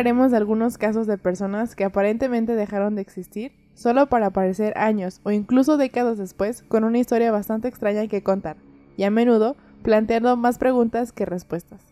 hablaremos 0.00 0.30
de 0.30 0.38
algunos 0.38 0.78
casos 0.78 1.06
de 1.06 1.18
personas 1.18 1.76
que 1.76 1.84
aparentemente 1.84 2.54
dejaron 2.54 2.94
de 2.94 3.02
existir 3.02 3.52
solo 3.74 4.06
para 4.06 4.28
aparecer 4.28 4.72
años 4.78 5.20
o 5.24 5.30
incluso 5.30 5.76
décadas 5.76 6.16
después 6.16 6.62
con 6.68 6.84
una 6.84 6.98
historia 6.98 7.30
bastante 7.30 7.68
extraña 7.68 8.06
que 8.06 8.22
contar 8.22 8.56
y 8.96 9.02
a 9.02 9.10
menudo 9.10 9.56
planteando 9.82 10.38
más 10.38 10.56
preguntas 10.56 11.12
que 11.12 11.26
respuestas. 11.26 11.82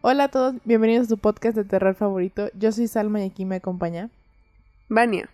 Hola 0.00 0.24
a 0.24 0.28
todos, 0.28 0.54
bienvenidos 0.64 1.08
a 1.08 1.10
su 1.10 1.18
podcast 1.18 1.56
de 1.56 1.64
terror 1.64 1.94
favorito. 1.94 2.48
Yo 2.58 2.72
soy 2.72 2.86
Salma 2.86 3.20
y 3.20 3.26
aquí 3.26 3.44
me 3.44 3.56
acompaña 3.56 4.08
Vania. 4.88 5.28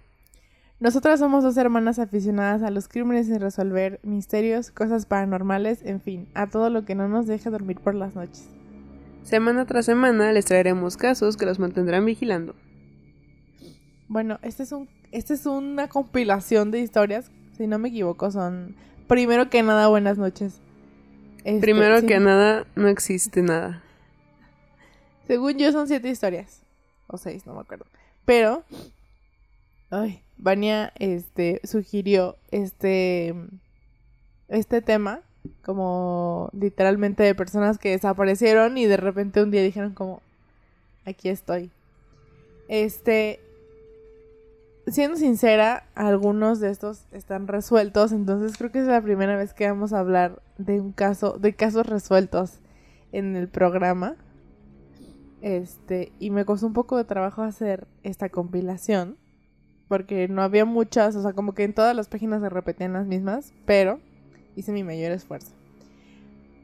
Nosotras 0.81 1.21
somos 1.21 1.45
dos 1.45 1.57
hermanas 1.57 2.01
aficionadas 2.01 2.65
a 2.65 2.71
los 2.71 2.89
crímenes 2.89 3.29
sin 3.29 3.39
resolver, 3.39 4.01
misterios, 4.03 4.73
cosas 4.73 5.07
paranormales, 5.07 5.85
en 5.85 6.01
fin, 6.01 6.27
a 6.35 6.49
todo 6.49 6.69
lo 6.69 6.85
que 6.85 6.97
no 6.97 7.07
nos 7.07 7.29
deje 7.29 7.49
dormir 7.49 7.79
por 7.79 7.95
las 7.95 8.17
noches. 8.17 8.56
Semana 9.27 9.67
tras 9.67 9.87
semana 9.87 10.33
les 10.33 10.45
traeremos 10.45 10.97
casos 10.97 11.37
que 11.37 11.47
los 11.47 11.59
mantendrán 11.59 12.07
vigilando. 12.07 12.55
Bueno, 14.07 14.39
este 14.43 14.63
es 14.63 14.71
un, 14.71 14.89
esta 15.11 15.35
es 15.35 15.47
una 15.47 15.89
compilación 15.89 16.71
de 16.71 16.79
historias, 16.79 17.29
si 17.57 17.67
no 17.67 17.81
me 17.81 17.89
equivoco, 17.89 18.31
son 18.31 18.77
primero 19.09 19.51
que 19.51 19.65
nada 19.65 19.89
buenas 19.89 20.17
noches. 20.17 20.61
Este, 21.43 21.61
Primero 21.61 22.01
sí, 22.01 22.07
que 22.07 22.21
nada, 22.21 22.67
no 22.77 22.87
existe 22.87 23.43
nada. 23.43 23.83
Según 25.27 25.59
yo 25.59 25.73
son 25.73 25.89
siete 25.89 26.09
historias. 26.09 26.63
O 27.09 27.19
seis, 27.19 27.47
no 27.47 27.55
me 27.55 27.63
acuerdo. 27.63 27.87
Pero. 28.25 28.63
Ay, 29.91 30.23
Vania 30.37 30.93
este, 31.01 31.61
sugirió 31.65 32.37
este. 32.53 33.35
Este 34.47 34.83
tema. 34.83 35.23
Como 35.65 36.51
literalmente 36.53 37.23
de 37.23 37.35
personas 37.35 37.79
que 37.79 37.91
desaparecieron 37.91 38.79
y 38.79 38.87
de 38.87 38.97
repente 38.97 39.43
un 39.43 39.51
día 39.51 39.63
dijeron 39.63 39.95
como. 39.95 40.23
Aquí 41.05 41.29
estoy. 41.29 41.71
Este. 42.69 43.41
Siendo 44.89 45.17
sincera, 45.17 45.87
algunos 45.97 46.61
de 46.61 46.71
estos 46.71 47.07
están 47.11 47.49
resueltos. 47.49 48.13
Entonces 48.13 48.57
creo 48.57 48.71
que 48.71 48.79
es 48.81 48.87
la 48.87 49.01
primera 49.01 49.37
vez 49.37 49.53
que 49.53 49.69
vamos 49.69 49.93
a 49.93 50.01
hablar 50.01 50.41
de 50.59 50.81
un 50.81 50.93
caso. 50.93 51.39
De 51.39 51.55
casos 51.55 51.87
resueltos 51.87 52.61
en 53.13 53.37
el 53.37 53.49
programa. 53.49 54.17
Este, 55.43 56.13
y 56.19 56.31
me 56.31 56.45
costó 56.45 56.67
un 56.67 56.73
poco 56.73 56.97
de 56.97 57.05
trabajo 57.05 57.43
hacer 57.43 57.87
esta 58.03 58.29
compilación. 58.29 59.17
Porque 59.89 60.27
no 60.27 60.43
había 60.43 60.65
muchas, 60.65 61.15
o 61.15 61.23
sea, 61.23 61.33
como 61.33 61.55
que 61.55 61.63
en 61.63 61.73
todas 61.73 61.95
las 61.95 62.09
páginas 62.09 62.43
se 62.43 62.49
repetían 62.49 62.95
las 62.95 63.07
mismas, 63.07 63.53
pero 63.67 64.01
hice 64.57 64.73
mi 64.73 64.83
mayor 64.83 65.13
esfuerzo. 65.13 65.53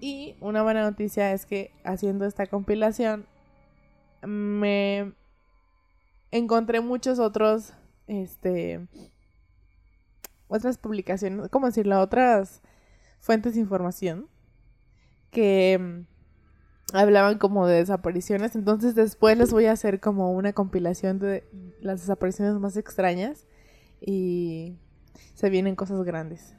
Y 0.01 0.35
una 0.41 0.65
buena 0.65 0.83
noticia 0.83 1.33
es 1.33 1.47
que 1.47 1.71
haciendo 1.85 2.27
esta 2.27 2.47
compilación 2.47 3.27
me 4.27 5.13
encontré 6.33 6.81
muchos 6.81 7.21
otros, 7.21 7.75
este, 8.09 8.81
otras 10.49 10.79
publicaciones, 10.79 11.49
¿cómo 11.51 11.67
decirlo? 11.67 12.01
Otras 12.01 12.63
fuentes 13.21 13.55
de 13.55 13.61
información 13.61 14.27
que 15.31 15.79
mm, 15.79 16.97
hablaban 16.97 17.39
como 17.39 17.67
de 17.67 17.77
desapariciones. 17.77 18.57
Entonces 18.57 18.95
después 18.95 19.39
les 19.39 19.53
voy 19.53 19.67
a 19.67 19.73
hacer 19.73 20.01
como 20.01 20.33
una 20.33 20.53
compilación 20.53 21.19
de 21.19 21.45
las 21.81 22.01
desapariciones 22.01 22.55
más 22.55 22.77
extrañas 22.77 23.47
y 24.01 24.79
se 25.35 25.51
vienen 25.51 25.77
cosas 25.77 26.03
grandes. 26.03 26.57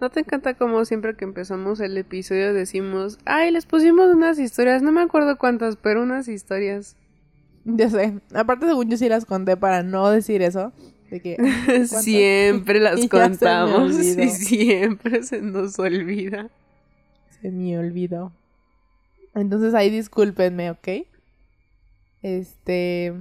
¿No 0.00 0.10
te 0.10 0.20
encanta 0.20 0.54
como 0.54 0.84
siempre 0.84 1.16
que 1.16 1.24
empezamos 1.24 1.80
el 1.80 1.96
episodio 1.96 2.52
decimos, 2.52 3.18
ay, 3.24 3.50
les 3.50 3.66
pusimos 3.66 4.14
unas 4.14 4.38
historias, 4.38 4.82
no 4.82 4.92
me 4.92 5.00
acuerdo 5.00 5.38
cuántas, 5.38 5.76
pero 5.76 6.02
unas 6.02 6.28
historias? 6.28 6.96
Ya 7.64 7.88
sé. 7.88 8.20
Aparte, 8.34 8.66
según 8.66 8.90
yo 8.90 8.96
sí 8.98 9.08
las 9.08 9.24
conté 9.24 9.56
para 9.56 9.82
no 9.82 10.10
decir 10.10 10.42
eso. 10.42 10.72
De 11.10 11.20
que, 11.20 11.36
siempre 11.86 12.78
las 12.80 13.08
contamos 13.08 13.98
y 13.98 14.28
siempre 14.30 15.22
se 15.22 15.40
nos 15.40 15.78
olvida. 15.78 16.50
Se 17.40 17.50
me 17.50 17.78
olvidó. 17.78 18.32
Entonces 19.34 19.74
ahí 19.74 19.90
discúlpenme, 19.90 20.70
¿ok? 20.70 20.88
Este. 22.22 23.14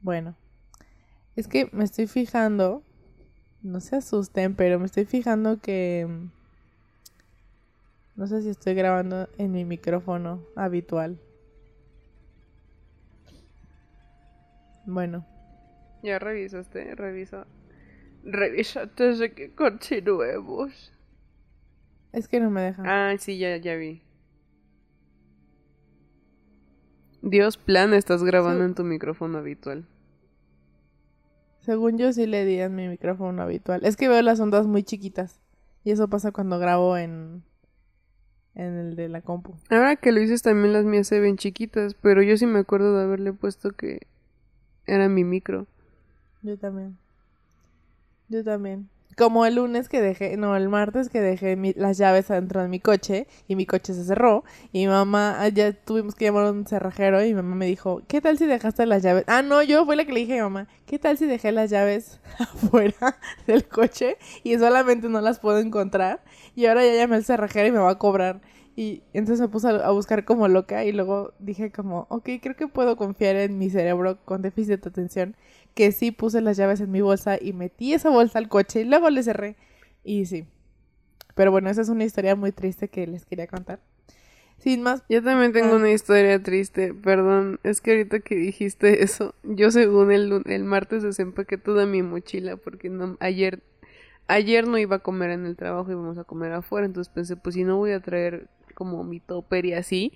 Bueno. 0.00 0.36
Es 1.36 1.48
que 1.48 1.68
me 1.72 1.84
estoy 1.84 2.06
fijando. 2.06 2.82
No 3.64 3.80
se 3.80 3.96
asusten, 3.96 4.54
pero 4.54 4.78
me 4.78 4.86
estoy 4.86 5.04
fijando 5.06 5.58
que. 5.58 6.06
mm, 6.08 6.30
No 8.16 8.26
sé 8.28 8.42
si 8.42 8.50
estoy 8.50 8.74
grabando 8.74 9.28
en 9.38 9.50
mi 9.50 9.64
micrófono 9.64 10.40
habitual. 10.54 11.18
Bueno. 14.86 15.26
Ya 16.02 16.18
revisaste, 16.18 16.94
revisa. 16.94 17.46
Revisa 18.22 18.82
antes 18.82 19.18
de 19.18 19.32
que 19.32 19.50
continuemos. 19.52 20.92
Es 22.12 22.28
que 22.28 22.38
no 22.40 22.50
me 22.50 22.60
deja. 22.60 22.82
Ah, 22.86 23.16
sí, 23.18 23.38
ya, 23.38 23.56
ya 23.56 23.74
vi. 23.76 24.02
Dios 27.22 27.56
plan, 27.56 27.94
estás 27.94 28.22
grabando 28.22 28.60
Sí. 28.62 28.66
en 28.68 28.74
tu 28.74 28.84
micrófono 28.84 29.38
habitual. 29.38 29.84
Según 31.64 31.96
yo 31.96 32.12
sí 32.12 32.26
le 32.26 32.44
di 32.44 32.60
en 32.60 32.74
mi 32.74 32.88
micrófono 32.88 33.42
habitual. 33.42 33.84
Es 33.84 33.96
que 33.96 34.08
veo 34.08 34.20
las 34.20 34.38
ondas 34.38 34.66
muy 34.66 34.82
chiquitas. 34.82 35.40
Y 35.82 35.92
eso 35.92 36.08
pasa 36.08 36.30
cuando 36.30 36.58
grabo 36.58 36.96
en. 36.96 37.42
En 38.54 38.76
el 38.76 38.96
de 38.96 39.08
la 39.08 39.20
compu. 39.20 39.54
Ahora 39.68 39.96
que 39.96 40.12
lo 40.12 40.20
dices 40.20 40.42
también 40.42 40.72
las 40.72 40.84
mías 40.84 41.08
se 41.08 41.18
ven 41.18 41.36
chiquitas, 41.36 41.94
pero 41.94 42.22
yo 42.22 42.36
sí 42.36 42.46
me 42.46 42.60
acuerdo 42.60 42.96
de 42.96 43.02
haberle 43.02 43.32
puesto 43.32 43.72
que 43.72 44.06
era 44.86 45.08
mi 45.08 45.24
micro. 45.24 45.66
Yo 46.42 46.56
también. 46.56 46.96
Yo 48.28 48.44
también. 48.44 48.88
Como 49.16 49.46
el 49.46 49.54
lunes 49.56 49.88
que 49.88 50.00
dejé, 50.00 50.36
no, 50.36 50.56
el 50.56 50.68
martes 50.68 51.08
que 51.08 51.20
dejé 51.20 51.54
mi- 51.56 51.72
las 51.74 51.98
llaves 51.98 52.30
adentro 52.30 52.60
de 52.62 52.68
mi 52.68 52.80
coche 52.80 53.26
y 53.46 53.54
mi 53.54 53.64
coche 53.64 53.94
se 53.94 54.04
cerró 54.04 54.42
y 54.72 54.80
mi 54.80 54.86
mamá, 54.88 55.36
ah, 55.40 55.48
ya 55.48 55.72
tuvimos 55.72 56.14
que 56.16 56.24
llamar 56.24 56.46
a 56.46 56.50
un 56.50 56.66
cerrajero 56.66 57.22
y 57.24 57.28
mi 57.28 57.34
mamá 57.34 57.54
me 57.54 57.66
dijo, 57.66 58.02
¿qué 58.08 58.20
tal 58.20 58.38
si 58.38 58.46
dejaste 58.46 58.86
las 58.86 59.02
llaves? 59.02 59.24
Ah, 59.28 59.42
no, 59.42 59.62
yo 59.62 59.84
fui 59.86 59.94
la 59.96 60.04
que 60.04 60.12
le 60.12 60.20
dije 60.20 60.32
a 60.34 60.36
mi 60.36 60.42
mamá, 60.42 60.68
¿qué 60.86 60.98
tal 60.98 61.16
si 61.16 61.26
dejé 61.26 61.52
las 61.52 61.70
llaves 61.70 62.20
afuera 62.40 63.18
del 63.46 63.66
coche 63.68 64.16
y 64.42 64.58
solamente 64.58 65.08
no 65.08 65.20
las 65.20 65.38
puedo 65.38 65.58
encontrar? 65.60 66.22
Y 66.56 66.66
ahora 66.66 66.84
ya 66.84 66.94
llamé 66.94 67.16
al 67.16 67.24
cerrajero 67.24 67.68
y 67.68 67.72
me 67.72 67.78
va 67.78 67.90
a 67.90 67.98
cobrar. 67.98 68.40
Y 68.76 69.02
entonces 69.12 69.40
me 69.40 69.46
puse 69.48 69.68
a, 69.68 69.70
a 69.86 69.90
buscar 69.92 70.24
como 70.24 70.48
loca 70.48 70.84
y 70.84 70.90
luego 70.90 71.32
dije 71.38 71.70
como, 71.70 72.06
ok, 72.10 72.28
creo 72.42 72.56
que 72.56 72.66
puedo 72.66 72.96
confiar 72.96 73.36
en 73.36 73.56
mi 73.58 73.70
cerebro 73.70 74.18
con 74.24 74.42
déficit 74.42 74.80
de 74.82 74.88
atención 74.88 75.36
que 75.74 75.92
sí 75.92 76.10
puse 76.12 76.40
las 76.40 76.56
llaves 76.56 76.80
en 76.80 76.90
mi 76.90 77.00
bolsa 77.00 77.38
y 77.40 77.52
metí 77.52 77.92
esa 77.94 78.10
bolsa 78.10 78.38
al 78.38 78.48
coche 78.48 78.82
y 78.82 78.84
luego 78.84 79.10
le 79.10 79.22
cerré. 79.22 79.56
Y 80.04 80.26
sí. 80.26 80.46
Pero 81.34 81.50
bueno, 81.50 81.68
esa 81.70 81.82
es 81.82 81.88
una 81.88 82.04
historia 82.04 82.36
muy 82.36 82.52
triste 82.52 82.88
que 82.88 83.06
les 83.06 83.24
quería 83.26 83.46
contar. 83.48 83.80
Sin 84.58 84.82
más, 84.82 85.02
Yo 85.08 85.22
también 85.22 85.52
tengo 85.52 85.72
Ah. 85.74 85.76
una 85.76 85.90
historia 85.90 86.40
triste, 86.42 86.94
perdón, 86.94 87.58
es 87.64 87.80
que 87.80 87.90
ahorita 87.90 88.20
que 88.20 88.36
dijiste 88.36 89.02
eso, 89.02 89.34
yo 89.42 89.70
según 89.72 90.12
el, 90.12 90.42
el 90.46 90.64
martes 90.64 91.02
desempaqué 91.02 91.58
toda 91.58 91.86
mi 91.86 92.02
mochila 92.02 92.56
porque 92.56 92.88
no, 92.88 93.16
ayer, 93.20 93.62
ayer 94.28 94.66
no 94.68 94.78
iba 94.78 94.96
a 94.96 94.98
comer 95.00 95.30
en 95.30 95.44
el 95.44 95.56
trabajo, 95.56 95.90
íbamos 95.90 96.16
a 96.18 96.24
comer 96.24 96.52
afuera, 96.52 96.86
entonces 96.86 97.12
pensé, 97.12 97.36
pues 97.36 97.56
si 97.56 97.64
no 97.64 97.76
voy 97.78 97.90
a 97.92 98.00
traer 98.00 98.48
como 98.74 99.02
mi 99.04 99.18
topper 99.20 99.66
y 99.66 99.74
así, 99.74 100.12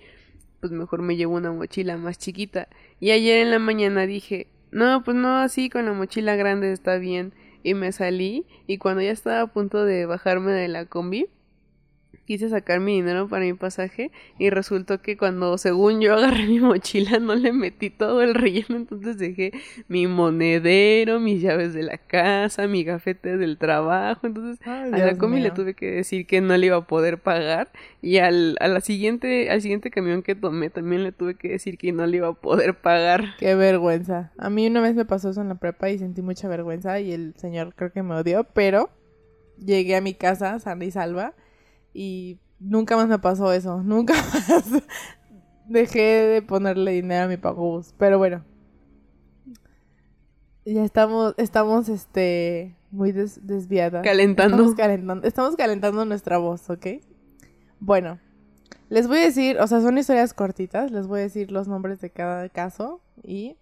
pues 0.61 0.73
mejor 0.73 1.03
me 1.03 1.17
llevo 1.17 1.35
una 1.35 1.53
mochila 1.53 1.97
más 1.99 2.17
chiquita. 2.17 2.69
Y 3.01 3.11
ayer 3.11 3.39
en 3.39 3.51
la 3.51 3.59
mañana 3.59 4.07
dije, 4.07 4.47
no, 4.71 5.03
pues 5.03 5.17
no, 5.17 5.39
así 5.39 5.71
con 5.71 5.87
la 5.87 5.93
mochila 5.93 6.37
grande 6.37 6.73
está 6.73 6.97
bien. 6.97 7.33
Y 7.63 7.75
me 7.75 7.93
salí 7.93 8.47
y 8.67 8.79
cuando 8.79 9.03
ya 9.03 9.11
estaba 9.11 9.41
a 9.41 9.47
punto 9.49 9.85
de 9.85 10.07
bajarme 10.07 10.53
de 10.53 10.69
la 10.69 10.87
combi, 10.87 11.29
quise 12.29 12.51
sacar 12.51 12.81
mi 12.81 12.97
dinero 12.97 13.27
para 13.27 13.47
mi 13.47 13.55
pasaje 13.55 14.11
y 14.39 14.51
resultó 14.51 15.01
que 15.01 15.17
cuando 15.17 15.57
según 15.57 16.03
yo 16.03 16.15
agarré 16.17 16.47
mi 16.47 16.61
mochila 16.61 17.19
no 17.19 17.35
le 17.35 17.53
metí 17.53 17.89
todo 17.89 18.23
el 18.23 18.35
relleno, 18.35 18.77
entonces 18.77 19.17
dejé 19.17 19.53
mi 19.89 20.07
monedero, 20.07 21.21
mis 21.21 21.41
llaves 21.41 21.73
de 21.73 21.83
la 21.83 21.97
casa, 21.97 22.67
mi 22.67 22.85
gafete 22.85 23.39
del 23.39 23.57
trabajo, 23.57 24.27
entonces 24.27 24.59
Ay, 24.67 24.93
a 24.93 25.07
la 25.07 25.17
combi 25.17 25.41
le 25.41 25.51
tuve 25.53 25.73
que 25.73 25.91
decir 25.91 26.27
que 26.27 26.43
no 26.43 26.55
le 26.57 26.67
iba 26.67 26.77
a 26.77 26.87
poder 26.87 27.19
pagar 27.19 27.71
y 28.03 28.19
al, 28.19 28.57
a 28.61 28.69
la 28.69 28.81
siguiente, 28.81 29.51
al 29.51 29.63
siguiente 29.63 29.91
camión 29.91 30.23
que 30.23 30.35
tomé 30.35 30.69
también 30.69 31.05
le 31.05 31.13
tuve 31.13 31.35
que 31.35 31.49
decir 31.49 31.79
que 31.79 31.93
no 31.93 32.07
le 32.07 32.19
iba 32.19 32.29
a 32.29 32.35
poder 32.35 32.75
pagar. 32.75 33.37
Qué 33.39 33.55
vergüenza. 33.55 34.33
A 34.37 34.51
mí 34.51 34.67
una 34.67 34.83
vez 34.83 34.95
me 34.95 35.05
pasó 35.05 35.31
eso 35.31 35.41
en 35.41 35.49
la 35.49 35.55
prepa 35.55 35.89
y 35.89 35.99
sentí 35.99 36.21
mucha 36.21 36.47
vergüenza 36.47 37.01
y 37.01 37.13
el 37.13 37.35
señor 37.37 37.75
creo 37.75 37.91
que 37.91 38.03
me 38.03 38.15
odió, 38.15 38.45
pero 38.45 38.91
llegué 39.59 39.97
a 39.97 40.01
mi 40.01 40.15
casa 40.15 40.59
sana 40.61 40.85
y 40.85 40.91
salva 40.91 41.35
y 41.99 42.39
nunca 42.61 42.97
más 42.97 43.09
me 43.09 43.19
pasó 43.19 43.53
eso. 43.53 43.83
Nunca 43.83 44.15
más 44.15 44.65
dejé 45.67 46.01
de 46.01 46.43
ponerle 46.43 46.93
dinero 46.93 47.25
a 47.25 47.29
mi 47.29 47.37
pagobús. 47.37 47.93
Pero 47.99 48.19
bueno. 48.19 48.45
Ya 50.65 50.85
estamos, 50.85 51.35
estamos, 51.39 51.89
este, 51.89 52.77
muy 52.91 53.13
des- 53.13 53.47
desviadas. 53.47 54.05
Calentando. 54.05 54.57
Estamos 54.57 54.75
calentando, 54.77 55.27
estamos 55.27 55.57
calentando 55.57 56.05
nuestra 56.05 56.37
voz, 56.39 56.69
¿ok? 56.69 56.87
Bueno, 57.81 58.19
Les 58.91 59.07
voy 59.09 59.19
a 59.19 59.23
decir, 59.23 59.59
o 59.61 59.67
sea, 59.67 59.81
son 59.81 59.99
historias 59.99 60.33
cortitas, 60.35 60.91
les 60.91 61.07
voy 61.07 61.21
a 61.21 61.23
decir 61.25 61.51
los 61.53 61.69
nombres 61.69 62.01
de 62.01 62.11
cada 62.11 62.49
caso 62.49 63.01
y 63.23 63.57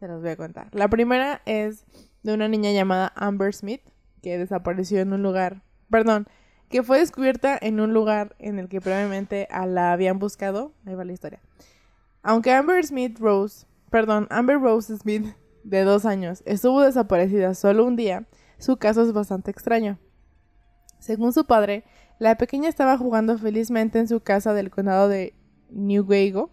se 0.00 0.08
los 0.08 0.20
voy 0.20 0.30
a 0.30 0.36
contar. 0.36 0.68
La 0.72 0.88
primera 0.88 1.42
es 1.46 1.84
de 2.24 2.34
una 2.34 2.48
niña 2.48 2.72
llamada 2.72 3.12
Amber 3.16 3.52
Smith, 3.54 3.82
que 4.22 4.36
desapareció 4.38 5.00
en 5.00 5.12
un 5.12 5.22
lugar, 5.22 5.62
perdón, 5.90 6.26
que 6.74 6.82
fue 6.82 6.98
descubierta 6.98 7.56
en 7.62 7.78
un 7.78 7.94
lugar 7.94 8.34
en 8.40 8.58
el 8.58 8.68
que 8.68 8.80
previamente 8.80 9.46
la 9.68 9.92
habían 9.92 10.18
buscado. 10.18 10.72
Ahí 10.84 10.96
va 10.96 11.04
la 11.04 11.12
historia. 11.12 11.38
Aunque 12.20 12.50
Amber 12.50 12.84
Smith 12.84 13.16
Rose, 13.20 13.64
perdón, 13.90 14.26
Amber 14.28 14.58
Rose 14.58 14.96
Smith, 14.96 15.36
de 15.62 15.84
dos 15.84 16.04
años, 16.04 16.42
estuvo 16.46 16.80
desaparecida 16.80 17.54
solo 17.54 17.84
un 17.84 17.94
día, 17.94 18.26
su 18.58 18.76
caso 18.76 19.02
es 19.02 19.12
bastante 19.12 19.52
extraño. 19.52 20.00
Según 20.98 21.32
su 21.32 21.44
padre, 21.44 21.84
la 22.18 22.36
pequeña 22.38 22.68
estaba 22.68 22.98
jugando 22.98 23.38
felizmente 23.38 24.00
en 24.00 24.08
su 24.08 24.18
casa 24.18 24.52
del 24.52 24.72
condado 24.72 25.06
de 25.06 25.32
Newgate, 25.70 26.48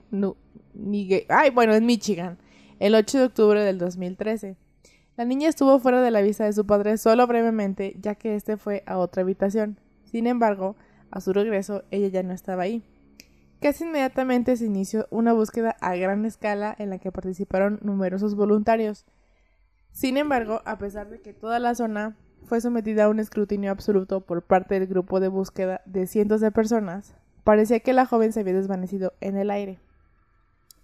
ay, 1.30 1.50
bueno, 1.50 1.74
en 1.74 1.88
Michigan, 1.88 2.38
el 2.78 2.94
8 2.94 3.18
de 3.18 3.24
octubre 3.24 3.64
del 3.64 3.80
2013. 3.80 4.56
La 5.18 5.26
niña 5.26 5.50
estuvo 5.50 5.80
fuera 5.80 6.00
de 6.00 6.12
la 6.12 6.22
vista 6.22 6.46
de 6.46 6.54
su 6.54 6.68
padre 6.68 7.00
solo 7.00 7.26
brevemente, 7.26 7.96
ya 8.00 8.14
que 8.14 8.36
éste 8.36 8.56
fue 8.58 8.84
a 8.86 9.00
otra 9.00 9.24
habitación. 9.24 9.80
Sin 10.12 10.28
embargo, 10.28 10.76
a 11.10 11.22
su 11.22 11.34
regreso, 11.34 11.84
ella 11.92 12.10
ya 12.10 12.24
no 12.24 12.34
estaba 12.34 12.64
ahí. 12.64 12.84
Casi 13.62 13.84
inmediatamente 13.84 14.58
se 14.58 14.66
inició 14.66 15.08
una 15.12 15.34
búsqueda 15.34 15.78
a 15.82 15.96
gran 15.96 16.26
escala 16.26 16.76
en 16.78 16.90
la 16.90 16.98
que 16.98 17.12
participaron 17.12 17.80
numerosos 17.84 18.36
voluntarios. 18.36 19.06
Sin 19.92 20.18
embargo, 20.18 20.62
a 20.66 20.78
pesar 20.78 21.10
de 21.10 21.22
que 21.22 21.34
toda 21.34 21.60
la 21.60 21.76
zona 21.76 22.18
fue 22.44 22.60
sometida 22.60 23.06
a 23.06 23.10
un 23.10 23.20
escrutinio 23.20 23.72
absoluto 23.72 24.22
por 24.22 24.42
parte 24.42 24.80
del 24.80 24.88
grupo 24.88 25.20
de 25.20 25.28
búsqueda 25.28 25.82
de 25.86 26.08
cientos 26.08 26.42
de 26.42 26.52
personas, 26.52 27.14
parecía 27.44 27.80
que 27.82 27.94
la 27.94 28.06
joven 28.06 28.34
se 28.34 28.40
había 28.40 28.54
desvanecido 28.54 29.14
en 29.22 29.38
el 29.38 29.52
aire. 29.52 29.80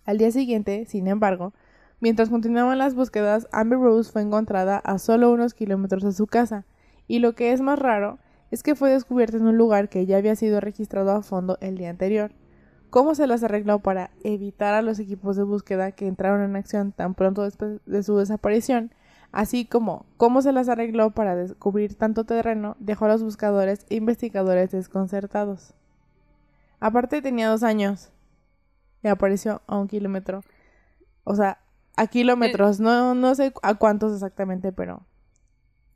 Al 0.06 0.18
día 0.18 0.32
siguiente, 0.32 0.86
sin 0.86 1.08
embargo, 1.08 1.54
mientras 2.00 2.30
continuaban 2.30 2.78
las 2.78 2.96
búsquedas, 2.96 3.48
Amber 3.52 3.80
Rose 3.80 4.12
fue 4.12 4.22
encontrada 4.22 4.78
a 4.78 5.00
solo 5.00 5.32
unos 5.32 5.54
kilómetros 5.54 6.04
de 6.04 6.12
su 6.12 6.28
casa, 6.28 6.66
y 7.08 7.20
lo 7.20 7.34
que 7.34 7.54
es 7.54 7.62
más 7.62 7.80
raro 7.80 8.20
es 8.52 8.64
que 8.64 8.76
fue 8.76 8.92
descubierta 8.92 9.38
en 9.38 9.48
un 9.48 9.58
lugar 9.58 9.90
que 9.90 10.06
ya 10.06 10.18
había 10.18 10.36
sido 10.36 10.60
registrado 10.60 11.12
a 11.12 11.22
fondo 11.22 11.58
el 11.62 11.78
día 11.78 11.90
anterior. 11.90 12.32
¿Cómo 12.90 13.16
se 13.16 13.28
las 13.28 13.44
arregló 13.44 13.80
para 13.80 14.12
evitar 14.24 14.74
a 14.74 14.82
los 14.82 15.00
equipos 15.00 15.36
de 15.36 15.44
búsqueda 15.44 15.92
que 15.92 16.08
entraron 16.08 16.42
en 16.42 16.56
acción 16.56 16.92
tan 16.94 17.16
pronto 17.16 17.44
después 17.44 17.82
de 17.86 18.04
su 18.04 18.18
desaparición 18.18 18.92
así 19.32 19.66
como 19.66 20.06
cómo 20.18 20.42
se 20.42 20.52
las 20.52 20.70
arregló 20.70 21.12
para 21.12 21.36
descubrir 21.36 21.96
tanto 21.96 22.26
terreno, 22.26 22.76
dejó 22.80 23.06
a 23.06 23.10
los 23.10 23.24
buscadores 23.24 23.86
e 23.90 23.96
investigadores 23.96 24.72
desconcertados. 24.72 25.74
Aparte 26.80 27.22
tenía 27.22 27.50
dos 27.50 27.64
años 27.64 28.12
y 29.04 29.08
apareció 29.08 29.62
a 29.68 29.78
un 29.78 29.88
kilómetro. 29.88 30.44
O 31.24 31.36
sea, 31.36 31.60
a 31.96 32.08
kilómetros, 32.08 32.80
no, 32.80 33.16
no 33.16 33.36
sé 33.36 33.54
a 33.64 33.76
cuántos 33.76 34.14
exactamente, 34.14 34.72
pero 34.72 35.04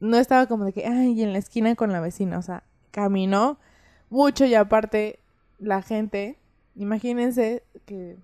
no 0.01 0.17
estaba 0.17 0.47
como 0.47 0.65
de 0.65 0.73
que, 0.73 0.85
ay, 0.85 1.21
en 1.23 1.31
la 1.31 1.39
esquina 1.39 1.75
con 1.75 1.93
la 1.93 2.01
vecina, 2.01 2.37
o 2.37 2.41
sea, 2.41 2.63
caminó 2.91 3.59
mucho 4.09 4.45
y 4.45 4.55
aparte 4.55 5.19
la 5.59 5.81
gente, 5.81 6.39
imagínense 6.75 7.63
que, 7.85 8.17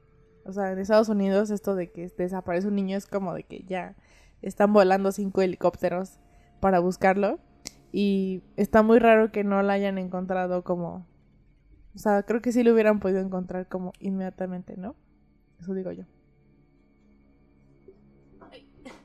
o 0.44 0.51
sea, 0.51 0.71
en 0.71 0.79
Estados 0.79 1.07
Unidos 1.07 1.50
esto 1.51 1.75
de 1.75 1.91
que 1.91 2.12
desaparece 2.18 2.68
un 2.68 2.75
niño 2.75 2.97
es 2.97 3.06
como 3.06 3.33
de 3.33 3.44
que 3.44 3.63
ya 3.63 3.95
están 4.41 4.74
volando 4.74 5.12
cinco 5.12 5.41
helicópteros 5.41 6.19
para 6.59 6.79
buscarlo. 6.79 7.39
Y 7.91 8.44
está 8.57 8.83
muy 8.83 9.00
raro 9.00 9.31
que 9.31 9.44
no 9.44 9.62
la 9.63 9.73
hayan 9.73 9.97
encontrado 9.97 10.63
como... 10.63 11.06
O 11.95 12.00
sea, 12.00 12.23
creo 12.23 12.41
que 12.41 12.51
sí 12.51 12.63
lo 12.63 12.73
hubieran 12.73 13.00
podido 13.00 13.19
encontrar 13.19 13.68
como 13.68 13.94
inmediatamente, 14.00 14.75
¿no? 14.77 14.95
Eso 15.59 15.73
digo 15.73 15.91
yo. 15.91 16.03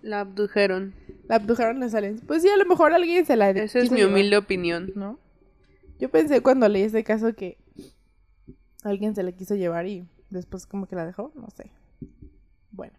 La 0.02 0.20
abdujeron. 0.20 0.94
La 1.28 1.36
abdujeron 1.36 1.80
la 1.80 1.88
salen. 1.88 2.20
Pues 2.26 2.42
sí, 2.42 2.48
a 2.48 2.56
lo 2.56 2.66
mejor 2.66 2.92
alguien 2.92 3.24
se 3.24 3.36
la... 3.36 3.50
Esa 3.50 3.78
es 3.78 3.90
mi 3.90 4.02
humilde 4.02 4.36
opinión. 4.36 4.92
¿No? 4.94 5.18
Yo 5.98 6.10
pensé 6.10 6.40
cuando 6.40 6.68
leí 6.68 6.82
este 6.82 7.04
caso 7.04 7.34
que 7.34 7.56
alguien 8.82 9.14
se 9.14 9.22
la 9.22 9.32
quiso 9.32 9.54
llevar 9.54 9.86
y 9.86 10.04
después 10.30 10.66
como 10.66 10.86
que 10.86 10.96
la 10.96 11.06
dejó, 11.06 11.32
no 11.36 11.48
sé. 11.50 11.70
Bueno. 12.72 12.94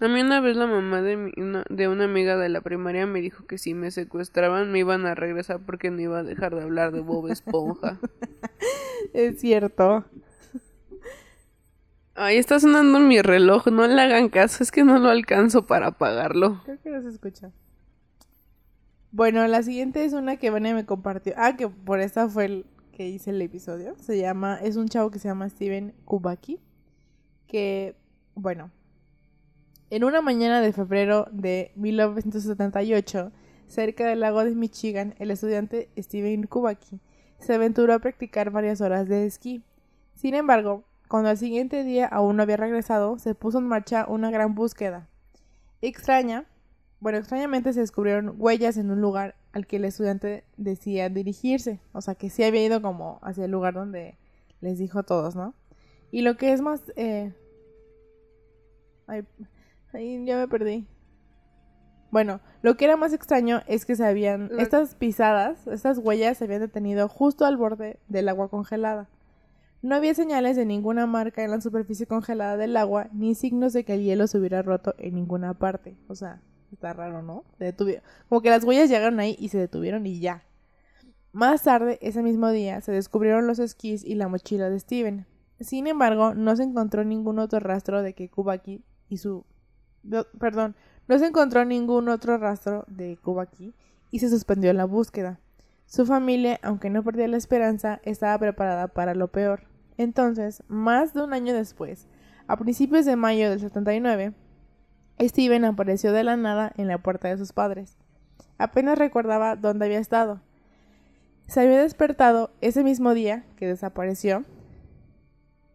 A 0.00 0.08
mí 0.08 0.20
una 0.20 0.40
vez 0.40 0.56
la 0.56 0.66
mamá 0.66 1.02
de, 1.02 1.32
una, 1.36 1.64
de 1.68 1.88
una 1.88 2.04
amiga 2.04 2.36
de 2.36 2.48
la 2.48 2.60
primaria 2.60 3.06
me 3.06 3.20
dijo 3.20 3.46
que 3.46 3.58
si 3.58 3.74
me 3.74 3.90
secuestraban 3.90 4.72
me 4.72 4.80
iban 4.80 5.06
a 5.06 5.14
regresar 5.14 5.60
porque 5.64 5.90
no 5.90 6.00
iba 6.00 6.18
a 6.18 6.22
dejar 6.24 6.54
de 6.54 6.62
hablar 6.62 6.92
de 6.92 7.00
Bob 7.00 7.28
Esponja. 7.28 7.98
es 9.12 9.40
cierto. 9.40 10.04
Ahí 12.16 12.36
está 12.36 12.60
sonando 12.60 13.00
mi 13.00 13.20
reloj, 13.20 13.66
no 13.68 13.86
le 13.86 14.00
hagan 14.00 14.28
caso, 14.28 14.62
es 14.62 14.70
que 14.70 14.84
no 14.84 14.98
lo 14.98 15.10
alcanzo 15.10 15.66
para 15.66 15.88
apagarlo. 15.88 16.60
Creo 16.64 16.80
que 16.80 16.90
no 16.90 17.02
se 17.02 17.08
escucha. 17.08 17.50
Bueno, 19.10 19.46
la 19.46 19.62
siguiente 19.62 20.04
es 20.04 20.12
una 20.12 20.36
que 20.36 20.50
Vania 20.50 20.74
me 20.74 20.86
compartió. 20.86 21.34
Ah, 21.36 21.56
que 21.56 21.68
por 21.68 22.00
esta 22.00 22.28
fue 22.28 22.44
el 22.44 22.66
que 22.92 23.08
hice 23.08 23.30
el 23.30 23.42
episodio. 23.42 23.96
Se 23.98 24.18
llama, 24.18 24.58
es 24.62 24.76
un 24.76 24.88
chavo 24.88 25.10
que 25.10 25.18
se 25.18 25.28
llama 25.28 25.48
Steven 25.48 25.94
Kubaki. 26.04 26.60
Que, 27.46 27.96
bueno, 28.34 28.70
en 29.90 30.04
una 30.04 30.20
mañana 30.20 30.60
de 30.60 30.72
febrero 30.72 31.26
de 31.30 31.72
1978, 31.76 33.32
cerca 33.66 34.06
del 34.06 34.20
lago 34.20 34.44
de 34.44 34.54
Michigan, 34.54 35.14
el 35.18 35.30
estudiante 35.30 35.90
Steven 35.96 36.44
Kubaki 36.46 37.00
se 37.38 37.54
aventuró 37.54 37.94
a 37.94 37.98
practicar 37.98 38.50
varias 38.50 38.80
horas 38.80 39.08
de 39.08 39.26
esquí. 39.26 39.62
Sin 40.14 40.34
embargo, 40.34 40.84
cuando 41.14 41.30
al 41.30 41.38
siguiente 41.38 41.84
día 41.84 42.06
aún 42.08 42.34
no 42.34 42.42
había 42.42 42.56
regresado, 42.56 43.20
se 43.20 43.36
puso 43.36 43.58
en 43.58 43.68
marcha 43.68 44.04
una 44.08 44.32
gran 44.32 44.56
búsqueda. 44.56 45.06
Extraña, 45.80 46.44
bueno, 46.98 47.18
extrañamente 47.18 47.72
se 47.72 47.78
descubrieron 47.78 48.34
huellas 48.36 48.76
en 48.78 48.90
un 48.90 49.00
lugar 49.00 49.36
al 49.52 49.68
que 49.68 49.76
el 49.76 49.84
estudiante 49.84 50.42
decía 50.56 51.08
dirigirse, 51.10 51.78
o 51.92 52.00
sea 52.00 52.16
que 52.16 52.30
sí 52.30 52.42
había 52.42 52.64
ido 52.64 52.82
como 52.82 53.20
hacia 53.22 53.44
el 53.44 53.52
lugar 53.52 53.74
donde 53.74 54.18
les 54.60 54.76
dijo 54.76 54.98
a 54.98 55.02
todos, 55.04 55.36
¿no? 55.36 55.54
Y 56.10 56.22
lo 56.22 56.36
que 56.36 56.52
es 56.52 56.60
más... 56.60 56.82
Eh... 56.96 57.32
Ahí 59.06 60.24
ya 60.26 60.36
me 60.36 60.48
perdí. 60.48 60.84
Bueno, 62.10 62.40
lo 62.62 62.76
que 62.76 62.86
era 62.86 62.96
más 62.96 63.12
extraño 63.12 63.62
es 63.68 63.86
que 63.86 63.94
se 63.94 64.04
habían. 64.04 64.50
Estas 64.58 64.96
pisadas, 64.96 65.64
estas 65.68 65.98
huellas 65.98 66.38
se 66.38 66.46
habían 66.46 66.62
detenido 66.62 67.08
justo 67.08 67.44
al 67.44 67.56
borde 67.56 68.00
del 68.08 68.28
agua 68.28 68.48
congelada. 68.48 69.08
No 69.84 69.96
había 69.96 70.14
señales 70.14 70.56
de 70.56 70.64
ninguna 70.64 71.04
marca 71.04 71.44
en 71.44 71.50
la 71.50 71.60
superficie 71.60 72.06
congelada 72.06 72.56
del 72.56 72.74
agua, 72.74 73.10
ni 73.12 73.34
signos 73.34 73.74
de 73.74 73.84
que 73.84 73.92
el 73.92 74.02
hielo 74.02 74.26
se 74.26 74.38
hubiera 74.38 74.62
roto 74.62 74.94
en 74.96 75.14
ninguna 75.14 75.52
parte. 75.52 75.94
O 76.08 76.14
sea, 76.14 76.40
está 76.72 76.94
raro, 76.94 77.20
¿no? 77.20 77.44
Detuvieron. 77.58 78.02
Como 78.30 78.40
que 78.40 78.48
las 78.48 78.64
huellas 78.64 78.88
llegaron 78.88 79.20
ahí 79.20 79.36
y 79.38 79.50
se 79.50 79.58
detuvieron 79.58 80.06
y 80.06 80.20
ya. 80.20 80.42
Más 81.32 81.64
tarde, 81.64 81.98
ese 82.00 82.22
mismo 82.22 82.48
día, 82.48 82.80
se 82.80 82.92
descubrieron 82.92 83.46
los 83.46 83.58
esquís 83.58 84.02
y 84.04 84.14
la 84.14 84.26
mochila 84.26 84.70
de 84.70 84.80
Steven. 84.80 85.26
Sin 85.60 85.86
embargo, 85.86 86.32
no 86.32 86.56
se 86.56 86.62
encontró 86.62 87.04
ningún 87.04 87.38
otro 87.38 87.60
rastro 87.60 88.00
de 88.00 88.14
que 88.14 88.30
Kubaki 88.30 88.82
y 89.10 89.18
su 89.18 89.44
perdón, 90.38 90.76
no 91.08 91.18
se 91.18 91.26
encontró 91.26 91.66
ningún 91.66 92.08
otro 92.08 92.38
rastro 92.38 92.86
de 92.88 93.18
Kubaki 93.18 93.74
y 94.10 94.20
se 94.20 94.30
suspendió 94.30 94.72
la 94.72 94.86
búsqueda. 94.86 95.40
Su 95.84 96.06
familia, 96.06 96.58
aunque 96.62 96.88
no 96.88 97.04
perdía 97.04 97.28
la 97.28 97.36
esperanza, 97.36 98.00
estaba 98.02 98.38
preparada 98.38 98.88
para 98.88 99.14
lo 99.14 99.28
peor. 99.28 99.73
Entonces, 99.96 100.62
más 100.68 101.14
de 101.14 101.22
un 101.22 101.32
año 101.32 101.54
después, 101.54 102.06
a 102.46 102.56
principios 102.56 103.04
de 103.04 103.16
mayo 103.16 103.50
del 103.50 103.60
79, 103.60 104.32
Steven 105.20 105.64
apareció 105.64 106.12
de 106.12 106.24
la 106.24 106.36
nada 106.36 106.72
en 106.76 106.88
la 106.88 106.98
puerta 106.98 107.28
de 107.28 107.38
sus 107.38 107.52
padres. 107.52 107.96
Apenas 108.58 108.98
recordaba 108.98 109.56
dónde 109.56 109.86
había 109.86 109.98
estado. 109.98 110.40
Se 111.46 111.60
había 111.60 111.82
despertado 111.82 112.50
ese 112.60 112.82
mismo 112.82 113.14
día 113.14 113.44
que 113.56 113.66
desapareció 113.66 114.44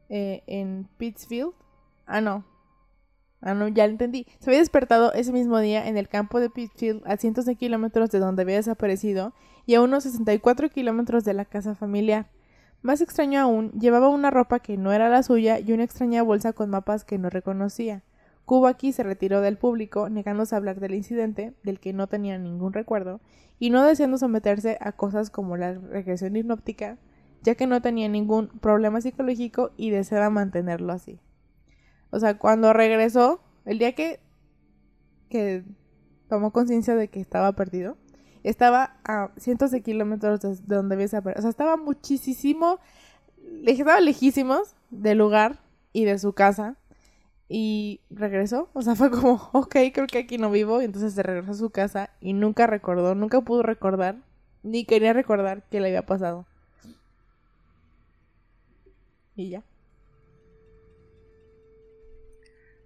eh, 0.09 0.43
en 0.47 0.87
Pittsfield. 0.97 1.53
Ah, 2.05 2.21
no, 2.21 2.43
Ah, 3.41 3.53
no, 3.53 3.69
ya 3.69 3.85
lo 3.85 3.91
entendí. 3.91 4.27
Se 4.39 4.49
había 4.49 4.59
despertado 4.59 5.13
ese 5.13 5.31
mismo 5.31 5.59
día 5.59 5.87
en 5.87 5.97
el 5.97 6.09
campo 6.09 6.39
de 6.39 6.49
Pittsfield, 6.49 7.01
a 7.05 7.15
cientos 7.17 7.45
de 7.45 7.55
kilómetros 7.55 8.09
de 8.11 8.19
donde 8.19 8.41
había 8.41 8.57
desaparecido 8.57 9.33
y 9.65 9.75
a 9.75 9.81
unos 9.81 10.03
64 10.03 10.69
kilómetros 10.69 11.23
de 11.23 11.33
la 11.33 11.45
casa 11.45 11.73
familiar. 11.73 12.27
Más 12.81 13.01
extraño 13.01 13.41
aún, 13.41 13.71
llevaba 13.71 14.07
una 14.07 14.31
ropa 14.31 14.59
que 14.59 14.77
no 14.77 14.93
era 14.93 15.09
la 15.09 15.21
suya 15.21 15.59
y 15.59 15.73
una 15.73 15.83
extraña 15.83 16.23
bolsa 16.23 16.53
con 16.53 16.69
mapas 16.69 17.03
que 17.03 17.17
no 17.17 17.29
reconocía. 17.29 18.03
Kubaki 18.45 18.93
se 18.93 19.03
retiró 19.03 19.41
del 19.41 19.57
público, 19.57 20.09
negándose 20.09 20.55
a 20.55 20.57
hablar 20.57 20.79
del 20.79 20.95
incidente, 20.95 21.53
del 21.63 21.79
que 21.79 21.93
no 21.93 22.07
tenía 22.07 22.37
ningún 22.37 22.73
recuerdo, 22.73 23.19
y 23.59 23.69
no 23.69 23.83
deseando 23.83 24.17
someterse 24.17 24.77
a 24.79 24.93
cosas 24.93 25.29
como 25.29 25.57
la 25.57 25.73
regresión 25.73 26.35
hipnóptica, 26.35 26.97
ya 27.43 27.55
que 27.55 27.67
no 27.67 27.81
tenía 27.81 28.07
ningún 28.07 28.47
problema 28.47 29.01
psicológico 29.01 29.71
y 29.77 29.91
deseaba 29.91 30.29
mantenerlo 30.29 30.93
así. 30.93 31.19
O 32.11 32.19
sea, 32.19 32.37
cuando 32.37 32.73
regresó, 32.73 33.41
el 33.65 33.77
día 33.77 33.93
que, 33.93 34.19
que 35.29 35.63
tomó 36.27 36.51
conciencia 36.51 36.95
de 36.95 37.09
que 37.09 37.19
estaba 37.19 37.51
perdido, 37.51 37.97
estaba 38.43 38.97
a 39.03 39.31
cientos 39.37 39.71
de 39.71 39.81
kilómetros 39.81 40.41
de 40.41 40.75
donde 40.75 40.95
había 40.95 41.05
desaparecido. 41.05 41.39
O 41.39 41.43
sea, 41.43 41.49
estaba 41.49 41.77
muchísimo 41.77 42.79
estaba 43.65 43.99
lejísimos 43.99 44.75
del 44.89 45.17
lugar 45.17 45.59
y 45.93 46.05
de 46.05 46.19
su 46.19 46.33
casa. 46.33 46.75
Y 47.47 48.01
regresó, 48.09 48.69
o 48.73 48.81
sea, 48.81 48.95
fue 48.95 49.09
como, 49.09 49.49
ok, 49.53 49.75
creo 49.93 50.07
que 50.07 50.19
aquí 50.19 50.37
no 50.37 50.51
vivo. 50.51 50.81
Y 50.81 50.85
entonces 50.85 51.13
se 51.13 51.23
regresó 51.23 51.51
a 51.51 51.55
su 51.55 51.69
casa 51.69 52.11
y 52.19 52.33
nunca 52.33 52.67
recordó, 52.67 53.15
nunca 53.15 53.41
pudo 53.41 53.63
recordar, 53.63 54.17
ni 54.63 54.85
quería 54.85 55.13
recordar 55.13 55.63
qué 55.69 55.79
le 55.79 55.87
había 55.87 56.05
pasado. 56.05 56.45
Y 59.35 59.49
ya. 59.49 59.63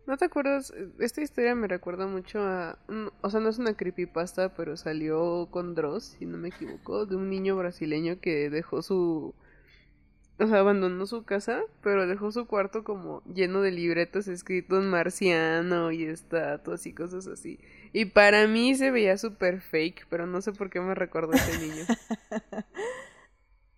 ¿No 0.05 0.17
te 0.17 0.25
acuerdas? 0.25 0.73
Esta 0.99 1.21
historia 1.21 1.55
me 1.55 1.67
recuerda 1.67 2.07
mucho 2.07 2.41
a... 2.41 2.77
O 3.21 3.29
sea, 3.29 3.39
no 3.39 3.49
es 3.49 3.57
una 3.57 3.75
creepypasta, 3.75 4.53
pero 4.53 4.75
salió 4.75 5.47
con 5.49 5.75
Dross, 5.75 6.15
si 6.19 6.25
no 6.25 6.37
me 6.37 6.49
equivoco, 6.49 7.05
de 7.05 7.15
un 7.15 7.29
niño 7.29 7.55
brasileño 7.55 8.19
que 8.19 8.49
dejó 8.49 8.81
su... 8.81 9.33
O 10.39 10.47
sea, 10.47 10.59
abandonó 10.59 11.05
su 11.05 11.23
casa, 11.23 11.61
pero 11.81 12.05
dejó 12.05 12.31
su 12.31 12.47
cuarto 12.47 12.83
como 12.83 13.23
lleno 13.33 13.61
de 13.61 13.71
libretos 13.71 14.27
escritos 14.27 14.83
en 14.83 14.89
marciano 14.89 15.91
y 15.91 16.03
estatuas 16.03 16.85
y 16.85 16.93
cosas 16.93 17.27
así. 17.27 17.59
Y 17.93 18.05
para 18.05 18.47
mí 18.47 18.75
se 18.75 18.91
veía 18.91 19.17
súper 19.17 19.61
fake, 19.61 20.07
pero 20.09 20.25
no 20.25 20.41
sé 20.41 20.51
por 20.51 20.69
qué 20.69 20.81
me 20.81 20.95
recordó 20.95 21.33
ese 21.33 21.59
niño. 21.59 21.85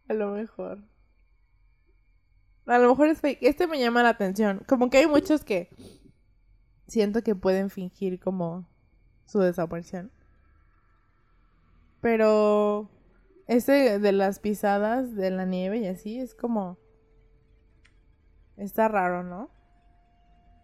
a 0.08 0.13
lo 0.13 0.32
mejor. 0.32 0.79
A 2.65 2.79
lo 2.79 2.89
mejor 2.89 3.10
es 3.10 3.22
fake. 3.22 3.39
Este 3.41 3.67
me 3.67 3.79
llama 3.79 4.01
la 4.01 4.10
atención. 4.10 4.63
Como 4.65 4.89
que 4.89 5.00
hay 5.00 5.08
muchos 5.08 5.44
que 5.44 5.70
siento 6.88 7.24
que 7.24 7.36
pueden 7.36 7.70
fingir 7.70 8.20
como 8.20 8.65
su 9.25 9.39
desaparición. 9.39 10.12
Pero 12.01 12.89
ese 13.48 14.00
de 14.00 14.12
las 14.12 14.39
pisadas 14.39 15.15
de 15.15 15.32
la 15.32 15.46
nieve 15.46 15.80
y 15.80 15.88
así 15.88 16.20
es 16.20 16.36
como... 16.36 16.77
Está 18.58 18.88
raro, 18.88 19.24
¿no? 19.24 19.50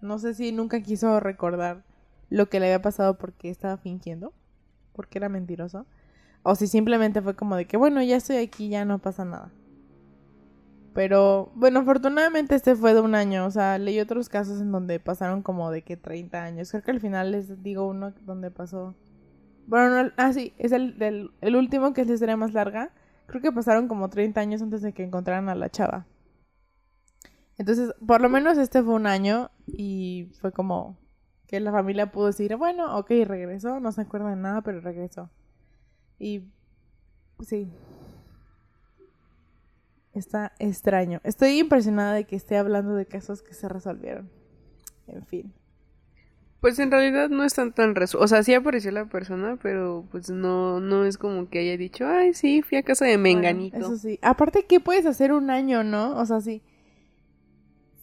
No 0.01 0.17
sé 0.17 0.33
si 0.33 0.51
nunca 0.51 0.81
quiso 0.81 1.19
recordar 1.19 1.83
lo 2.29 2.49
que 2.49 2.59
le 2.59 2.67
había 2.67 2.81
pasado 2.81 3.17
porque 3.17 3.49
estaba 3.49 3.77
fingiendo, 3.77 4.33
porque 4.93 5.17
era 5.17 5.27
mentiroso, 5.27 5.85
o 6.43 6.55
si 6.55 6.67
simplemente 6.67 7.21
fue 7.21 7.35
como 7.35 7.55
de 7.55 7.67
que, 7.67 7.77
bueno, 7.77 8.01
ya 8.01 8.15
estoy 8.15 8.37
aquí, 8.37 8.69
ya 8.69 8.85
no 8.85 8.99
pasa 8.99 9.25
nada. 9.25 9.51
Pero 10.93 11.51
bueno, 11.55 11.79
afortunadamente 11.79 12.55
este 12.55 12.75
fue 12.75 12.93
de 12.93 13.01
un 13.01 13.15
año. 13.15 13.45
O 13.45 13.51
sea, 13.51 13.77
leí 13.77 13.99
otros 13.99 14.29
casos 14.29 14.61
en 14.61 14.71
donde 14.71 14.99
pasaron 14.99 15.41
como 15.41 15.71
de 15.71 15.83
que 15.83 15.97
30 15.97 16.43
años. 16.43 16.71
Creo 16.71 16.83
que 16.83 16.91
al 16.91 16.99
final 16.99 17.31
les 17.31 17.63
digo 17.63 17.87
uno 17.87 18.13
donde 18.25 18.51
pasó. 18.51 18.95
Bueno, 19.67 20.03
no, 20.03 20.11
ah, 20.17 20.33
sí, 20.33 20.53
es 20.57 20.71
el, 20.71 20.97
del, 20.97 21.31
el 21.41 21.55
último 21.55 21.93
que 21.93 22.01
es 22.01 22.07
la 22.07 22.13
historia 22.13 22.37
más 22.37 22.53
larga. 22.53 22.91
Creo 23.27 23.41
que 23.41 23.51
pasaron 23.51 23.87
como 23.87 24.09
30 24.09 24.41
años 24.41 24.61
antes 24.61 24.81
de 24.81 24.93
que 24.93 25.03
encontraran 25.03 25.47
a 25.47 25.55
la 25.55 25.69
chava. 25.69 26.05
Entonces, 27.57 27.93
por 28.05 28.21
lo 28.21 28.29
menos 28.29 28.57
este 28.57 28.83
fue 28.83 28.95
un 28.95 29.07
año 29.07 29.51
y 29.67 30.29
fue 30.41 30.51
como 30.51 30.97
que 31.47 31.59
la 31.59 31.71
familia 31.71 32.11
pudo 32.11 32.27
decir, 32.27 32.55
bueno, 32.55 32.97
ok, 32.97 33.11
regresó, 33.25 33.79
no 33.79 33.91
se 33.91 34.01
acuerda 34.01 34.29
de 34.29 34.35
nada, 34.35 34.61
pero 34.61 34.81
regresó. 34.81 35.29
Y 36.17 36.49
sí, 37.45 37.71
Está 40.13 40.53
extraño. 40.59 41.21
Estoy 41.23 41.59
impresionada 41.59 42.13
de 42.13 42.25
que 42.25 42.35
esté 42.35 42.57
hablando 42.57 42.95
de 42.95 43.05
casos 43.05 43.41
que 43.41 43.53
se 43.53 43.69
resolvieron. 43.69 44.29
En 45.07 45.25
fin. 45.25 45.53
Pues 46.59 46.77
en 46.77 46.91
realidad 46.91 47.29
no 47.29 47.43
están 47.43 47.73
tan 47.73 47.95
resueltos. 47.95 48.25
O 48.25 48.27
sea, 48.27 48.43
sí 48.43 48.53
apareció 48.53 48.91
la 48.91 49.05
persona, 49.05 49.57
pero 49.61 50.05
pues 50.11 50.29
no, 50.29 50.79
no 50.79 51.05
es 51.05 51.17
como 51.17 51.49
que 51.49 51.59
haya 51.59 51.75
dicho, 51.75 52.05
ay, 52.07 52.35
sí, 52.35 52.61
fui 52.61 52.77
a 52.77 52.83
casa 52.83 53.05
de 53.05 53.17
Menganito. 53.17 53.77
eso 53.77 53.97
sí. 53.97 54.19
Aparte, 54.21 54.65
¿qué 54.65 54.79
puedes 54.79 55.07
hacer 55.07 55.31
un 55.33 55.49
año, 55.49 55.83
no? 55.83 56.15
O 56.17 56.25
sea, 56.25 56.39
si. 56.39 56.61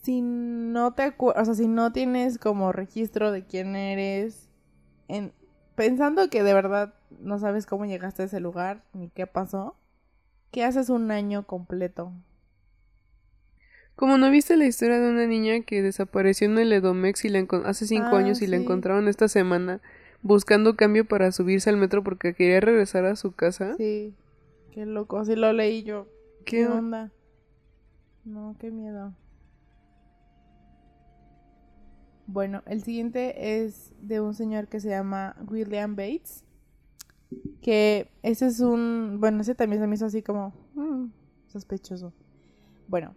Si 0.02 0.22
no 0.22 0.94
te 0.94 1.14
o 1.18 1.44
sea, 1.44 1.54
si 1.54 1.68
no 1.68 1.92
tienes 1.92 2.38
como 2.38 2.72
registro 2.72 3.30
de 3.30 3.44
quién 3.44 3.76
eres, 3.76 4.48
en, 5.06 5.32
pensando 5.74 6.28
que 6.30 6.42
de 6.42 6.54
verdad 6.54 6.94
no 7.20 7.38
sabes 7.38 7.66
cómo 7.66 7.84
llegaste 7.84 8.22
a 8.22 8.26
ese 8.26 8.40
lugar 8.40 8.82
ni 8.92 9.10
qué 9.10 9.26
pasó, 9.26 9.76
¿Qué 10.50 10.64
haces 10.64 10.88
un 10.88 11.10
año 11.10 11.46
completo? 11.46 12.12
Como 13.96 14.16
no 14.16 14.30
viste 14.30 14.56
la 14.56 14.66
historia 14.66 15.00
de 15.00 15.10
una 15.10 15.26
niña 15.26 15.60
que 15.62 15.82
desapareció 15.82 16.46
en 16.46 16.58
el 16.58 16.72
Edomex 16.72 17.24
y 17.24 17.36
hace 17.64 17.86
cinco 17.86 18.10
ah, 18.12 18.18
años 18.18 18.40
y 18.42 18.46
la 18.46 18.56
encontraron 18.56 19.08
esta 19.08 19.26
semana 19.26 19.80
buscando 20.22 20.76
cambio 20.76 21.04
para 21.04 21.32
subirse 21.32 21.70
al 21.70 21.76
metro 21.76 22.02
porque 22.02 22.34
quería 22.34 22.60
regresar 22.60 23.04
a 23.04 23.16
su 23.16 23.32
casa. 23.32 23.76
Sí, 23.76 24.14
qué 24.72 24.86
loco, 24.86 25.18
así 25.18 25.36
lo 25.36 25.52
leí 25.52 25.82
yo. 25.82 26.06
¿Qué, 26.44 26.66
onda? 26.66 27.10
No, 28.24 28.56
qué 28.58 28.70
miedo. 28.70 29.12
Bueno, 32.26 32.62
el 32.66 32.82
siguiente 32.82 33.62
es 33.64 33.92
de 34.00 34.20
un 34.20 34.34
señor 34.34 34.68
que 34.68 34.80
se 34.80 34.90
llama 34.90 35.34
William 35.48 35.96
Bates. 35.96 36.44
Que 37.60 38.10
ese 38.22 38.46
es 38.46 38.60
un. 38.60 39.18
Bueno, 39.20 39.42
ese 39.42 39.54
también 39.54 39.80
se 39.80 39.86
me 39.86 39.94
hizo 39.94 40.06
así 40.06 40.22
como. 40.22 40.52
Mm, 40.74 41.10
sospechoso. 41.48 42.12
Bueno, 42.88 43.14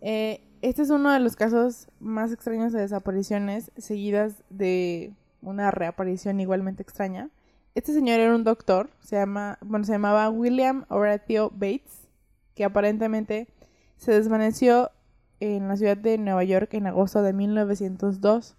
eh, 0.00 0.42
este 0.62 0.82
es 0.82 0.90
uno 0.90 1.10
de 1.12 1.20
los 1.20 1.36
casos 1.36 1.88
más 2.00 2.32
extraños 2.32 2.72
de 2.72 2.80
desapariciones 2.80 3.72
seguidas 3.76 4.42
de 4.50 5.14
una 5.42 5.70
reaparición 5.70 6.40
igualmente 6.40 6.82
extraña. 6.82 7.30
Este 7.74 7.92
señor 7.92 8.20
era 8.20 8.34
un 8.34 8.44
doctor, 8.44 8.90
se 9.00 9.16
llama, 9.16 9.58
bueno, 9.62 9.84
se 9.84 9.92
llamaba 9.92 10.28
William 10.28 10.84
Horatio 10.88 11.50
Bates, 11.50 12.08
que 12.54 12.64
aparentemente 12.64 13.48
se 13.96 14.12
desvaneció 14.12 14.90
en 15.38 15.68
la 15.68 15.76
ciudad 15.76 15.96
de 15.96 16.18
Nueva 16.18 16.44
York 16.44 16.74
en 16.74 16.86
agosto 16.86 17.22
de 17.22 17.32
1902. 17.32 18.56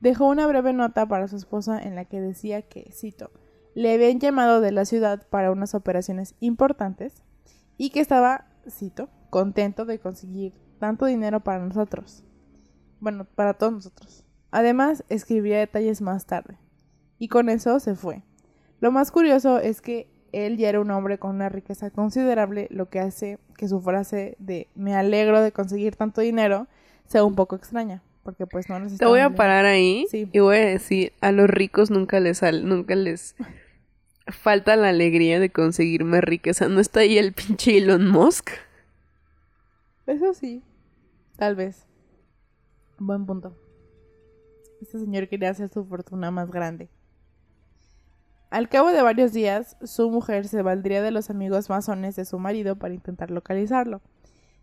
Dejó 0.00 0.26
una 0.26 0.46
breve 0.46 0.72
nota 0.72 1.06
para 1.06 1.28
su 1.28 1.36
esposa 1.36 1.80
en 1.82 1.94
la 1.94 2.04
que 2.04 2.20
decía 2.20 2.62
que, 2.62 2.90
cito, 2.92 3.30
le 3.74 3.92
habían 3.92 4.20
llamado 4.20 4.60
de 4.60 4.72
la 4.72 4.84
ciudad 4.84 5.26
para 5.28 5.50
unas 5.50 5.74
operaciones 5.74 6.34
importantes 6.40 7.22
y 7.76 7.90
que 7.90 8.00
estaba, 8.00 8.46
cito, 8.68 9.08
contento 9.30 9.84
de 9.84 9.98
conseguir 9.98 10.52
tanto 10.78 11.06
dinero 11.06 11.40
para 11.40 11.64
nosotros. 11.64 12.24
Bueno, 13.00 13.26
para 13.34 13.54
todos 13.54 13.72
nosotros. 13.72 14.24
Además, 14.50 15.04
escribiría 15.08 15.58
detalles 15.58 16.00
más 16.00 16.26
tarde. 16.26 16.58
Y 17.18 17.28
con 17.28 17.48
eso 17.48 17.80
se 17.80 17.94
fue. 17.94 18.22
Lo 18.80 18.92
más 18.92 19.10
curioso 19.10 19.58
es 19.58 19.80
que 19.80 20.08
él 20.32 20.56
ya 20.56 20.68
era 20.68 20.80
un 20.80 20.90
hombre 20.90 21.18
con 21.18 21.34
una 21.34 21.48
riqueza 21.48 21.90
considerable, 21.90 22.68
lo 22.70 22.88
que 22.88 23.00
hace 23.00 23.38
que 23.56 23.68
su 23.68 23.80
frase 23.80 24.36
de 24.38 24.68
me 24.74 24.94
alegro 24.94 25.40
de 25.40 25.52
conseguir 25.52 25.96
tanto 25.96 26.20
dinero 26.20 26.66
sea 27.06 27.24
un 27.24 27.34
poco 27.34 27.56
extraña, 27.56 28.02
porque 28.22 28.46
pues 28.46 28.68
no 28.68 28.78
necesitamos... 28.78 29.12
Te 29.12 29.20
voy 29.20 29.20
a 29.20 29.34
parar 29.34 29.64
ahí 29.64 30.06
y 30.12 30.38
voy 30.40 30.56
a 30.56 30.66
decir, 30.66 31.12
a 31.20 31.30
los 31.30 31.48
ricos 31.48 31.90
nunca 31.90 32.18
les, 32.18 32.42
nunca 32.64 32.94
les 32.94 33.36
falta 34.26 34.76
la 34.76 34.88
alegría 34.88 35.40
de 35.40 35.50
conseguir 35.50 36.04
más 36.04 36.22
riqueza. 36.22 36.68
¿No 36.68 36.80
está 36.80 37.00
ahí 37.00 37.18
el 37.18 37.32
pinche 37.32 37.78
Elon 37.78 38.08
Musk? 38.08 38.50
Eso 40.06 40.34
sí, 40.34 40.62
tal 41.36 41.54
vez. 41.56 41.86
Buen 42.98 43.26
punto. 43.26 43.56
Este 44.80 44.98
señor 44.98 45.28
quería 45.28 45.50
hacer 45.50 45.70
su 45.70 45.84
fortuna 45.84 46.30
más 46.30 46.50
grande. 46.50 46.88
Al 48.50 48.68
cabo 48.68 48.90
de 48.90 49.02
varios 49.02 49.32
días, 49.32 49.76
su 49.82 50.10
mujer 50.10 50.46
se 50.46 50.62
valdría 50.62 51.02
de 51.02 51.10
los 51.10 51.30
amigos 51.30 51.68
masones 51.70 52.14
de 52.16 52.24
su 52.24 52.38
marido 52.38 52.76
para 52.76 52.94
intentar 52.94 53.30
localizarlo. 53.30 54.00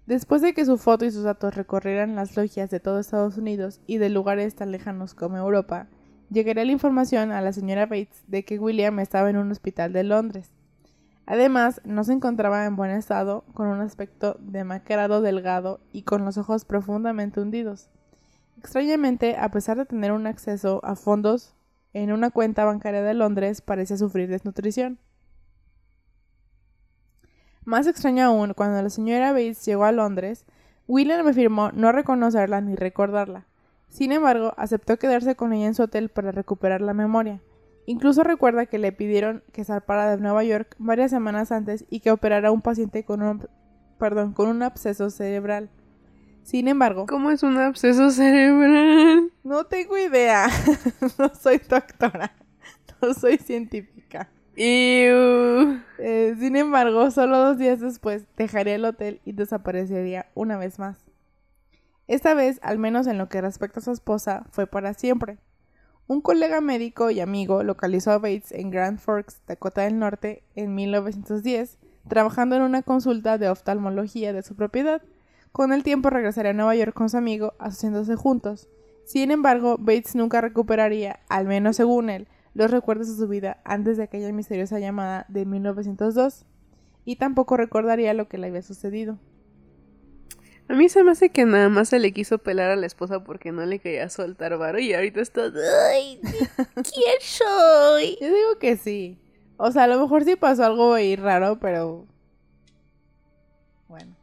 Después 0.05 0.41
de 0.41 0.53
que 0.53 0.65
su 0.65 0.77
foto 0.77 1.05
y 1.05 1.11
sus 1.11 1.23
datos 1.23 1.55
recorrieran 1.55 2.15
las 2.15 2.35
logias 2.37 2.69
de 2.69 2.79
todo 2.79 2.99
Estados 2.99 3.37
Unidos 3.37 3.81
y 3.87 3.97
de 3.97 4.09
lugares 4.09 4.55
tan 4.55 4.71
lejanos 4.71 5.13
como 5.13 5.37
Europa, 5.37 5.87
llegaría 6.31 6.65
la 6.65 6.71
información 6.71 7.31
a 7.31 7.41
la 7.41 7.53
señora 7.53 7.85
Bates 7.85 8.23
de 8.27 8.43
que 8.43 8.57
William 8.57 8.99
estaba 8.99 9.29
en 9.29 9.37
un 9.37 9.51
hospital 9.51 9.93
de 9.93 10.03
Londres. 10.03 10.51
Además, 11.25 11.81
no 11.83 12.03
se 12.03 12.13
encontraba 12.13 12.65
en 12.65 12.75
buen 12.75 12.91
estado, 12.91 13.43
con 13.53 13.67
un 13.67 13.81
aspecto 13.81 14.37
demacrado, 14.39 15.21
delgado 15.21 15.79
y 15.91 16.03
con 16.03 16.25
los 16.25 16.37
ojos 16.37 16.65
profundamente 16.65 17.39
hundidos. 17.39 17.89
Extrañamente, 18.57 19.37
a 19.37 19.49
pesar 19.51 19.77
de 19.77 19.85
tener 19.85 20.11
un 20.11 20.25
acceso 20.25 20.81
a 20.83 20.95
fondos 20.95 21.53
en 21.93 22.11
una 22.11 22.31
cuenta 22.31 22.65
bancaria 22.65 23.03
de 23.03 23.13
Londres, 23.13 23.61
parecía 23.61 23.97
sufrir 23.97 24.29
desnutrición. 24.29 24.99
Más 27.63 27.85
extraño 27.87 28.25
aún, 28.25 28.53
cuando 28.53 28.81
la 28.81 28.89
señora 28.89 29.31
Bates 29.31 29.65
llegó 29.65 29.85
a 29.85 29.91
Londres, 29.91 30.45
William 30.87 31.27
afirmó 31.27 31.71
no 31.71 31.91
reconocerla 31.91 32.61
ni 32.61 32.75
recordarla. 32.75 33.45
Sin 33.91 34.13
embargo, 34.13 34.53
aceptó 34.55 34.97
quedarse 34.97 35.35
con 35.35 35.51
ella 35.51 35.67
en 35.67 35.75
su 35.75 35.83
hotel 35.83 36.07
para 36.07 36.31
recuperar 36.31 36.79
la 36.79 36.93
memoria. 36.93 37.41
Incluso 37.85 38.23
recuerda 38.23 38.65
que 38.65 38.77
le 38.77 38.93
pidieron 38.93 39.43
que 39.51 39.65
zarpara 39.65 40.09
de 40.09 40.21
Nueva 40.21 40.45
York 40.45 40.75
varias 40.79 41.11
semanas 41.11 41.51
antes 41.51 41.83
y 41.89 41.99
que 41.99 42.09
operara 42.09 42.47
a 42.47 42.51
un 42.51 42.61
paciente 42.61 43.03
con 43.03 43.21
un, 43.21 43.47
perdón, 43.99 44.31
con 44.31 44.47
un 44.47 44.63
absceso 44.63 45.09
cerebral. 45.09 45.69
Sin 46.41 46.69
embargo... 46.69 47.05
¿Cómo 47.05 47.31
es 47.31 47.43
un 47.43 47.57
absceso 47.57 48.11
cerebral? 48.11 49.29
No 49.43 49.65
tengo 49.65 49.97
idea. 49.97 50.47
no 51.19 51.35
soy 51.35 51.57
doctora. 51.57 52.33
No 53.01 53.13
soy 53.13 53.39
científica. 53.39 54.29
Eh, 54.55 56.35
sin 56.39 56.55
embargo, 56.55 57.11
solo 57.11 57.39
dos 57.39 57.57
días 57.57 57.81
después 57.81 58.23
dejaría 58.37 58.75
el 58.75 58.85
hotel 58.85 59.19
y 59.25 59.33
desaparecería 59.33 60.27
una 60.33 60.57
vez 60.57 60.79
más. 60.79 61.10
Esta 62.11 62.33
vez, 62.33 62.59
al 62.61 62.77
menos 62.77 63.07
en 63.07 63.17
lo 63.17 63.29
que 63.29 63.39
respecta 63.39 63.79
a 63.79 63.83
su 63.83 63.91
esposa, 63.91 64.43
fue 64.51 64.67
para 64.67 64.93
siempre. 64.93 65.37
Un 66.07 66.19
colega 66.19 66.59
médico 66.59 67.09
y 67.09 67.21
amigo 67.21 67.63
localizó 67.63 68.11
a 68.11 68.17
Bates 68.17 68.51
en 68.51 68.69
Grand 68.69 68.99
Forks, 68.99 69.41
Dakota 69.47 69.83
del 69.83 69.97
Norte, 69.97 70.43
en 70.57 70.75
1910, 70.75 71.77
trabajando 72.09 72.57
en 72.57 72.63
una 72.63 72.81
consulta 72.81 73.37
de 73.37 73.47
oftalmología 73.47 74.33
de 74.33 74.43
su 74.43 74.57
propiedad. 74.57 75.01
Con 75.53 75.71
el 75.71 75.83
tiempo 75.83 76.09
regresaría 76.09 76.51
a 76.51 76.53
Nueva 76.53 76.75
York 76.75 76.93
con 76.93 77.09
su 77.09 77.15
amigo, 77.15 77.53
asociándose 77.59 78.17
juntos. 78.17 78.67
Sin 79.05 79.31
embargo, 79.31 79.77
Bates 79.79 80.13
nunca 80.13 80.41
recuperaría, 80.41 81.21
al 81.29 81.47
menos 81.47 81.77
según 81.77 82.09
él, 82.09 82.27
los 82.53 82.71
recuerdos 82.71 83.07
de 83.07 83.15
su 83.15 83.29
vida 83.29 83.61
antes 83.63 83.95
de 83.95 84.03
aquella 84.03 84.33
misteriosa 84.33 84.79
llamada 84.79 85.25
de 85.29 85.45
1902, 85.45 86.45
y 87.05 87.15
tampoco 87.15 87.55
recordaría 87.55 88.13
lo 88.13 88.27
que 88.27 88.37
le 88.37 88.47
había 88.47 88.63
sucedido. 88.63 89.17
A 90.67 90.73
mí 90.73 90.87
se 90.87 91.03
me 91.03 91.11
hace 91.11 91.29
que 91.29 91.45
nada 91.45 91.69
más 91.69 91.89
se 91.89 91.99
le 91.99 92.13
quiso 92.13 92.37
pelar 92.37 92.71
a 92.71 92.75
la 92.75 92.85
esposa 92.85 93.23
porque 93.23 93.51
no 93.51 93.65
le 93.65 93.79
quería 93.79 94.09
soltar 94.09 94.57
varo 94.57 94.79
y 94.79 94.93
ahorita 94.93 95.19
está... 95.21 95.51
¡Ay! 95.91 96.19
¿Quién 96.21 97.15
soy? 97.19 98.17
Yo 98.21 98.27
digo 98.27 98.57
que 98.59 98.77
sí. 98.77 99.19
O 99.57 99.71
sea, 99.71 99.83
a 99.83 99.87
lo 99.87 99.99
mejor 99.99 100.23
sí 100.23 100.35
pasó 100.35 100.63
algo 100.63 100.93
ahí 100.93 101.15
raro, 101.15 101.59
pero... 101.59 102.07
Bueno. 103.87 104.15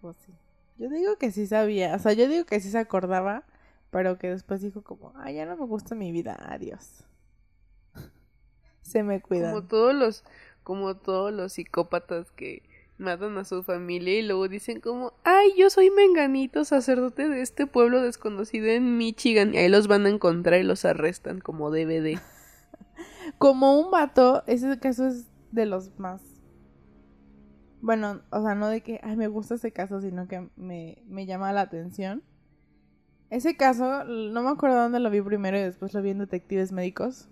Pues 0.00 0.16
sí. 0.24 0.32
Yo 0.78 0.88
digo 0.88 1.16
que 1.16 1.32
sí 1.32 1.46
sabía. 1.46 1.94
O 1.94 1.98
sea, 1.98 2.12
yo 2.12 2.28
digo 2.28 2.46
que 2.46 2.58
sí 2.60 2.70
se 2.70 2.78
acordaba, 2.78 3.44
pero 3.90 4.18
que 4.18 4.30
después 4.30 4.62
dijo 4.62 4.82
como, 4.82 5.12
ay, 5.16 5.34
ya 5.34 5.46
no 5.46 5.56
me 5.56 5.66
gusta 5.66 5.94
mi 5.94 6.12
vida, 6.12 6.36
adiós. 6.48 7.04
se 8.82 9.02
me 9.02 9.20
cuidan. 9.20 9.52
Como 9.52 9.66
todos 9.66 9.94
los... 9.94 10.24
Como 10.62 10.96
todos 10.96 11.32
los 11.32 11.54
psicópatas 11.54 12.30
que 12.30 12.62
matan 13.02 13.36
a 13.36 13.44
su 13.44 13.62
familia 13.62 14.18
y 14.18 14.22
luego 14.22 14.48
dicen 14.48 14.80
como, 14.80 15.12
ay, 15.24 15.50
yo 15.58 15.68
soy 15.68 15.90
menganito, 15.90 16.64
sacerdote 16.64 17.28
de 17.28 17.42
este 17.42 17.66
pueblo 17.66 18.00
desconocido 18.00 18.68
en 18.68 18.96
Michigan. 18.96 19.54
Y 19.54 19.58
ahí 19.58 19.68
los 19.68 19.88
van 19.88 20.06
a 20.06 20.08
encontrar 20.08 20.60
y 20.60 20.62
los 20.62 20.84
arrestan 20.84 21.40
como 21.40 21.70
DVD. 21.70 22.18
como 23.38 23.78
un 23.78 23.90
vato, 23.90 24.44
ese 24.46 24.78
caso 24.78 25.06
es 25.06 25.26
de 25.50 25.66
los 25.66 25.98
más... 25.98 26.22
Bueno, 27.80 28.22
o 28.30 28.42
sea, 28.42 28.54
no 28.54 28.68
de 28.68 28.80
que, 28.80 29.00
ay, 29.02 29.16
me 29.16 29.26
gusta 29.26 29.56
ese 29.56 29.72
caso, 29.72 30.00
sino 30.00 30.28
que 30.28 30.48
me, 30.56 31.02
me 31.06 31.26
llama 31.26 31.52
la 31.52 31.62
atención. 31.62 32.22
Ese 33.28 33.56
caso, 33.56 34.04
no 34.04 34.42
me 34.42 34.50
acuerdo 34.50 34.76
dónde 34.76 35.00
lo 35.00 35.10
vi 35.10 35.20
primero 35.20 35.58
y 35.58 35.62
después 35.62 35.92
lo 35.94 36.02
vi 36.02 36.10
en 36.10 36.18
Detectives 36.18 36.70
Médicos. 36.70 37.28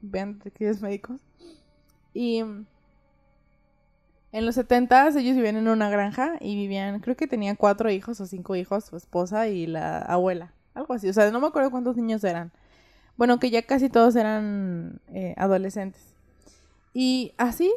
Vean 0.00 0.38
Detectives 0.38 0.82
Médicos. 0.82 1.20
Y 2.14 2.44
en 4.32 4.46
los 4.46 4.54
70 4.54 5.08
ellos 5.08 5.36
vivían 5.36 5.56
en 5.56 5.68
una 5.68 5.90
granja 5.90 6.36
y 6.40 6.56
vivían, 6.56 7.00
creo 7.00 7.16
que 7.16 7.26
tenían 7.26 7.54
cuatro 7.54 7.90
hijos 7.90 8.18
o 8.20 8.26
cinco 8.26 8.56
hijos, 8.56 8.86
su 8.86 8.96
esposa 8.96 9.48
y 9.48 9.66
la 9.66 9.98
abuela, 9.98 10.54
algo 10.74 10.94
así. 10.94 11.08
O 11.08 11.12
sea, 11.12 11.30
no 11.30 11.38
me 11.38 11.46
acuerdo 11.46 11.70
cuántos 11.70 11.96
niños 11.96 12.24
eran. 12.24 12.50
Bueno, 13.18 13.38
que 13.38 13.50
ya 13.50 13.62
casi 13.62 13.90
todos 13.90 14.16
eran 14.16 15.00
eh, 15.08 15.34
adolescentes. 15.36 16.14
Y 16.94 17.34
así, 17.36 17.70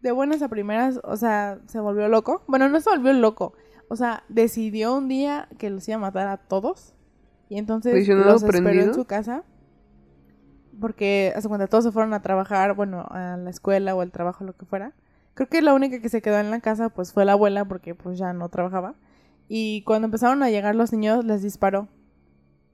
de 0.00 0.12
buenas 0.12 0.40
a 0.40 0.48
primeras, 0.48 0.98
o 1.04 1.16
sea, 1.18 1.58
se 1.66 1.78
volvió 1.78 2.08
loco. 2.08 2.42
Bueno, 2.46 2.70
no 2.70 2.80
se 2.80 2.88
volvió 2.88 3.12
loco. 3.12 3.52
O 3.88 3.96
sea, 3.96 4.24
decidió 4.30 4.94
un 4.94 5.08
día 5.08 5.48
que 5.58 5.68
los 5.68 5.86
iba 5.88 5.96
a 5.96 6.00
matar 6.00 6.26
a 6.28 6.38
todos. 6.38 6.94
Y 7.50 7.58
entonces 7.58 8.08
los 8.08 8.42
esperó 8.42 8.70
en 8.70 8.94
su 8.94 9.04
casa. 9.04 9.44
Porque, 10.80 11.34
hace 11.36 11.48
cuenta, 11.48 11.66
todos 11.66 11.84
se 11.84 11.92
fueron 11.92 12.14
a 12.14 12.22
trabajar, 12.22 12.74
bueno, 12.74 13.06
a 13.10 13.36
la 13.36 13.50
escuela 13.50 13.94
o 13.94 14.00
al 14.00 14.10
trabajo, 14.10 14.42
lo 14.44 14.56
que 14.56 14.64
fuera. 14.64 14.94
Creo 15.34 15.48
que 15.48 15.62
la 15.62 15.74
única 15.74 16.00
que 16.00 16.08
se 16.08 16.22
quedó 16.22 16.38
en 16.38 16.50
la 16.50 16.60
casa 16.60 16.90
pues 16.90 17.12
fue 17.12 17.24
la 17.24 17.32
abuela 17.32 17.64
porque 17.64 17.94
pues 17.94 18.18
ya 18.18 18.32
no 18.32 18.48
trabajaba. 18.48 18.94
Y 19.48 19.82
cuando 19.84 20.06
empezaron 20.06 20.42
a 20.42 20.50
llegar 20.50 20.74
los 20.74 20.92
niños 20.92 21.24
les 21.24 21.42
disparó. 21.42 21.88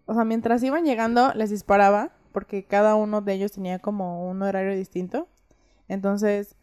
O 0.06 0.14
sea, 0.14 0.24
mientras 0.24 0.62
iban 0.62 0.84
llegando 0.84 1.32
les 1.34 1.50
disparaba 1.50 2.12
porque 2.32 2.64
cada 2.64 2.94
uno 2.94 3.20
de 3.20 3.34
ellos 3.34 3.52
tenía 3.52 3.78
como 3.78 4.28
un 4.28 4.42
horario 4.42 4.74
distinto. 4.74 5.28
Entonces, 5.88 6.56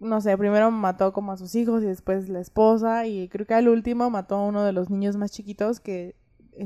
no 0.00 0.20
sé, 0.20 0.36
primero 0.38 0.70
mató 0.70 1.12
como 1.12 1.32
a 1.32 1.36
sus 1.36 1.54
hijos 1.54 1.82
y 1.82 1.86
después 1.86 2.28
la 2.28 2.40
esposa 2.40 3.06
y 3.06 3.28
creo 3.28 3.46
que 3.46 3.54
al 3.54 3.68
último 3.68 4.10
mató 4.10 4.36
a 4.36 4.46
uno 4.46 4.64
de 4.64 4.72
los 4.72 4.90
niños 4.90 5.16
más 5.16 5.32
chiquitos 5.32 5.80
que 5.80 6.16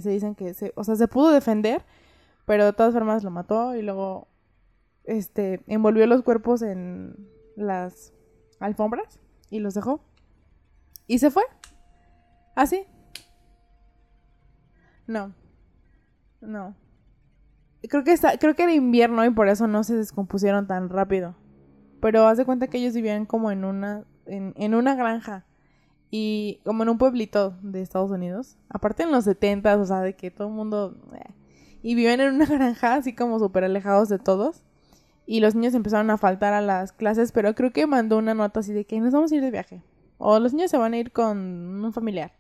se 0.01 0.11
dicen 0.11 0.35
que 0.35 0.55
se, 0.55 0.73
o 0.77 0.85
sea, 0.85 0.97
se 0.97 1.09
pudo 1.09 1.33
defender, 1.33 1.85
pero 2.47 2.65
de 2.65 2.73
todas 2.73 2.95
formas 2.95 3.25
lo 3.25 3.31
mató 3.31 3.75
y 3.75 3.83
luego 3.83 4.29
este 5.05 5.61
envolvió 5.67 6.07
los 6.07 6.23
cuerpos 6.23 6.63
en 6.63 7.29
las 7.57 8.13
alfombras 8.63 9.21
y 9.51 9.59
los 9.59 9.75
dejó. 9.75 10.01
Y 11.07 11.19
se 11.19 11.31
fue. 11.31 11.43
Así. 12.55 12.87
No. 15.07 15.35
No. 16.41 16.75
Creo 17.89 18.05
que 18.05 18.13
está, 18.13 18.39
creo 18.39 18.55
que 18.55 18.63
era 18.63 18.73
invierno 18.73 19.25
y 19.25 19.31
por 19.31 19.49
eso 19.49 19.67
no 19.67 19.85
se 19.85 19.97
descompusieron 19.97 20.67
tan 20.67 20.89
rápido. 20.89 21.35
Pero 22.01 22.27
haz 22.27 22.39
de 22.39 22.45
cuenta 22.45 22.69
que 22.69 22.79
ellos 22.79 22.95
vivían 22.95 23.27
como 23.27 23.51
en 23.51 23.65
una, 23.65 24.05
en, 24.27 24.75
una 24.75 24.95
granja. 24.95 25.45
Y 26.11 26.61
como 26.65 26.83
en 26.83 26.91
un 26.91 26.99
pueblito 26.99 27.57
de 27.63 27.81
Estados 27.81 28.11
Unidos. 28.11 28.59
Aparte 28.69 29.03
en 29.03 29.11
los 29.11 29.25
70, 29.25 29.77
o 29.77 29.85
sea, 29.85 30.01
de 30.01 30.15
que 30.15 30.31
todo 30.31 30.49
el 30.49 30.55
mundo... 30.55 30.97
Eh, 31.15 31.35
y 31.83 31.95
vivían 31.95 32.21
en 32.21 32.35
una 32.35 32.47
granja 32.47 32.95
así 32.95 33.15
como 33.15 33.39
súper 33.39 33.65
alejados 33.65 34.09
de 34.09 34.19
todos 34.19 34.63
y 35.33 35.41
los 35.41 35.55
niños 35.55 35.73
empezaron 35.73 36.11
a 36.11 36.19
faltar 36.19 36.53
a 36.53 36.61
las 36.61 36.93
clases, 36.93 37.33
pero 37.33 37.55
creo 37.55 37.73
que 37.73 37.87
mandó 37.87 38.19
una 38.19 38.35
nota 38.35 38.61
así 38.61 38.75
de 38.75 38.85
que 38.85 39.01
nos 39.01 39.15
vamos 39.15 39.33
a 39.33 39.35
ir 39.35 39.41
de 39.41 39.51
viaje. 39.51 39.83
O 40.19 40.39
los 40.39 40.53
niños 40.53 40.71
se 40.71 40.77
van 40.77 40.93
a 40.93 40.99
ir 40.99 41.11
con 41.11 41.83
un 41.83 41.91
familiar. 41.95 42.33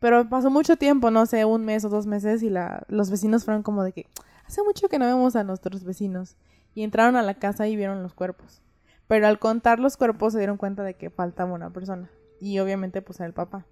Pero 0.00 0.28
pasó 0.28 0.50
mucho 0.50 0.74
tiempo, 0.74 1.12
no 1.12 1.26
sé, 1.26 1.44
un 1.44 1.64
mes 1.64 1.84
o 1.84 1.88
dos 1.88 2.08
meses 2.08 2.42
y 2.42 2.50
la, 2.50 2.82
los 2.88 3.08
vecinos 3.08 3.44
fueron 3.44 3.62
como 3.62 3.84
de 3.84 3.92
que 3.92 4.08
hace 4.44 4.64
mucho 4.64 4.88
que 4.88 4.98
no 4.98 5.06
vemos 5.06 5.36
a 5.36 5.44
nuestros 5.44 5.84
vecinos. 5.84 6.36
Y 6.74 6.82
entraron 6.82 7.14
a 7.14 7.22
la 7.22 7.34
casa 7.34 7.68
y 7.68 7.76
vieron 7.76 8.02
los 8.02 8.14
cuerpos. 8.14 8.62
Pero 9.06 9.28
al 9.28 9.38
contar 9.38 9.78
los 9.78 9.96
cuerpos 9.96 10.32
se 10.32 10.40
dieron 10.40 10.56
cuenta 10.56 10.82
de 10.82 10.94
que 10.94 11.10
faltaba 11.10 11.52
una 11.52 11.70
persona. 11.70 12.10
Y 12.40 12.58
obviamente 12.58 13.00
pues 13.00 13.20
era 13.20 13.28
el 13.28 13.32
papá. 13.32 13.64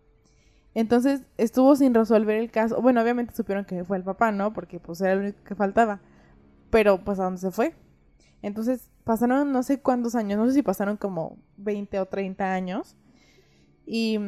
Entonces 0.72 1.22
estuvo 1.36 1.74
sin 1.74 1.94
resolver 1.94 2.36
el 2.36 2.52
caso. 2.52 2.80
Bueno, 2.80 3.02
obviamente 3.02 3.34
supieron 3.34 3.64
que 3.64 3.82
fue 3.82 3.96
el 3.96 4.04
papá, 4.04 4.30
¿no? 4.30 4.52
Porque 4.52 4.78
pues 4.78 5.00
era 5.00 5.14
el 5.14 5.18
único 5.18 5.42
que 5.42 5.56
faltaba. 5.56 5.98
Pero 6.70 7.04
pues 7.04 7.18
a 7.18 7.24
dónde 7.24 7.40
se 7.40 7.50
fue. 7.50 7.74
Entonces 8.42 8.88
pasaron 9.04 9.52
no 9.52 9.62
sé 9.62 9.80
cuántos 9.80 10.14
años, 10.14 10.38
no 10.38 10.46
sé 10.46 10.52
si 10.52 10.62
pasaron 10.62 10.96
como 10.96 11.38
20 11.56 12.00
o 12.00 12.06
30 12.06 12.52
años. 12.52 12.96
Y 13.86 14.18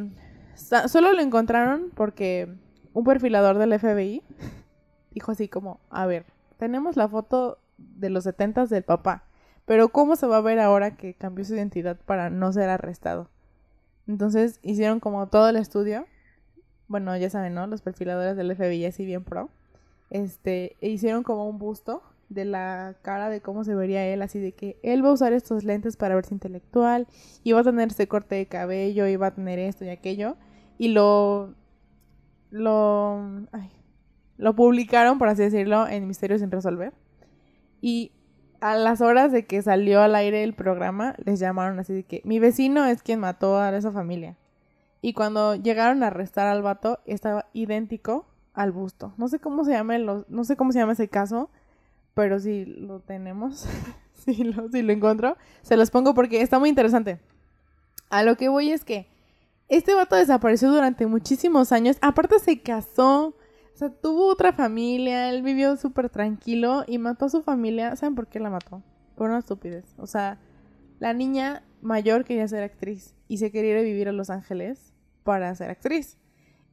solo 0.87 1.13
lo 1.13 1.21
encontraron 1.21 1.91
porque 1.95 2.49
un 2.93 3.05
perfilador 3.05 3.59
del 3.59 3.79
FBI 3.79 4.23
dijo 5.13 5.33
así 5.33 5.49
como, 5.49 5.81
a 5.91 6.07
ver, 6.07 6.27
tenemos 6.59 6.97
la 6.97 7.09
foto 7.09 7.59
de 7.77 8.11
los 8.11 8.25
70 8.25 8.67
del 8.67 8.83
papá, 8.83 9.25
pero 9.65 9.91
¿cómo 9.91 10.17
se 10.17 10.27
va 10.27 10.39
a 10.39 10.43
ver 10.43 10.59
ahora 10.59 10.97
que 10.97 11.15
cambió 11.15 11.45
su 11.45 11.55
identidad 11.55 11.97
para 12.07 12.31
no 12.31 12.53
ser 12.53 12.69
arrestado? 12.69 13.29
Entonces 14.07 14.59
hicieron 14.63 15.01
como 15.01 15.29
todo 15.29 15.49
el 15.49 15.57
estudio. 15.57 16.07
Bueno, 16.89 17.15
ya 17.17 17.29
saben, 17.29 17.55
¿no? 17.55 17.67
Los 17.67 17.83
perfiladores 17.83 18.37
del 18.37 18.57
FBI 18.57 18.87
así 18.87 19.05
bien 19.05 19.23
pro. 19.23 19.51
Este, 20.09 20.77
e 20.81 20.89
hicieron 20.89 21.23
como 21.23 21.47
un 21.47 21.59
busto 21.59 22.03
de 22.29 22.45
la 22.45 22.97
cara 23.03 23.29
de 23.29 23.41
cómo 23.41 23.65
se 23.65 23.75
vería 23.75 24.07
él, 24.07 24.23
así 24.23 24.39
de 24.39 24.53
que 24.53 24.79
él 24.83 25.05
va 25.05 25.09
a 25.09 25.13
usar 25.13 25.33
estos 25.33 25.65
lentes 25.65 25.97
para 25.97 26.15
verse 26.15 26.35
intelectual, 26.35 27.07
y 27.43 27.53
va 27.53 27.61
a 27.61 27.65
tener 27.65 27.89
este 27.89 28.09
corte 28.09 28.35
de 28.35 28.47
cabello, 28.47 29.07
y 29.07 29.17
va 29.17 29.29
a 29.29 29.35
tener 29.35 29.59
esto 29.59 29.85
y 29.85 29.89
aquello, 29.89 30.37
y 30.77 30.89
lo 30.89 31.55
lo 32.51 33.47
ay, 33.53 33.71
lo 34.37 34.55
publicaron, 34.55 35.19
por 35.19 35.29
así 35.29 35.43
decirlo, 35.43 35.87
en 35.87 36.07
Misterios 36.07 36.41
sin 36.41 36.51
resolver. 36.51 36.93
Y 37.81 38.13
a 38.61 38.77
las 38.77 39.01
horas 39.01 39.33
de 39.33 39.47
que 39.47 39.63
salió 39.63 40.01
al 40.01 40.15
aire 40.15 40.43
el 40.45 40.55
programa, 40.55 41.15
les 41.25 41.41
llamaron 41.41 41.79
así 41.79 41.93
de 41.93 42.05
que 42.05 42.23
mi 42.25 42.39
vecino 42.39 42.85
es 42.87 43.03
quien 43.03 43.21
mató 43.21 43.59
a 43.59 43.77
esa 43.77 43.93
familia. 43.93 44.37
Y 45.01 45.13
cuando 45.13 45.55
llegaron 45.55 46.03
a 46.03 46.09
arrestar 46.09 46.47
al 46.47 46.63
vato, 46.63 46.99
estaba 47.05 47.47
idéntico 47.53 48.27
al 48.53 48.73
busto. 48.73 49.13
No 49.17 49.29
sé 49.29 49.39
cómo 49.39 49.65
se 49.65 49.73
llama 49.73 49.97
no 49.99 50.45
sé 50.45 50.57
cómo 50.57 50.73
se 50.73 50.81
llama 50.81 50.93
ese 50.93 51.09
caso, 51.09 51.51
pero 52.19 52.41
si 52.41 52.65
lo 52.65 52.99
tenemos, 52.99 53.65
si, 54.13 54.43
lo, 54.43 54.69
si 54.73 54.83
lo 54.83 54.93
encuentro, 54.93 55.37
se 55.63 55.77
los 55.77 55.93
pongo 55.93 56.15
porque 56.15 56.43
está 56.43 56.59
muy 56.59 56.69
interesante. 56.69 57.21
A 58.11 58.25
lo 58.25 58.37
que 58.37 58.49
voy 58.49 58.73
es 58.73 58.85
que 58.85 59.07
este 59.69 59.95
vato 59.95 60.17
desapareció 60.17 60.73
durante 60.73 61.07
muchísimos 61.07 61.71
años. 61.71 61.97
Aparte 62.01 62.41
se 62.41 62.61
casó, 62.61 63.29
o 63.29 63.77
sea, 63.77 63.91
tuvo 63.91 64.27
otra 64.27 64.53
familia, 64.53 65.31
él 65.31 65.43
vivió 65.43 65.77
súper 65.77 66.11
tranquilo 66.11 66.83
y 66.89 66.99
mató 66.99 67.27
a 67.27 67.29
su 67.29 67.41
familia. 67.41 67.95
¿Saben 67.95 68.17
por 68.17 68.27
qué 68.27 68.41
la 68.41 68.51
mató? 68.51 68.83
Por 69.15 69.29
una 69.29 69.39
estupidez. 69.39 69.85
O 69.97 70.09
sea, 70.09 70.41
la 70.99 71.15
niña 71.15 71.63
mayor 71.83 72.25
quería 72.25 72.49
ser 72.49 72.65
actriz 72.65 73.15
y 73.29 73.39
se 73.39 73.53
quería 73.53 73.75
ir 73.75 73.79
a 73.79 73.83
vivir 73.83 74.09
a 74.09 74.13
Los 74.13 74.29
Ángeles 74.29 74.93
para 75.23 75.55
ser 75.55 75.71
actriz. 75.71 76.19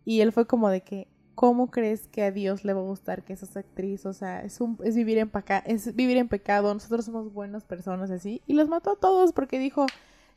Y 0.05 0.21
él 0.21 0.31
fue 0.31 0.47
como 0.47 0.69
de 0.69 0.81
que, 0.81 1.08
¿cómo 1.35 1.69
crees 1.69 2.07
que 2.07 2.23
a 2.23 2.31
Dios 2.31 2.65
le 2.65 2.73
va 2.73 2.79
a 2.79 2.83
gustar 2.83 3.23
que 3.23 3.35
seas 3.35 3.55
actriz? 3.57 4.05
O 4.05 4.13
sea, 4.13 4.41
es, 4.41 4.59
un, 4.61 4.79
es, 4.83 4.95
vivir 4.95 5.17
en 5.17 5.31
es 5.65 5.95
vivir 5.95 6.17
en 6.17 6.27
pecado, 6.27 6.73
nosotros 6.73 7.05
somos 7.05 7.31
buenas 7.31 7.63
personas 7.63 8.09
así. 8.09 8.41
Y 8.47 8.53
los 8.53 8.67
mató 8.67 8.93
a 8.93 8.99
todos 8.99 9.33
porque 9.33 9.59
dijo, 9.59 9.85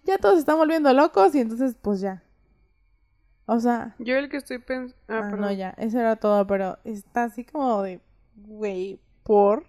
ya 0.04 0.18
todos 0.18 0.38
están 0.38 0.58
volviendo 0.58 0.92
locos 0.92 1.34
y 1.34 1.40
entonces 1.40 1.76
pues 1.80 2.00
ya. 2.00 2.22
O 3.46 3.60
sea... 3.60 3.94
Yo 3.98 4.16
el 4.16 4.28
que 4.28 4.36
estoy 4.36 4.58
pensando... 4.58 4.96
Ah, 5.08 5.30
ah 5.32 5.36
no, 5.36 5.50
ya, 5.50 5.70
eso 5.78 5.98
era 5.98 6.16
todo, 6.16 6.46
pero 6.46 6.78
está 6.84 7.24
así 7.24 7.44
como 7.44 7.82
de, 7.82 8.00
güey, 8.36 9.00
por... 9.22 9.64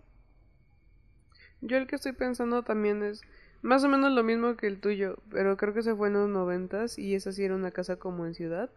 Yo 1.62 1.78
el 1.78 1.88
que 1.88 1.96
estoy 1.96 2.12
pensando 2.14 2.64
también 2.64 3.04
es 3.04 3.22
más 3.62 3.84
o 3.84 3.90
menos 3.90 4.12
lo 4.12 4.24
mismo 4.24 4.56
que 4.56 4.68
el 4.68 4.80
tuyo, 4.80 5.18
pero 5.30 5.58
creo 5.58 5.74
que 5.74 5.84
se 5.84 5.96
fue 5.96 6.08
en 6.08 6.14
los 6.16 6.30
noventas 6.30 6.98
y 6.98 7.16
esa 7.16 7.32
sí 7.32 7.44
era 7.44 7.56
una 7.56 7.72
casa 7.72 7.98
como 7.98 8.26
en 8.26 8.34
ciudad. 8.34 8.70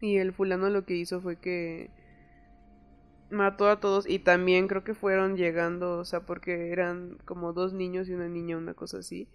Y 0.00 0.16
el 0.16 0.32
fulano 0.32 0.70
lo 0.70 0.84
que 0.84 0.96
hizo 0.96 1.20
fue 1.20 1.36
que 1.36 1.90
mató 3.30 3.68
a 3.68 3.80
todos 3.80 4.08
y 4.08 4.18
también 4.18 4.66
creo 4.68 4.84
que 4.84 4.94
fueron 4.94 5.36
llegando, 5.36 5.98
o 5.98 6.04
sea, 6.04 6.20
porque 6.26 6.72
eran 6.72 7.18
como 7.24 7.52
dos 7.52 7.72
niños 7.72 8.08
y 8.08 8.14
una 8.14 8.28
niña, 8.28 8.56
una 8.56 8.74
cosa 8.74 8.98
así. 8.98 9.28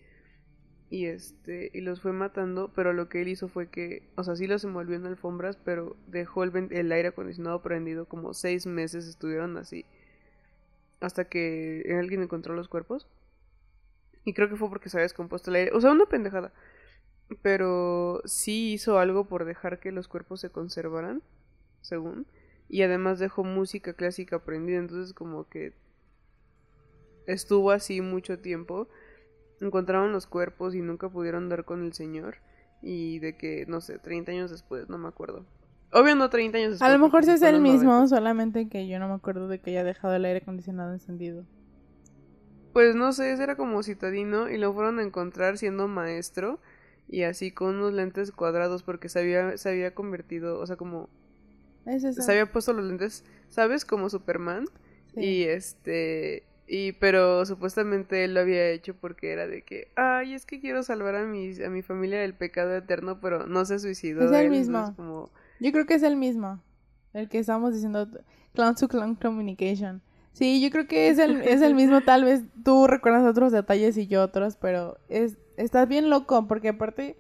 Y 0.90 1.08
este, 1.08 1.72
y 1.74 1.82
los 1.82 2.02
fue 2.02 2.14
matando, 2.14 2.72
pero 2.76 2.94
lo 2.94 3.10
que 3.10 3.22
él 3.22 3.28
hizo 3.30 3.48
fue 3.50 3.70
que, 3.70 4.10
o 4.16 4.24
sea, 4.24 4.36
sí 4.36 4.48
los 4.48 4.64
envolvió 4.64 4.96
en 4.96 5.06
alfombras, 5.06 5.58
pero 5.58 5.96
dejó 6.08 6.44
el, 6.44 6.70
el 6.72 6.92
aire 6.92 7.10
acondicionado 7.10 7.62
prendido, 7.62 8.06
como 8.08 8.34
seis 8.34 8.66
meses 8.68 9.08
estuvieron 9.08 9.58
así, 9.58 9.86
hasta 11.00 11.26
que 11.26 11.96
alguien 12.00 12.22
encontró 12.22 12.54
los 12.56 12.68
cuerpos. 12.68 13.08
Y 14.26 14.34
creo 14.34 14.50
que 14.50 14.56
fue 14.56 14.70
porque 14.70 14.90
se 14.90 14.98
había 14.98 15.04
descompuesto 15.04 15.52
el 15.52 15.56
aire, 15.58 15.72
o 15.74 15.82
sea, 15.82 15.92
una 15.92 16.06
pendejada. 16.08 16.52
Pero 17.42 18.22
sí 18.26 18.74
hizo 18.74 19.00
algo 19.00 19.26
por 19.26 19.46
dejar 19.46 19.80
que 19.80 19.92
los 19.92 20.08
cuerpos 20.08 20.42
se 20.42 20.52
conservaran, 20.52 21.22
según. 21.82 22.28
Y 22.70 22.82
además 22.84 23.20
dejó 23.20 23.44
música 23.44 23.94
clásica 23.94 24.40
prendida, 24.40 24.78
entonces 24.78 25.14
como 25.14 25.48
que 25.50 25.74
estuvo 27.28 27.72
así 27.72 28.02
mucho 28.02 28.40
tiempo. 28.40 28.88
Encontraron 29.60 30.12
los 30.12 30.28
cuerpos 30.28 30.76
y 30.76 30.82
nunca 30.82 31.10
pudieron 31.10 31.50
dar 31.50 31.66
con 31.66 31.84
el 31.84 31.94
señor. 31.94 32.38
Y 32.82 33.20
de 33.20 33.38
que, 33.38 33.66
no 33.68 33.82
sé, 33.82 33.98
30 33.98 34.32
años 34.32 34.52
después, 34.52 34.90
no 34.90 34.98
me 34.98 35.08
acuerdo. 35.08 35.46
Obvio 35.92 36.16
no 36.16 36.30
30 36.30 36.58
años 36.58 36.72
después. 36.72 36.90
A 36.90 36.94
lo 36.96 37.04
mejor 37.04 37.24
sí 37.24 37.32
es 37.32 37.42
el 37.42 37.62
mismo, 37.62 38.08
solamente 38.08 38.68
que 38.68 38.88
yo 38.88 39.00
no 39.00 39.08
me 39.08 39.14
acuerdo 39.14 39.48
de 39.48 39.60
que 39.60 39.72
haya 39.72 39.84
dejado 39.84 40.14
el 40.14 40.26
aire 40.26 40.40
acondicionado 40.40 40.94
encendido. 40.94 41.46
Pues 42.74 42.96
no 42.96 43.14
sé, 43.14 43.32
ese 43.32 43.44
era 43.44 43.56
como 43.56 43.82
citadino 43.84 44.50
y 44.50 44.58
lo 44.58 44.74
fueron 44.74 45.00
a 45.00 45.04
encontrar 45.04 45.58
siendo 45.58 45.88
maestro 45.88 46.60
y 47.08 47.24
así 47.24 47.52
con 47.52 47.76
unos 47.76 47.94
lentes 47.94 48.32
cuadrados 48.32 48.84
porque 48.84 49.10
se 49.10 49.20
había, 49.20 49.58
se 49.58 49.70
había 49.70 49.94
convertido, 49.94 50.60
o 50.60 50.66
sea, 50.66 50.76
como... 50.76 51.10
Se 52.00 52.32
había 52.32 52.52
puesto 52.52 52.74
los 52.74 52.86
lentes, 52.86 53.24
¿sabes? 53.50 53.86
Como 53.86 54.10
Superman. 54.10 54.66
Y 55.16 55.44
este... 55.44 56.44
Y 56.68 56.94
pero 56.94 57.46
supuestamente 57.46 58.24
él 58.24 58.34
lo 58.34 58.40
había 58.40 58.70
hecho 58.70 58.96
porque 58.96 59.32
era 59.32 59.46
de 59.46 59.62
que, 59.62 59.92
ay, 59.96 60.34
es 60.34 60.48
que 60.48 60.60
quiero 60.60 60.82
salvar 60.82 61.16
a 61.16 61.24
mi, 61.24 61.54
a 61.62 61.70
mi 61.70 61.84
familia 61.84 62.20
del 62.20 62.34
pecado 62.34 62.76
eterno, 62.76 63.20
pero 63.22 63.46
no 63.46 63.66
se 63.66 63.78
suicidó. 63.78 64.26
Es 64.26 64.32
el 64.32 64.50
mismo. 64.50 65.30
Yo 65.60 65.72
creo 65.72 65.86
que 65.86 65.94
es 65.94 66.02
el 66.02 66.16
mismo. 66.16 66.60
El 67.14 67.30
que 67.30 67.38
estamos 67.38 67.74
diciendo 67.74 68.10
Clown 68.56 68.74
to 68.76 68.88
Clown 68.88 69.14
Communication. 69.14 70.02
Sí, 70.34 70.60
yo 70.60 70.70
creo 70.72 70.88
que 70.88 71.10
es 71.10 71.20
el, 71.20 71.42
es 71.42 71.62
el 71.62 71.76
mismo. 71.76 72.02
Tal 72.06 72.24
vez 72.24 72.42
tú 72.64 72.88
recuerdas 72.88 73.24
otros 73.24 73.52
detalles 73.52 73.96
y 73.98 74.08
yo 74.08 74.24
otros, 74.24 74.58
pero 74.58 74.98
es 75.08 75.38
estás 75.58 75.88
bien 75.88 76.10
loco, 76.10 76.48
porque 76.48 76.70
aparte 76.70 77.18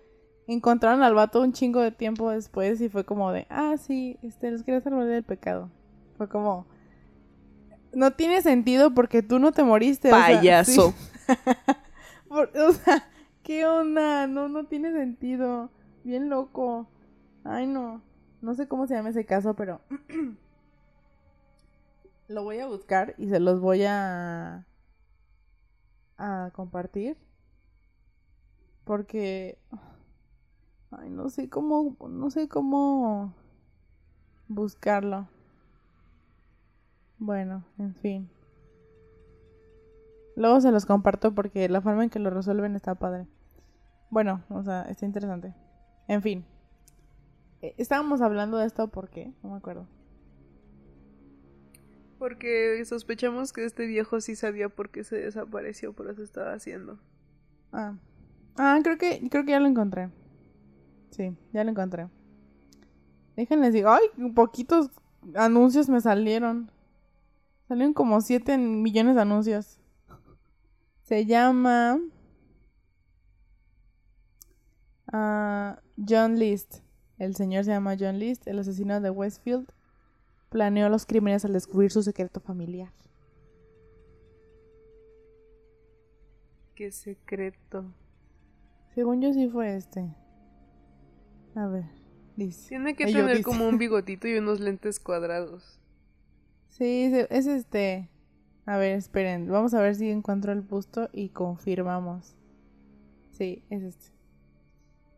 encontraron 0.47 1.03
al 1.03 1.13
vato 1.13 1.41
un 1.41 1.53
chingo 1.53 1.81
de 1.81 1.91
tiempo 1.91 2.29
después 2.29 2.79
y 2.81 2.89
fue 2.89 3.03
como 3.03 3.31
de, 3.31 3.47
ah, 3.49 3.75
sí, 3.77 4.17
este, 4.21 4.51
los 4.51 4.63
quería 4.63 4.81
salvar 4.81 5.05
del 5.05 5.23
pecado. 5.23 5.69
Fue 6.17 6.29
como, 6.29 6.65
no 7.93 8.11
tiene 8.11 8.41
sentido 8.41 8.93
porque 8.93 9.23
tú 9.23 9.39
no 9.39 9.51
te 9.51 9.63
moriste. 9.63 10.09
Payaso. 10.09 10.93
O 12.27 12.73
sea, 12.73 13.07
¿qué 13.43 13.65
onda? 13.65 14.27
No, 14.27 14.49
no 14.49 14.65
tiene 14.65 14.91
sentido. 14.91 15.69
Bien 16.03 16.27
loco. 16.27 16.85
Ay, 17.45 17.65
no. 17.65 18.01
No 18.41 18.55
sé 18.55 18.67
cómo 18.67 18.87
se 18.87 18.95
llama 18.95 19.09
ese 19.09 19.25
caso, 19.25 19.53
pero 19.53 19.79
lo 22.27 22.43
voy 22.43 22.59
a 22.59 22.67
buscar 22.67 23.15
y 23.17 23.29
se 23.29 23.39
los 23.39 23.61
voy 23.61 23.85
a 23.85 24.65
a 26.17 26.49
compartir 26.53 27.17
porque 28.85 29.57
ay, 30.91 31.09
no 31.09 31.29
sé 31.29 31.49
cómo 31.49 31.97
no 32.07 32.29
sé 32.29 32.47
cómo 32.47 33.33
buscarlo. 34.47 35.27
Bueno, 37.17 37.63
en 37.77 37.95
fin. 37.95 38.29
Luego 40.35 40.59
se 40.61 40.71
los 40.71 40.85
comparto 40.85 41.33
porque 41.33 41.69
la 41.69 41.81
forma 41.81 42.03
en 42.03 42.09
que 42.09 42.19
lo 42.19 42.29
resuelven 42.29 42.75
está 42.75 42.95
padre. 42.95 43.27
Bueno, 44.09 44.43
o 44.49 44.63
sea, 44.63 44.83
está 44.83 45.05
interesante. 45.05 45.53
En 46.07 46.21
fin. 46.21 46.45
Eh, 47.61 47.73
estábamos 47.77 48.21
hablando 48.21 48.57
de 48.57 48.67
esto 48.67 48.89
porque, 48.89 49.33
no 49.41 49.51
me 49.51 49.57
acuerdo. 49.57 49.87
Porque 52.19 52.83
sospechamos 52.85 53.53
que 53.53 53.65
este 53.65 53.85
viejo 53.87 54.21
sí 54.21 54.35
sabía 54.35 54.69
por 54.69 54.89
qué 54.89 55.03
se 55.03 55.17
desapareció, 55.17 55.93
por 55.93 56.09
eso 56.09 56.21
estaba 56.21 56.53
haciendo. 56.53 56.99
Ah, 57.71 57.95
Ah, 58.57 58.79
creo 58.83 58.97
que, 58.97 59.27
creo 59.29 59.45
que 59.45 59.51
ya 59.51 59.59
lo 59.59 59.67
encontré. 59.67 60.09
Sí, 61.11 61.35
ya 61.53 61.63
lo 61.63 61.71
encontré. 61.71 62.07
Déjenles 63.35 63.73
digo, 63.73 63.89
ay, 63.89 64.31
poquitos 64.33 64.89
anuncios 65.35 65.89
me 65.89 65.99
salieron. 66.01 66.71
Salieron 67.67 67.93
como 67.93 68.21
7 68.21 68.57
millones 68.57 69.15
de 69.15 69.21
anuncios. 69.21 69.79
Se 71.03 71.25
llama 71.25 71.99
uh, 75.11 75.75
John 76.07 76.39
List. 76.39 76.77
El 77.17 77.35
señor 77.35 77.63
se 77.63 77.71
llama 77.71 77.95
John 77.99 78.19
List, 78.19 78.47
el 78.47 78.59
asesino 78.59 78.99
de 79.01 79.09
Westfield. 79.09 79.67
Planeó 80.49 80.89
los 80.89 81.05
crímenes 81.05 81.43
al 81.43 81.53
descubrir 81.53 81.91
su 81.91 82.03
secreto 82.03 82.39
familiar. 82.39 82.91
¿Qué 86.75 86.91
secreto? 86.91 87.85
Según 88.95 89.21
yo 89.21 89.33
sí 89.33 89.49
fue 89.49 89.75
este. 89.75 90.09
A 91.53 91.67
ver, 91.67 91.83
dice. 92.37 92.69
Tiene 92.69 92.95
que 92.95 93.05
tener 93.05 93.43
como 93.43 93.67
un 93.67 93.77
bigotito 93.77 94.27
y 94.27 94.37
unos 94.37 94.61
lentes 94.61 95.01
cuadrados. 95.01 95.81
Sí, 96.69 97.11
es 97.29 97.45
este. 97.45 98.09
A 98.65 98.77
ver, 98.77 98.95
esperen. 98.95 99.49
Vamos 99.49 99.73
a 99.73 99.81
ver 99.81 99.95
si 99.95 100.09
encuentro 100.09 100.53
el 100.53 100.61
busto 100.61 101.09
y 101.11 101.29
confirmamos. 101.29 102.35
Sí, 103.31 103.65
es 103.69 103.83
este. 103.83 104.15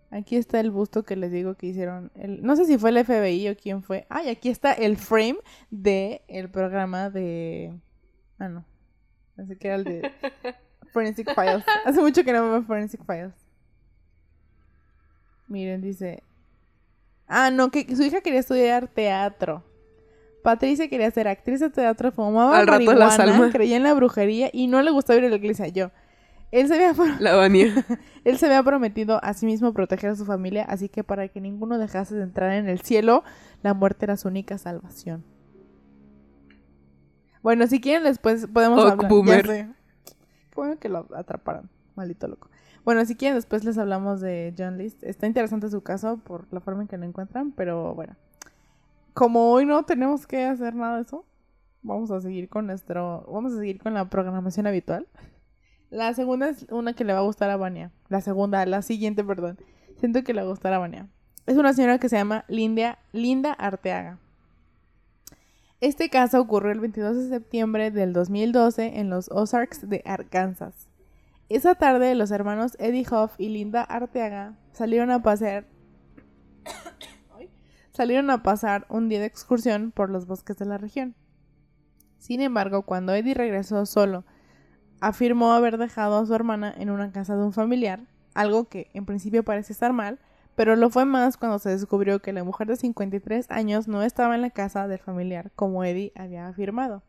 Aquí 0.09 0.37
está 0.37 0.59
el 0.59 0.71
busto 0.71 1.03
que 1.03 1.15
les 1.15 1.31
digo 1.31 1.55
que 1.55 1.67
hicieron. 1.67 2.11
El... 2.15 2.41
No 2.41 2.55
sé 2.55 2.65
si 2.65 2.79
fue 2.79 2.89
el 2.89 3.05
FBI 3.05 3.49
o 3.49 3.55
quién 3.55 3.83
fue. 3.83 4.07
Ay, 4.09 4.29
aquí 4.29 4.49
está 4.49 4.73
el 4.73 4.97
frame 4.97 5.37
de 5.69 6.23
el 6.27 6.49
programa 6.49 7.11
de. 7.11 7.79
Ah, 8.39 8.49
no. 8.49 8.65
Así 9.37 9.55
que 9.55 9.67
era 9.67 9.75
el 9.75 9.83
de 9.83 10.11
Forensic 10.93 11.35
Files. 11.35 11.63
Hace 11.85 12.01
mucho 12.01 12.23
que 12.23 12.33
no 12.33 12.49
veo 12.49 12.63
Forensic 12.63 13.05
Files. 13.05 13.46
Miren, 15.47 15.81
dice. 15.81 16.23
Ah, 17.27 17.51
no, 17.51 17.71
que 17.71 17.95
su 17.95 18.03
hija 18.03 18.21
quería 18.21 18.39
estudiar 18.39 18.87
teatro. 18.87 19.63
Patricia 20.43 20.87
quería 20.89 21.11
ser 21.11 21.27
actriz 21.27 21.59
de 21.59 21.69
teatro, 21.69 22.11
fumaba 22.11 22.57
Al 22.57 22.67
marihuana, 22.67 23.51
creía 23.51 23.75
en 23.75 23.83
la 23.83 23.93
brujería 23.93 24.49
y 24.53 24.67
no 24.67 24.81
le 24.81 24.91
gustaba 24.91 25.19
ir 25.19 25.25
a 25.25 25.29
la 25.29 25.35
iglesia. 25.35 25.67
Yo. 25.67 25.91
Él 26.51 26.67
se 26.69 26.75
había 26.75 26.93
la 27.19 27.45
Él 28.23 28.37
se 28.37 28.45
había 28.45 28.63
prometido 28.63 29.19
a 29.23 29.33
sí 29.33 29.45
mismo 29.45 29.73
proteger 29.73 30.11
a 30.11 30.15
su 30.15 30.25
familia, 30.25 30.63
así 30.63 30.87
que 30.87 31.03
para 31.03 31.27
que 31.27 31.41
ninguno 31.41 31.77
dejase 31.77 32.15
de 32.15 32.23
entrar 32.23 32.53
en 32.53 32.69
el 32.69 32.79
cielo, 32.79 33.23
la 33.63 33.73
muerte 33.73 34.05
era 34.05 34.15
su 34.15 34.29
única 34.29 34.57
salvación. 34.57 35.25
Bueno, 37.43 37.67
si 37.67 37.81
quieren 37.81 38.03
después 38.03 38.47
podemos 38.47 38.79
hablar. 38.79 39.09
Ya 39.25 39.43
sé. 39.43 39.69
bueno 40.55 40.79
que 40.79 40.89
lo 40.89 41.07
atraparon, 41.15 41.69
maldito 41.95 42.27
loco. 42.27 42.49
Bueno, 42.87 43.03
si 43.03 43.15
quieren, 43.15 43.35
después 43.35 43.65
les 43.65 43.77
hablamos 43.77 44.21
de 44.21 44.53
John 44.57 44.77
List. 44.77 45.03
Está 45.03 45.27
interesante 45.27 45.69
su 45.69 45.81
caso 45.81 46.19
por 46.23 46.47
la 46.53 46.61
forma 46.61 46.83
en 46.83 46.87
que 46.87 46.97
lo 46.97 47.03
encuentran, 47.03 47.51
pero 47.51 47.93
bueno. 47.93 48.15
Como 49.13 49.51
hoy 49.51 49.65
no 49.65 49.83
tenemos 49.83 50.25
que 50.25 50.45
hacer 50.45 50.73
nada 50.73 50.95
de 50.95 51.01
eso, 51.01 51.25
vamos 51.81 52.11
a 52.11 52.21
seguir 52.21 52.47
con 52.47 52.65
nuestro. 52.65 53.25
Vamos 53.29 53.51
a 53.51 53.57
seguir 53.57 53.77
con 53.77 53.93
la 53.93 54.09
programación 54.09 54.67
habitual. 54.67 55.05
La 55.89 56.13
segunda 56.13 56.47
es 56.47 56.65
una 56.69 56.93
que 56.93 57.03
le 57.03 57.11
va 57.11 57.19
a 57.19 57.23
gustar 57.23 57.49
a 57.49 57.57
Vania. 57.57 57.91
La 58.07 58.21
segunda, 58.21 58.65
la 58.65 58.81
siguiente, 58.81 59.21
perdón. 59.21 59.57
Siento 59.99 60.23
que 60.23 60.33
le 60.33 60.39
va 60.39 60.47
a 60.47 60.51
gustar 60.51 60.71
a 60.71 60.77
Vania. 60.77 61.09
Es 61.45 61.57
una 61.57 61.73
señora 61.73 61.99
que 61.99 62.07
se 62.07 62.15
llama 62.15 62.45
Linda, 62.47 62.99
Linda 63.11 63.51
Arteaga. 63.51 64.17
Este 65.81 66.09
caso 66.09 66.39
ocurrió 66.39 66.71
el 66.71 66.79
22 66.79 67.17
de 67.17 67.27
septiembre 67.27 67.91
del 67.91 68.13
2012 68.13 68.97
en 69.01 69.09
los 69.09 69.29
Ozarks 69.29 69.89
de 69.89 70.03
Arkansas. 70.05 70.86
Esa 71.49 71.75
tarde 71.75 72.13
los 72.15 72.31
hermanos 72.31 72.75
Eddie 72.77 73.05
Hoff 73.09 73.35
y 73.37 73.47
Linda 73.47 73.81
Arteaga 73.81 74.57
salieron 74.73 75.11
a 75.11 75.23
pasear 75.23 75.65
a 78.29 78.43
pasar 78.43 78.85
un 78.89 79.07
día 79.07 79.21
de 79.21 79.27
excursión 79.27 79.91
por 79.91 80.09
los 80.09 80.27
bosques 80.27 80.57
de 80.57 80.65
la 80.65 80.77
región. 80.77 81.15
Sin 82.17 82.41
embargo, 82.41 82.81
cuando 82.81 83.13
Eddie 83.13 83.33
regresó 83.33 83.85
solo, 83.85 84.25
afirmó 84.99 85.53
haber 85.53 85.77
dejado 85.77 86.17
a 86.17 86.25
su 86.25 86.33
hermana 86.35 86.73
en 86.77 86.89
una 86.89 87.13
casa 87.13 87.37
de 87.37 87.43
un 87.43 87.53
familiar, 87.53 88.01
algo 88.33 88.67
que 88.67 88.89
en 88.93 89.05
principio 89.05 89.43
parece 89.43 89.71
estar 89.71 89.93
mal, 89.93 90.19
pero 90.55 90.75
lo 90.75 90.89
fue 90.89 91.05
más 91.05 91.37
cuando 91.37 91.59
se 91.59 91.69
descubrió 91.69 92.21
que 92.21 92.33
la 92.33 92.43
mujer 92.43 92.67
de 92.67 92.75
53 92.75 93.49
años 93.49 93.87
no 93.87 94.03
estaba 94.03 94.35
en 94.35 94.41
la 94.41 94.49
casa 94.49 94.87
del 94.87 94.99
familiar, 94.99 95.51
como 95.55 95.85
Eddie 95.85 96.11
había 96.15 96.47
afirmado. 96.47 97.03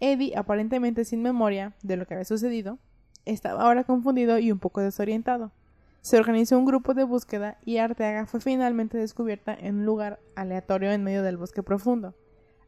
Eddie, 0.00 0.36
aparentemente 0.36 1.04
sin 1.04 1.22
memoria 1.22 1.74
de 1.82 1.96
lo 1.96 2.06
que 2.06 2.14
había 2.14 2.24
sucedido, 2.24 2.78
estaba 3.24 3.62
ahora 3.62 3.84
confundido 3.84 4.38
y 4.38 4.52
un 4.52 4.58
poco 4.58 4.80
desorientado. 4.80 5.52
Se 6.02 6.18
organizó 6.18 6.58
un 6.58 6.64
grupo 6.64 6.94
de 6.94 7.04
búsqueda 7.04 7.58
y 7.64 7.76
Arteaga 7.76 8.26
fue 8.26 8.40
finalmente 8.40 8.96
descubierta 8.96 9.54
en 9.54 9.76
un 9.76 9.86
lugar 9.86 10.18
aleatorio 10.34 10.90
en 10.92 11.04
medio 11.04 11.22
del 11.22 11.36
bosque 11.36 11.62
profundo. 11.62 12.14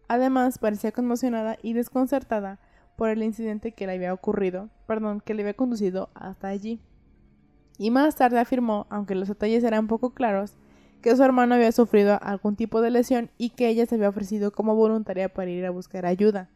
Además, 0.09 0.59
parecía 0.59 0.93
conmocionada 0.93 1.57
y 1.63 1.73
desconcertada 1.73 2.59
por 2.97 3.09
el 3.09 3.23
incidente 3.23 3.73
que 3.73 3.87
le 3.87 3.95
había 3.95 4.13
ocurrido, 4.13 4.69
perdón, 4.87 5.21
que 5.21 5.33
le 5.33 5.43
había 5.43 5.55
conducido 5.55 6.11
hasta 6.15 6.49
allí. 6.49 6.81
Y 7.79 7.91
más 7.91 8.17
tarde 8.17 8.39
afirmó, 8.39 8.87
aunque 8.91 9.15
los 9.15 9.29
detalles 9.29 9.65
eran 9.65 9.87
poco 9.87 10.11
claros, 10.11 10.59
que 11.01 11.17
su 11.17 11.23
hermano 11.23 11.55
había 11.55 11.73
sufrido 11.73 12.19
algún 12.23 12.55
tipo 12.55 12.81
de 12.81 12.91
lesión 12.91 13.31
y 13.39 13.51
que 13.51 13.69
ella 13.69 13.87
se 13.87 13.95
había 13.95 14.11
ofrecido 14.11 14.53
como 14.53 14.77
voluntaria 14.77 15.33
para 15.33 15.51
ir 15.51 15.65
a 15.65 15.71
buscar 15.71 16.05
ayuda. 16.05 16.51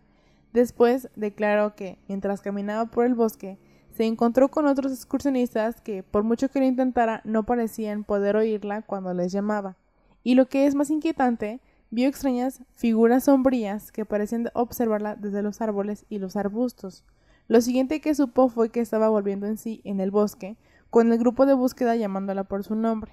Después 0.52 1.08
declaró 1.16 1.74
que, 1.74 1.98
mientras 2.08 2.42
caminaba 2.42 2.86
por 2.86 3.06
el 3.06 3.14
bosque, 3.14 3.58
se 3.96 4.04
encontró 4.04 4.50
con 4.50 4.66
otros 4.66 4.92
excursionistas 4.92 5.80
que, 5.80 6.02
por 6.02 6.22
mucho 6.22 6.50
que 6.50 6.60
lo 6.60 6.66
intentara, 6.66 7.22
no 7.24 7.44
parecían 7.46 8.04
poder 8.04 8.36
oírla 8.36 8.82
cuando 8.82 9.14
les 9.14 9.32
llamaba. 9.32 9.78
Y 10.22 10.34
lo 10.34 10.46
que 10.46 10.66
es 10.66 10.74
más 10.74 10.90
inquietante, 10.90 11.60
vio 11.90 12.06
extrañas 12.06 12.60
figuras 12.74 13.24
sombrías 13.24 13.92
que 13.92 14.04
parecían 14.04 14.50
observarla 14.52 15.16
desde 15.16 15.42
los 15.42 15.62
árboles 15.62 16.04
y 16.10 16.18
los 16.18 16.36
arbustos. 16.36 17.04
Lo 17.48 17.62
siguiente 17.62 18.02
que 18.02 18.14
supo 18.14 18.50
fue 18.50 18.68
que 18.68 18.80
estaba 18.80 19.08
volviendo 19.08 19.46
en 19.46 19.56
sí 19.56 19.80
en 19.82 20.00
el 20.00 20.10
bosque, 20.10 20.58
con 20.90 21.10
el 21.10 21.18
grupo 21.18 21.46
de 21.46 21.54
búsqueda 21.54 21.96
llamándola 21.96 22.44
por 22.44 22.64
su 22.64 22.74
nombre. 22.74 23.12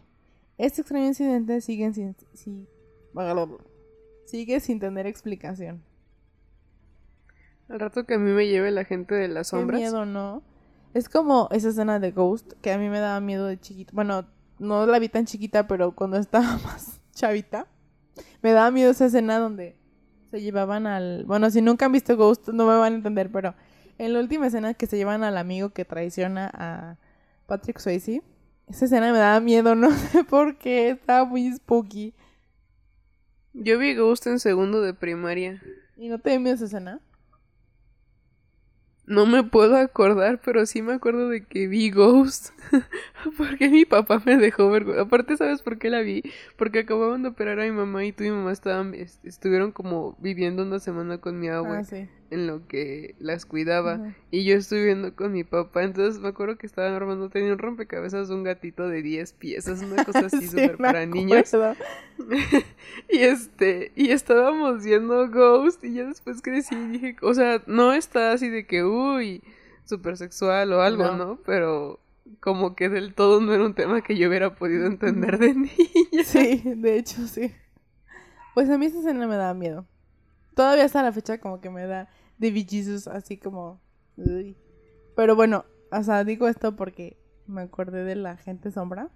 Este 0.57 0.81
extraño 0.81 1.05
incidente 1.05 1.61
sigue 1.61 1.93
sin, 1.93 2.13
sigue 4.25 4.59
sin 4.59 4.79
tener 4.81 5.07
explicación. 5.07 5.81
Al 7.69 7.79
rato 7.79 8.05
que 8.05 8.15
a 8.15 8.19
mí 8.19 8.31
me 8.31 8.47
lleve 8.47 8.69
la 8.71 8.83
gente 8.83 9.15
de 9.15 9.29
las 9.29 9.47
sombras. 9.47 9.79
Qué 9.79 9.85
miedo, 9.85 10.05
¿no? 10.05 10.43
Es 10.93 11.09
como 11.09 11.47
esa 11.51 11.69
escena 11.69 11.99
de 11.99 12.11
Ghost 12.11 12.53
que 12.61 12.71
a 12.71 12.77
mí 12.77 12.87
me 12.89 12.99
daba 12.99 13.19
miedo 13.19 13.47
de 13.47 13.59
chiquita. 13.59 13.91
Bueno, 13.93 14.25
no 14.59 14.85
la 14.85 14.99
vi 14.99 15.09
tan 15.09 15.25
chiquita, 15.25 15.67
pero 15.67 15.93
cuando 15.93 16.17
estaba 16.17 16.57
más 16.63 17.01
chavita, 17.13 17.67
me 18.41 18.51
daba 18.51 18.69
miedo 18.71 18.91
esa 18.91 19.05
escena 19.05 19.39
donde 19.39 19.75
se 20.29 20.41
llevaban 20.41 20.87
al... 20.87 21.25
Bueno, 21.25 21.49
si 21.49 21.61
nunca 21.61 21.85
han 21.85 21.91
visto 21.91 22.15
Ghost 22.15 22.49
no 22.49 22.67
me 22.67 22.77
van 22.77 22.93
a 22.93 22.95
entender, 22.97 23.31
pero 23.31 23.55
en 23.97 24.13
la 24.13 24.19
última 24.19 24.47
escena 24.47 24.73
que 24.73 24.87
se 24.87 24.97
llevan 24.97 25.23
al 25.23 25.37
amigo 25.37 25.69
que 25.69 25.85
traiciona 25.85 26.49
a 26.53 26.97
Patrick 27.47 27.79
Swayze, 27.79 28.21
esa 28.67 28.85
escena 28.85 29.11
me 29.11 29.17
daba 29.17 29.39
miedo, 29.39 29.75
no 29.75 29.91
sé 29.91 30.23
por 30.23 30.57
qué, 30.57 30.89
estaba 30.89 31.25
muy 31.25 31.51
spooky. 31.53 32.13
Yo 33.53 33.77
vi 33.77 33.95
Ghost 33.95 34.27
en 34.27 34.39
segundo 34.39 34.81
de 34.81 34.93
primaria. 34.93 35.61
¿Y 35.97 36.07
no 36.09 36.19
te 36.19 36.31
dio 36.31 36.39
miedo 36.39 36.55
esa 36.55 36.65
escena? 36.65 36.99
No 39.05 39.25
me 39.25 39.43
puedo 39.43 39.75
acordar, 39.75 40.39
pero 40.43 40.65
sí 40.65 40.81
me 40.81 40.93
acuerdo 40.93 41.29
de 41.29 41.43
que 41.43 41.67
vi 41.67 41.91
Ghost. 41.91 42.51
porque 43.37 43.69
mi 43.69 43.85
papá 43.85 44.21
me 44.25 44.37
dejó 44.37 44.69
ver. 44.69 44.85
Aparte, 44.99 45.35
¿sabes 45.35 45.61
por 45.61 45.77
qué 45.77 45.89
la 45.89 46.01
vi? 46.01 46.23
Porque 46.55 46.79
acababan 46.79 47.23
de 47.23 47.29
operar 47.29 47.59
a 47.59 47.65
mi 47.65 47.71
mamá 47.71 48.05
y 48.05 48.13
tú 48.13 48.23
y 48.23 48.29
mi 48.29 48.35
mamá 48.37 48.51
estaban, 48.51 48.93
estuvieron 48.93 49.71
como 49.71 50.15
viviendo 50.19 50.63
una 50.63 50.79
semana 50.79 51.17
con 51.17 51.39
mi 51.39 51.49
abuela. 51.49 51.79
Ah, 51.79 51.83
sí 51.83 52.07
en 52.33 52.47
lo 52.47 52.67
que 52.67 53.15
las 53.19 53.45
cuidaba. 53.45 54.13
Y 54.31 54.43
yo 54.43 54.55
estuve 54.55 54.85
viendo 54.85 55.15
con 55.15 55.31
mi 55.31 55.43
papá. 55.43 55.83
Entonces 55.83 56.21
me 56.21 56.29
acuerdo 56.29 56.57
que 56.57 56.65
estaban 56.65 56.93
armando, 56.93 57.29
tenía 57.29 57.53
un 57.53 57.59
rompecabezas 57.59 58.29
de 58.29 58.35
un 58.35 58.43
gatito 58.43 58.87
de 58.87 59.01
10 59.01 59.33
piezas, 59.33 59.81
una 59.81 60.03
cosa 60.05 60.25
así 60.25 60.47
súper 60.47 60.77
para 60.77 61.05
niños. 61.05 61.51
y 63.09 63.17
este, 63.17 63.91
y 63.95 64.09
estábamos 64.09 64.83
viendo 64.83 65.29
Ghost. 65.29 65.83
Y 65.83 65.93
ya 65.93 66.05
después 66.05 66.41
crecí 66.41 66.75
y 66.75 66.87
dije, 66.87 67.15
o 67.21 67.33
sea, 67.33 67.61
no 67.67 67.93
está 67.93 68.31
así 68.31 68.49
de 68.49 68.65
que, 68.65 68.83
uy, 68.83 69.41
súper 69.85 70.17
sexual 70.17 70.73
o 70.73 70.81
algo, 70.81 71.11
¿no? 71.11 71.39
Pero 71.45 71.99
como 72.39 72.75
que 72.75 72.89
del 72.89 73.13
todo 73.13 73.41
no 73.41 73.53
era 73.53 73.65
un 73.65 73.73
tema 73.73 74.01
que 74.01 74.17
yo 74.17 74.27
hubiera 74.27 74.55
podido 74.55 74.85
entender 74.87 75.37
de 75.37 75.53
niña. 75.53 76.23
Sí, 76.23 76.61
de 76.65 76.97
hecho 76.97 77.27
sí. 77.27 77.53
Pues 78.53 78.69
a 78.69 78.77
mí 78.77 78.85
esa 78.85 78.99
escena 78.99 79.27
me 79.27 79.35
da 79.35 79.53
miedo. 79.53 79.85
Todavía 80.55 80.85
hasta 80.85 81.01
la 81.01 81.11
fecha 81.11 81.39
como 81.39 81.59
que 81.59 81.69
me 81.69 81.85
da 81.85 82.09
de 82.37 82.51
Jesus, 82.67 83.07
así 83.07 83.37
como... 83.37 83.81
Pero 85.15 85.35
bueno, 85.35 85.65
o 85.91 86.03
sea, 86.03 86.23
digo 86.23 86.47
esto 86.47 86.75
porque 86.75 87.17
me 87.47 87.61
acordé 87.61 88.03
de 88.03 88.15
la 88.15 88.37
gente 88.37 88.71
sombra. 88.71 89.09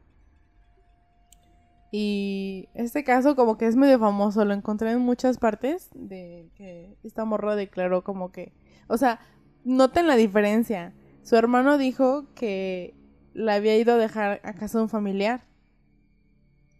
Y 1.92 2.68
este 2.74 3.04
caso 3.04 3.36
como 3.36 3.58
que 3.58 3.66
es 3.66 3.76
medio 3.76 3.98
famoso, 3.98 4.44
lo 4.44 4.54
encontré 4.54 4.92
en 4.92 5.00
muchas 5.00 5.38
partes 5.38 5.90
de 5.94 6.50
que 6.56 6.98
esta 7.04 7.24
morra 7.24 7.56
declaró 7.56 8.04
como 8.04 8.32
que, 8.32 8.54
o 8.88 8.98
sea, 8.98 9.22
noten 9.64 10.08
la 10.08 10.16
diferencia. 10.16 10.94
Su 11.24 11.38
hermano 11.38 11.78
dijo 11.78 12.26
que 12.36 12.94
la 13.34 13.56
había 13.56 13.78
ido 13.78 13.94
a 13.94 13.98
dejar 13.98 14.42
a 14.44 14.54
casa 14.54 14.80
de 14.80 14.84
un 14.84 14.90
familiar 14.90 15.47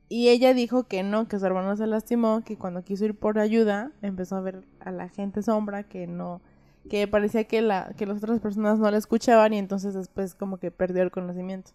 y 0.10 0.30
ella 0.30 0.54
dijo 0.54 0.84
que 0.84 1.04
no, 1.04 1.28
que 1.28 1.40
su 1.40 1.46
hermano 1.46 1.76
se 1.76 1.88
lastimó, 1.88 2.44
que 2.44 2.58
cuando 2.58 2.84
quiso 2.84 3.06
ir 3.06 3.16
por 3.16 3.40
ayuda 3.40 3.92
empezó 4.02 4.38
a 4.38 4.42
ver 4.42 4.64
a 4.80 4.92
la 4.92 5.10
gente 5.10 5.42
sombra 5.42 5.84
que 5.84 6.08
no, 6.08 6.42
que 6.90 7.08
parecía 7.08 7.44
que, 7.44 7.62
la, 7.62 7.94
que 7.98 8.06
las 8.06 8.18
otras 8.18 8.40
personas 8.40 8.80
no 8.80 8.90
la 8.90 8.98
escuchaban 8.98 9.54
y 9.54 9.58
entonces 9.58 9.94
después 9.94 10.34
como 10.34 10.58
que 10.58 10.72
perdió 10.72 11.04
el 11.04 11.12
conocimiento. 11.12 11.72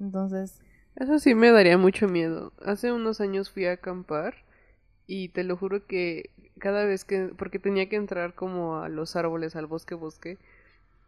Entonces... 0.00 0.60
Eso 0.96 1.18
sí 1.18 1.34
me 1.34 1.50
daría 1.50 1.76
mucho 1.76 2.06
miedo. 2.06 2.52
Hace 2.64 2.92
unos 2.92 3.20
años 3.20 3.50
fui 3.50 3.66
a 3.66 3.72
acampar 3.72 4.34
y 5.08 5.30
te 5.30 5.42
lo 5.42 5.56
juro 5.56 5.86
que 5.86 6.30
cada 6.58 6.84
vez 6.84 7.04
que, 7.04 7.32
porque 7.36 7.58
tenía 7.58 7.88
que 7.88 7.96
entrar 7.96 8.34
como 8.34 8.78
a 8.78 8.88
los 8.88 9.16
árboles, 9.16 9.56
al 9.56 9.66
bosque 9.66 9.96
bosque, 9.96 10.38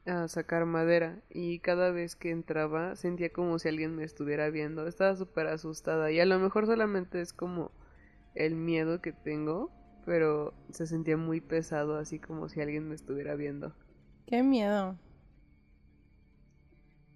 a 0.07 0.29
sacar 0.29 0.64
madera 0.66 1.21
y 1.31 1.59
cada 1.59 1.90
vez 1.90 2.16
que 2.16 2.31
entraba 2.31 2.97
sentía 2.97 3.33
como 3.33 3.59
si 3.59 3.69
alguien 3.69 3.97
me 3.97 4.05
estuviera 4.05 4.51
viendo. 4.51 4.87
Estaba 4.87 5.16
súper 5.16 5.49
asustada 5.49 6.11
y 6.11 6.21
a 6.21 6.27
lo 6.27 6.38
mejor 6.38 6.66
solamente 6.66 7.21
es 7.21 7.33
como 7.33 7.73
el 8.35 8.55
miedo 8.55 9.01
que 9.01 9.12
tengo, 9.12 9.71
pero 10.05 10.55
se 10.71 10.87
sentía 10.87 11.16
muy 11.16 11.40
pesado 11.40 11.97
así 11.99 12.19
como 12.19 12.49
si 12.49 12.61
alguien 12.61 12.88
me 12.88 12.95
estuviera 12.95 13.35
viendo. 13.35 13.75
Qué 14.27 14.42
miedo. 14.42 14.97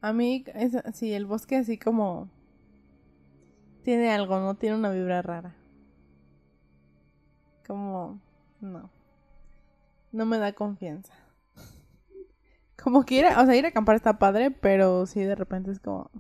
A 0.01 0.13
mí, 0.13 0.45
es, 0.55 0.73
sí, 0.95 1.13
el 1.13 1.27
bosque 1.27 1.57
así 1.57 1.79
como 1.79 2.31
tiene 3.83 4.11
algo, 4.11 4.41
¿no? 4.41 4.55
Tiene 4.55 4.77
una 4.77 4.91
vibra 4.91 5.23
rara. 5.23 5.55
Como, 7.67 8.21
no. 8.61 8.91
No 10.13 10.27
me 10.27 10.39
da 10.39 10.53
confianza. 10.53 11.20
Como 12.83 13.05
que 13.05 13.17
ir 13.17 13.27
a, 13.27 13.41
o 13.43 13.47
sea, 13.47 13.57
ir 13.57 13.65
a 13.67 13.69
acampar 13.69 13.97
está 13.97 14.19
padre, 14.19 14.51
pero 14.51 15.07
sí 15.07 15.21
de 15.21 15.35
repente 15.35 15.71
es 15.71 15.81
como... 15.81 16.11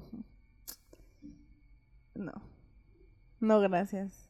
No. 2.14 2.32
No, 3.40 3.60
gracias. 3.60 4.28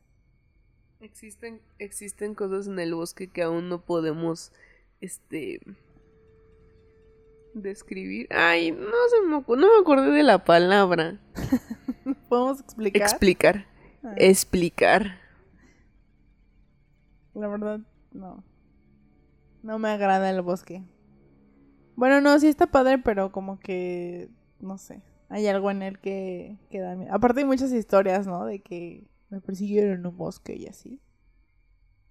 Existen, 1.01 1.61
existen 1.79 2.35
cosas 2.35 2.69
en 2.69 2.79
el 2.79 2.95
bosque 2.95 3.29
que 3.29 3.43
aún 3.43 3.69
no 3.69 3.85
podemos, 3.85 4.53
este... 5.01 5.61
Describir. 7.53 8.29
Ay, 8.31 8.71
no 8.71 8.87
se 9.09 9.23
me, 9.23 9.31
no 9.31 9.57
me 9.75 9.81
acordé 9.81 10.13
de 10.13 10.23
la 10.23 10.45
palabra. 10.45 11.19
¿Podemos 12.29 12.61
explicar? 12.61 13.03
Explicar. 13.03 13.67
Ah. 14.05 14.15
Explicar. 14.17 15.19
La 17.35 17.49
verdad, 17.49 17.81
no. 18.13 18.45
No 19.65 19.79
me 19.81 19.89
agrada 19.89 20.31
el 20.31 20.43
bosque. 20.43 20.85
Bueno, 22.01 22.23
no, 22.23 22.41
sí 22.41 22.49
está 22.49 22.67
padre, 22.67 22.97
pero 22.97 23.31
como 23.31 23.61
que, 23.61 24.31
no 24.59 24.79
sé, 24.79 25.03
hay 25.29 25.47
algo 25.49 25.71
en 25.71 25.83
él 25.83 25.99
que, 25.99 26.57
que 26.71 26.81
da 26.81 26.97
miedo. 26.97 27.13
Aparte 27.15 27.41
hay 27.41 27.45
muchas 27.47 27.73
historias, 27.73 28.27
¿no? 28.27 28.47
De 28.47 28.63
que 28.63 29.07
me 29.29 29.43
persiguieron 29.43 29.93
en 29.93 30.07
un 30.07 30.17
bosque 30.17 30.57
y 30.57 30.67
así. 30.67 30.99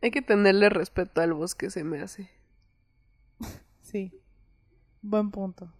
Hay 0.04 0.12
que 0.12 0.22
tenerle 0.22 0.70
respeto 0.70 1.22
al 1.22 1.34
bosque, 1.34 1.72
se 1.72 1.84
me 1.84 2.02
hace. 2.02 2.30
sí, 3.82 4.14
buen 5.02 5.32
punto. 5.32 5.74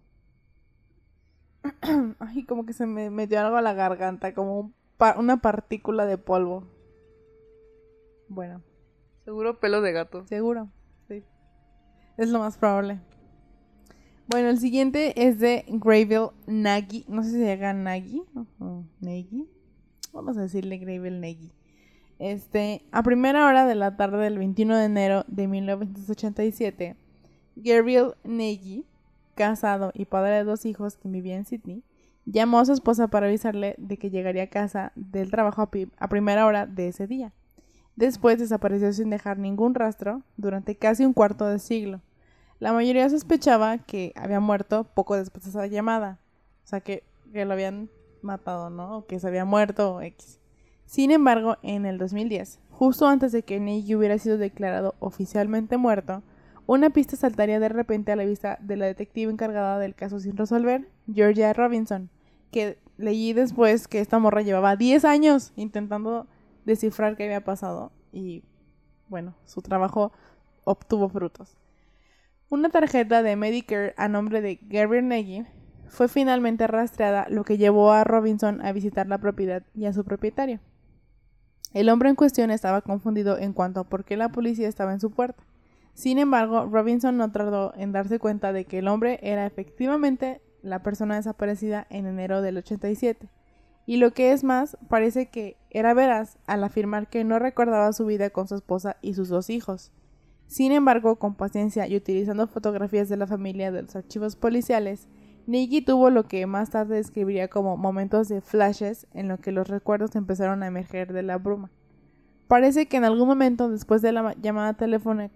Ay, 2.18 2.42
como 2.46 2.66
que 2.66 2.72
se 2.72 2.86
me 2.86 3.10
metió 3.10 3.38
algo 3.38 3.58
a 3.58 3.62
la 3.62 3.74
garganta, 3.74 4.34
como 4.34 4.72
una 5.18 5.40
partícula 5.40 6.04
de 6.04 6.18
polvo. 6.18 6.66
Bueno. 8.26 8.60
Seguro 9.24 9.60
pelo 9.60 9.80
de 9.80 9.92
gato. 9.92 10.26
Seguro, 10.26 10.68
sí. 11.06 11.22
Es 12.16 12.28
lo 12.28 12.40
más 12.40 12.58
probable. 12.58 12.98
Bueno, 14.30 14.48
el 14.48 14.60
siguiente 14.60 15.26
es 15.26 15.40
de 15.40 15.64
Grayville 15.66 16.28
Nagy. 16.46 17.04
No 17.08 17.24
sé 17.24 17.30
si 17.30 17.38
se 17.38 17.58
llama 17.58 17.72
Nagy 17.82 18.22
Nagy. 19.00 19.48
Vamos 20.12 20.36
a 20.36 20.42
decirle 20.42 20.78
Grayville 20.78 21.18
Nagy. 21.18 21.50
Este, 22.20 22.82
a 22.92 23.02
primera 23.02 23.44
hora 23.44 23.66
de 23.66 23.74
la 23.74 23.96
tarde 23.96 24.18
del 24.18 24.38
21 24.38 24.76
de 24.76 24.84
enero 24.84 25.24
de 25.26 25.48
1987, 25.48 26.94
Gabriel 27.56 28.14
Nagy, 28.22 28.84
casado 29.34 29.90
y 29.94 30.04
padre 30.04 30.34
de 30.34 30.44
dos 30.44 30.64
hijos 30.64 30.96
que 30.96 31.08
vivía 31.08 31.34
en 31.34 31.44
Sydney, 31.44 31.82
llamó 32.24 32.60
a 32.60 32.66
su 32.66 32.72
esposa 32.72 33.08
para 33.08 33.26
avisarle 33.26 33.74
de 33.78 33.96
que 33.96 34.10
llegaría 34.10 34.44
a 34.44 34.50
casa 34.50 34.92
del 34.94 35.32
trabajo 35.32 35.68
a, 35.98 36.08
primera 36.08 36.46
hora 36.46 36.66
de 36.66 36.86
ese 36.86 37.08
día. 37.08 37.32
Después 37.96 38.38
desapareció 38.38 38.92
sin 38.92 39.10
dejar 39.10 39.38
ningún 39.38 39.74
rastro 39.74 40.22
durante 40.36 40.76
casi 40.76 41.04
un 41.04 41.14
cuarto 41.14 41.46
de 41.46 41.58
siglo. 41.58 42.00
La 42.60 42.74
mayoría 42.74 43.08
sospechaba 43.08 43.78
que 43.78 44.12
había 44.16 44.38
muerto 44.38 44.84
poco 44.84 45.16
después 45.16 45.44
de 45.44 45.50
esa 45.50 45.66
llamada. 45.66 46.20
O 46.62 46.68
sea, 46.68 46.80
que, 46.80 47.04
lo 47.32 47.52
habían 47.52 47.88
matado, 48.20 48.68
¿no? 48.68 48.98
O 48.98 49.06
que 49.06 49.18
se 49.18 49.26
había 49.26 49.46
muerto 49.46 49.94
o 49.94 50.02
X. 50.02 50.38
Sin 50.84 51.10
embargo, 51.10 51.56
en 51.62 51.86
el 51.86 51.96
2010, 51.96 52.60
justo 52.70 53.06
antes 53.08 53.32
de 53.32 53.44
que 53.44 53.60
Nicky 53.60 53.94
hubiera 53.94 54.18
sido 54.18 54.36
declarado 54.36 54.94
oficialmente 54.98 55.78
muerto, 55.78 56.22
una 56.66 56.90
pista 56.90 57.16
saltaría 57.16 57.60
de 57.60 57.70
repente 57.70 58.12
a 58.12 58.16
la 58.16 58.24
vista 58.26 58.58
de 58.60 58.76
la 58.76 58.84
detective 58.84 59.32
encargada 59.32 59.78
del 59.78 59.94
caso 59.94 60.20
sin 60.20 60.36
resolver, 60.36 60.86
Georgia 61.10 61.54
Robinson, 61.54 62.10
que 62.50 62.78
leí 62.98 63.32
después 63.32 63.88
que 63.88 64.00
esta 64.00 64.18
morra 64.18 64.42
llevaba 64.42 64.76
10 64.76 65.06
años 65.06 65.52
intentando 65.56 66.26
descifrar 66.66 67.16
qué 67.16 67.24
había 67.24 67.42
pasado 67.42 67.90
y 68.12 68.44
bueno, 69.08 69.34
su 69.46 69.62
trabajo 69.62 70.12
obtuvo 70.64 71.08
frutos. 71.08 71.59
Una 72.52 72.68
tarjeta 72.68 73.22
de 73.22 73.36
Medicare 73.36 73.94
a 73.96 74.08
nombre 74.08 74.40
de 74.40 74.58
Gary 74.62 75.02
Nagy 75.02 75.46
fue 75.86 76.08
finalmente 76.08 76.66
rastreada, 76.66 77.28
lo 77.30 77.44
que 77.44 77.58
llevó 77.58 77.92
a 77.92 78.02
Robinson 78.02 78.60
a 78.66 78.72
visitar 78.72 79.06
la 79.06 79.18
propiedad 79.18 79.62
y 79.72 79.84
a 79.84 79.92
su 79.92 80.02
propietario. 80.02 80.58
El 81.74 81.88
hombre 81.88 82.08
en 82.08 82.16
cuestión 82.16 82.50
estaba 82.50 82.80
confundido 82.80 83.38
en 83.38 83.52
cuanto 83.52 83.78
a 83.78 83.84
por 83.84 84.04
qué 84.04 84.16
la 84.16 84.30
policía 84.30 84.66
estaba 84.66 84.92
en 84.92 84.98
su 84.98 85.12
puerta. 85.12 85.44
Sin 85.94 86.18
embargo, 86.18 86.66
Robinson 86.66 87.16
no 87.16 87.30
tardó 87.30 87.72
en 87.76 87.92
darse 87.92 88.18
cuenta 88.18 88.52
de 88.52 88.64
que 88.64 88.78
el 88.78 88.88
hombre 88.88 89.20
era 89.22 89.46
efectivamente 89.46 90.40
la 90.60 90.82
persona 90.82 91.14
desaparecida 91.14 91.86
en 91.88 92.06
enero 92.06 92.42
del 92.42 92.56
87. 92.56 93.28
Y 93.86 93.98
lo 93.98 94.10
que 94.10 94.32
es 94.32 94.42
más, 94.42 94.76
parece 94.88 95.26
que 95.26 95.56
era 95.70 95.94
veraz 95.94 96.36
al 96.48 96.64
afirmar 96.64 97.06
que 97.06 97.22
no 97.22 97.38
recordaba 97.38 97.92
su 97.92 98.06
vida 98.06 98.30
con 98.30 98.48
su 98.48 98.56
esposa 98.56 98.96
y 99.02 99.14
sus 99.14 99.28
dos 99.28 99.50
hijos. 99.50 99.92
Sin 100.50 100.72
embargo, 100.72 101.14
con 101.14 101.36
paciencia 101.36 101.86
y 101.86 101.94
utilizando 101.94 102.48
fotografías 102.48 103.08
de 103.08 103.16
la 103.16 103.28
familia 103.28 103.70
de 103.70 103.82
los 103.82 103.94
archivos 103.94 104.34
policiales, 104.34 105.06
Nicky 105.46 105.80
tuvo 105.80 106.10
lo 106.10 106.26
que 106.26 106.44
más 106.46 106.70
tarde 106.70 106.96
describiría 106.96 107.46
como 107.46 107.76
momentos 107.76 108.26
de 108.26 108.40
flashes 108.40 109.06
en 109.14 109.28
los 109.28 109.38
que 109.38 109.52
los 109.52 109.68
recuerdos 109.68 110.16
empezaron 110.16 110.64
a 110.64 110.66
emerger 110.66 111.12
de 111.12 111.22
la 111.22 111.38
bruma. 111.38 111.70
Parece 112.48 112.86
que 112.86 112.96
en 112.96 113.04
algún 113.04 113.28
momento 113.28 113.70
después 113.70 114.02
de 114.02 114.10
la 114.10 114.34
llamada 114.42 114.74
telefónica 114.74 115.30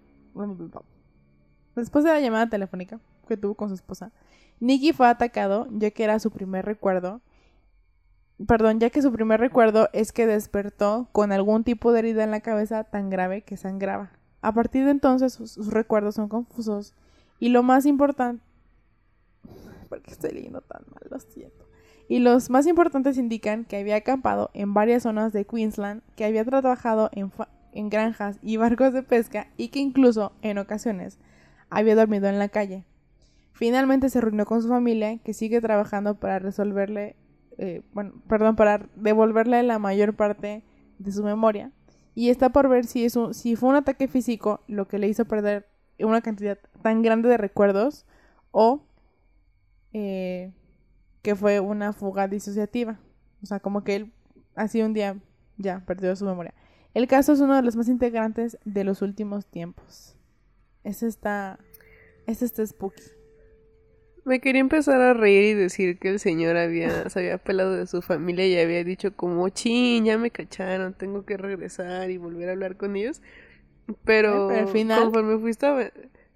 después 1.76 2.04
de 2.04 2.10
la 2.10 2.18
llamada 2.18 2.48
telefónica 2.48 2.98
que 3.28 3.36
tuvo 3.36 3.54
con 3.54 3.68
su 3.68 3.76
esposa, 3.76 4.10
Nicky 4.58 4.92
fue 4.92 5.06
atacado 5.06 5.68
ya 5.70 5.92
que 5.92 6.02
era 6.02 6.18
su 6.18 6.32
primer 6.32 6.64
recuerdo. 6.64 7.20
Perdón, 8.48 8.80
ya 8.80 8.90
que 8.90 9.00
su 9.00 9.12
primer 9.12 9.38
recuerdo 9.38 9.90
es 9.92 10.10
que 10.10 10.26
despertó 10.26 11.08
con 11.12 11.30
algún 11.30 11.62
tipo 11.62 11.92
de 11.92 12.00
herida 12.00 12.24
en 12.24 12.32
la 12.32 12.40
cabeza 12.40 12.82
tan 12.82 13.10
grave 13.10 13.42
que 13.42 13.56
sangraba. 13.56 14.10
A 14.44 14.52
partir 14.52 14.84
de 14.84 14.90
entonces 14.90 15.32
sus 15.32 15.68
recuerdos 15.68 16.16
son 16.16 16.28
confusos 16.28 16.92
y 17.40 17.48
lo 17.48 17.62
más 17.62 17.86
importante 17.86 18.42
porque 19.88 20.10
estoy 20.10 20.32
leyendo 20.32 20.62
lo 21.08 21.18
siento. 21.18 21.68
Y 22.08 22.18
los 22.18 22.50
más 22.50 22.66
importantes 22.66 23.16
indican 23.16 23.64
que 23.64 23.76
había 23.76 23.96
acampado 23.96 24.50
en 24.52 24.74
varias 24.74 25.04
zonas 25.04 25.32
de 25.32 25.46
Queensland, 25.46 26.02
que 26.16 26.24
había 26.24 26.44
trabajado 26.44 27.08
en, 27.12 27.32
en 27.72 27.88
granjas 27.88 28.38
y 28.42 28.56
barcos 28.56 28.92
de 28.92 29.02
pesca 29.02 29.46
y 29.56 29.68
que 29.68 29.78
incluso, 29.78 30.32
en 30.42 30.58
ocasiones, 30.58 31.18
había 31.70 31.94
dormido 31.94 32.28
en 32.28 32.38
la 32.38 32.48
calle. 32.48 32.84
Finalmente 33.52 34.10
se 34.10 34.20
reunió 34.20 34.44
con 34.44 34.60
su 34.60 34.68
familia, 34.68 35.16
que 35.18 35.32
sigue 35.32 35.60
trabajando 35.60 36.16
para 36.16 36.38
resolverle, 36.38 37.16
eh, 37.56 37.82
bueno, 37.94 38.12
perdón, 38.28 38.56
para 38.56 38.86
devolverle 38.96 39.62
la 39.62 39.78
mayor 39.78 40.14
parte 40.14 40.64
de 40.98 41.12
su 41.12 41.22
memoria. 41.22 41.70
Y 42.14 42.30
está 42.30 42.50
por 42.50 42.68
ver 42.68 42.86
si, 42.86 43.04
es 43.04 43.18
si 43.32 43.56
fue 43.56 43.68
un 43.70 43.76
ataque 43.76 44.08
físico 44.08 44.60
lo 44.68 44.86
que 44.86 44.98
le 44.98 45.08
hizo 45.08 45.24
perder 45.24 45.66
una 45.98 46.22
cantidad 46.22 46.58
tan 46.82 47.02
grande 47.02 47.28
de 47.28 47.36
recuerdos 47.36 48.04
o 48.50 48.82
eh, 49.92 50.52
que 51.22 51.34
fue 51.34 51.60
una 51.60 51.92
fuga 51.92 52.28
disociativa. 52.28 52.98
O 53.42 53.46
sea, 53.46 53.60
como 53.60 53.84
que 53.84 53.96
él 53.96 54.12
así 54.54 54.82
un 54.82 54.92
día 54.92 55.16
ya 55.56 55.84
perdió 55.86 56.14
su 56.16 56.24
memoria. 56.24 56.54
El 56.94 57.08
caso 57.08 57.32
es 57.32 57.40
uno 57.40 57.56
de 57.56 57.62
los 57.62 57.76
más 57.76 57.88
integrantes 57.88 58.58
de 58.64 58.84
los 58.84 59.02
últimos 59.02 59.46
tiempos. 59.46 60.16
Ese 60.84 61.08
está. 61.08 61.58
Ese 62.26 62.44
está 62.44 62.64
spooky. 62.64 63.02
Me 64.24 64.40
quería 64.40 64.60
empezar 64.60 65.00
a 65.00 65.12
reír 65.12 65.44
y 65.44 65.54
decir 65.54 65.98
que 65.98 66.08
el 66.08 66.18
señor 66.18 66.56
había, 66.56 67.08
se 67.10 67.18
había 67.18 67.38
pelado 67.38 67.72
de 67.72 67.86
su 67.86 68.00
familia 68.00 68.46
y 68.46 68.56
había 68.58 68.82
dicho 68.82 69.14
como, 69.14 69.48
chin, 69.50 70.04
ya 70.04 70.16
me 70.16 70.30
cacharon, 70.30 70.94
tengo 70.94 71.26
que 71.26 71.36
regresar 71.36 72.10
y 72.10 72.16
volver 72.16 72.48
a 72.48 72.52
hablar 72.52 72.76
con 72.76 72.96
ellos. 72.96 73.20
Pero, 74.04 74.48
al 74.48 74.68
final... 74.68 75.04
conforme 75.04 75.38
fuiste 75.38 75.66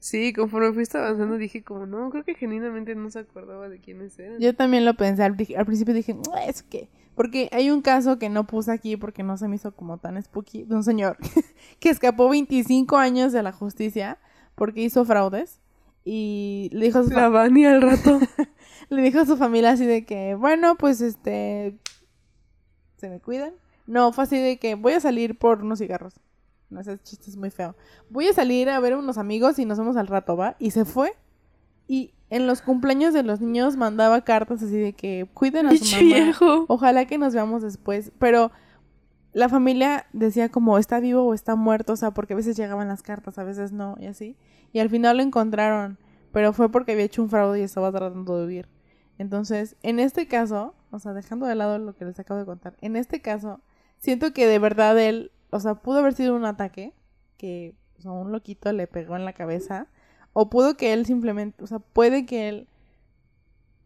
Sí, 0.00 0.32
conforme 0.32 0.72
fuiste 0.72 0.96
avanzando 0.96 1.38
dije 1.38 1.64
como, 1.64 1.86
no, 1.86 2.10
creo 2.10 2.24
que 2.24 2.34
genuinamente 2.34 2.94
no 2.94 3.10
se 3.10 3.18
acordaba 3.18 3.68
de 3.68 3.80
quiénes 3.80 4.16
eran. 4.18 4.38
Yo 4.38 4.54
también 4.54 4.84
lo 4.84 4.94
pensé, 4.94 5.24
al, 5.24 5.34
principio 5.34 5.92
dije, 5.92 6.16
¿es 6.46 6.62
qué? 6.62 6.88
Porque 7.16 7.48
hay 7.50 7.70
un 7.70 7.82
caso 7.82 8.16
que 8.18 8.28
no 8.28 8.46
puse 8.46 8.70
aquí 8.70 8.96
porque 8.96 9.24
no 9.24 9.36
se 9.36 9.48
me 9.48 9.56
hizo 9.56 9.74
como 9.74 9.98
tan 9.98 10.22
spooky, 10.22 10.64
de 10.64 10.76
un 10.76 10.84
señor 10.84 11.16
que 11.80 11.90
escapó 11.90 12.28
25 12.28 12.96
años 12.96 13.32
de 13.32 13.42
la 13.42 13.50
justicia 13.50 14.18
porque 14.54 14.82
hizo 14.82 15.04
fraudes 15.04 15.60
y 16.10 16.70
le 16.72 16.86
dijo 16.86 17.00
a 17.00 17.04
su 17.04 17.10
La 17.10 17.26
al 17.26 17.82
rato. 17.82 18.18
le 18.88 19.02
dijo 19.02 19.20
a 19.20 19.26
su 19.26 19.36
familia 19.36 19.72
así 19.72 19.84
de 19.84 20.06
que, 20.06 20.34
bueno, 20.34 20.76
pues 20.78 21.02
este, 21.02 21.76
¿se 22.96 23.10
me 23.10 23.20
cuidan? 23.20 23.52
No, 23.86 24.10
fue 24.14 24.24
así 24.24 24.38
de 24.38 24.58
que 24.58 24.74
voy 24.74 24.94
a 24.94 25.00
salir 25.00 25.38
por 25.38 25.62
unos 25.62 25.80
cigarros. 25.80 26.14
No, 26.70 26.80
ese 26.80 26.98
chiste 27.02 27.28
es 27.28 27.36
muy 27.36 27.50
feo. 27.50 27.76
Voy 28.08 28.26
a 28.26 28.32
salir 28.32 28.70
a 28.70 28.80
ver 28.80 28.94
a 28.94 28.98
unos 28.98 29.18
amigos 29.18 29.58
y 29.58 29.66
nos 29.66 29.78
vemos 29.78 29.98
al 29.98 30.06
rato, 30.06 30.34
¿va? 30.34 30.56
Y 30.58 30.70
se 30.70 30.86
fue. 30.86 31.14
Y 31.86 32.14
en 32.30 32.46
los 32.46 32.62
cumpleaños 32.62 33.12
de 33.12 33.22
los 33.22 33.42
niños 33.42 33.76
mandaba 33.76 34.22
cartas 34.22 34.62
así 34.62 34.78
de 34.78 34.94
que 34.94 35.28
cuiden 35.34 35.66
a 35.66 35.76
su 35.76 35.84
mamá. 35.94 36.64
Ojalá 36.68 37.04
que 37.04 37.18
nos 37.18 37.34
veamos 37.34 37.60
después. 37.60 38.12
Pero 38.18 38.50
la 39.38 39.48
familia 39.48 40.06
decía 40.12 40.48
como 40.48 40.78
está 40.78 41.00
vivo 41.00 41.24
o 41.24 41.34
está 41.34 41.54
muerto, 41.54 41.94
o 41.94 41.96
sea, 41.96 42.10
porque 42.12 42.32
a 42.34 42.36
veces 42.36 42.56
llegaban 42.56 42.88
las 42.88 43.02
cartas, 43.02 43.38
a 43.38 43.44
veces 43.44 43.72
no, 43.72 43.96
y 43.98 44.06
así. 44.06 44.36
Y 44.72 44.80
al 44.80 44.90
final 44.90 45.16
lo 45.16 45.22
encontraron, 45.22 45.98
pero 46.32 46.52
fue 46.52 46.70
porque 46.70 46.92
había 46.92 47.04
hecho 47.04 47.22
un 47.22 47.30
fraude 47.30 47.60
y 47.60 47.62
estaba 47.62 47.90
tratando 47.92 48.38
de 48.38 48.46
huir. 48.46 48.68
Entonces, 49.18 49.76
en 49.82 49.98
este 49.98 50.28
caso, 50.28 50.74
o 50.90 50.98
sea, 50.98 51.12
dejando 51.12 51.46
de 51.46 51.54
lado 51.54 51.78
lo 51.78 51.94
que 51.94 52.04
les 52.04 52.18
acabo 52.18 52.38
de 52.38 52.46
contar, 52.46 52.76
en 52.80 52.96
este 52.96 53.20
caso, 53.20 53.60
siento 53.98 54.32
que 54.32 54.46
de 54.46 54.58
verdad 54.58 54.98
él 54.98 55.32
o 55.50 55.60
sea, 55.60 55.76
pudo 55.76 55.98
haber 55.98 56.14
sido 56.14 56.34
un 56.34 56.44
ataque 56.44 56.92
que 57.36 57.74
o 58.04 58.12
un 58.12 58.32
loquito 58.32 58.72
le 58.72 58.86
pegó 58.86 59.16
en 59.16 59.24
la 59.24 59.32
cabeza. 59.32 59.88
O 60.32 60.50
pudo 60.50 60.76
que 60.76 60.92
él 60.92 61.06
simplemente, 61.06 61.64
o 61.64 61.66
sea, 61.66 61.78
puede 61.80 62.26
que 62.26 62.48
él 62.48 62.68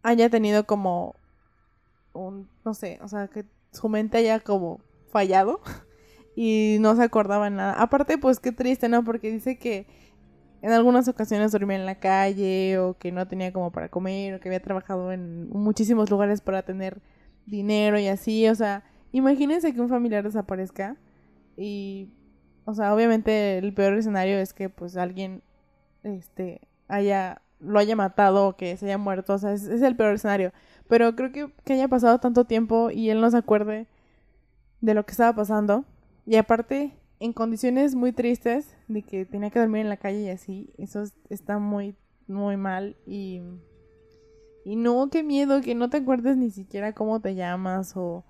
haya 0.02 0.28
tenido 0.28 0.66
como 0.66 1.14
un, 2.12 2.48
no 2.64 2.74
sé, 2.74 2.98
o 3.02 3.08
sea, 3.08 3.28
que 3.28 3.46
su 3.70 3.88
mente 3.88 4.18
haya 4.18 4.40
como 4.40 4.80
fallado 5.12 5.60
y 6.34 6.78
no 6.80 6.96
se 6.96 7.02
acordaba 7.02 7.50
nada. 7.50 7.74
Aparte, 7.74 8.18
pues 8.18 8.40
qué 8.40 8.50
triste, 8.50 8.88
¿no? 8.88 9.04
Porque 9.04 9.30
dice 9.30 9.58
que 9.58 9.86
en 10.62 10.72
algunas 10.72 11.08
ocasiones 11.08 11.52
dormía 11.52 11.76
en 11.76 11.86
la 11.86 11.98
calle 11.98 12.78
o 12.78 12.96
que 12.96 13.12
no 13.12 13.26
tenía 13.26 13.52
como 13.52 13.72
para 13.72 13.88
comer 13.88 14.34
o 14.34 14.40
que 14.40 14.48
había 14.48 14.62
trabajado 14.62 15.12
en 15.12 15.48
muchísimos 15.50 16.08
lugares 16.10 16.40
para 16.40 16.62
tener 16.62 17.00
dinero 17.46 17.98
y 17.98 18.06
así, 18.06 18.48
o 18.48 18.54
sea, 18.54 18.84
imagínense 19.10 19.74
que 19.74 19.80
un 19.80 19.88
familiar 19.88 20.22
desaparezca 20.22 20.96
y, 21.56 22.10
o 22.64 22.74
sea, 22.74 22.94
obviamente 22.94 23.58
el 23.58 23.74
peor 23.74 23.94
escenario 23.94 24.38
es 24.38 24.52
que 24.52 24.68
pues 24.68 24.96
alguien, 24.96 25.42
este, 26.04 26.60
haya, 26.86 27.42
lo 27.58 27.80
haya 27.80 27.96
matado 27.96 28.46
o 28.48 28.56
que 28.56 28.76
se 28.76 28.86
haya 28.86 28.98
muerto, 28.98 29.34
o 29.34 29.38
sea, 29.38 29.52
es, 29.52 29.66
el 29.66 29.96
peor 29.96 30.14
escenario. 30.14 30.52
Pero 30.88 31.16
creo 31.16 31.32
que, 31.32 31.50
que 31.64 31.72
haya 31.74 31.88
pasado 31.88 32.20
tanto 32.20 32.44
tiempo 32.44 32.90
y 32.90 33.10
él 33.10 33.20
no 33.20 33.30
se 33.30 33.38
acuerde 33.38 33.88
de 34.82 34.92
lo 34.92 35.06
que 35.06 35.12
estaba 35.12 35.34
pasando. 35.34 35.86
Y 36.26 36.36
aparte, 36.36 36.98
en 37.20 37.32
condiciones 37.32 37.94
muy 37.94 38.12
tristes, 38.12 38.76
de 38.88 39.02
que 39.02 39.24
tenía 39.24 39.50
que 39.50 39.60
dormir 39.60 39.80
en 39.80 39.88
la 39.88 39.96
calle 39.96 40.20
y 40.20 40.28
así, 40.28 40.70
eso 40.76 41.04
está 41.30 41.58
muy, 41.58 41.96
muy 42.26 42.58
mal 42.58 42.96
y... 43.06 43.40
Y 44.64 44.76
no, 44.76 45.08
qué 45.10 45.24
miedo 45.24 45.60
que 45.60 45.74
no 45.74 45.90
te 45.90 45.96
acuerdes 45.96 46.36
ni 46.36 46.50
siquiera 46.50 46.92
cómo 46.92 47.18
te 47.18 47.34
llamas 47.34 47.96
o 47.96 48.24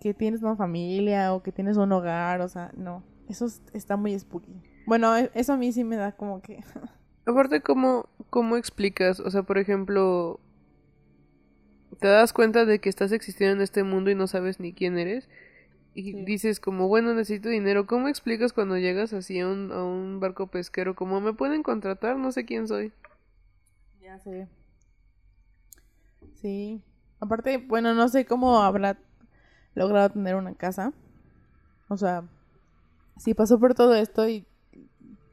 que 0.00 0.14
tienes 0.14 0.40
una 0.42 0.54
familia 0.54 1.34
o 1.34 1.42
que 1.42 1.50
tienes 1.50 1.76
un 1.76 1.90
hogar, 1.90 2.40
o 2.40 2.48
sea, 2.48 2.70
no, 2.76 3.02
eso 3.28 3.48
está 3.72 3.96
muy 3.96 4.16
spooky. 4.16 4.62
Bueno, 4.86 5.16
e, 5.16 5.28
eso 5.34 5.54
a 5.54 5.56
mí 5.56 5.72
sí 5.72 5.82
me 5.82 5.96
da 5.96 6.12
como 6.12 6.40
que... 6.40 6.62
Aparte, 7.26 7.62
¿cómo, 7.62 8.08
¿cómo 8.30 8.56
explicas? 8.56 9.18
O 9.18 9.28
sea, 9.28 9.42
por 9.42 9.58
ejemplo, 9.58 10.38
te 11.98 12.06
das 12.06 12.32
cuenta 12.32 12.64
de 12.64 12.78
que 12.78 12.88
estás 12.88 13.10
existiendo 13.10 13.56
en 13.56 13.62
este 13.62 13.82
mundo 13.82 14.12
y 14.12 14.14
no 14.14 14.28
sabes 14.28 14.60
ni 14.60 14.72
quién 14.72 14.96
eres. 14.98 15.28
Y 15.96 16.12
Sí. 16.12 16.24
dices 16.24 16.60
como, 16.60 16.88
bueno, 16.88 17.14
necesito 17.14 17.48
dinero. 17.48 17.86
¿Cómo 17.86 18.08
explicas 18.08 18.52
cuando 18.52 18.76
llegas 18.76 19.12
así 19.14 19.40
a 19.40 19.48
un, 19.48 19.72
a 19.72 19.82
un 19.82 20.20
barco 20.20 20.46
pesquero? 20.46 20.94
Como, 20.94 21.20
¿me 21.20 21.32
pueden 21.32 21.62
contratar? 21.62 22.18
No 22.18 22.32
sé 22.32 22.44
quién 22.44 22.68
soy. 22.68 22.92
Ya 24.02 24.18
sé. 24.18 24.46
Sí. 26.34 26.82
Aparte, 27.18 27.56
bueno, 27.58 27.94
no 27.94 28.08
sé 28.08 28.26
cómo 28.26 28.60
habrá 28.62 28.98
logrado 29.74 30.10
tener 30.10 30.34
una 30.36 30.54
casa. 30.54 30.92
O 31.88 31.96
sea, 31.96 32.24
si 33.16 33.32
pasó 33.32 33.58
por 33.58 33.74
todo 33.74 33.94
esto 33.94 34.28
y 34.28 34.44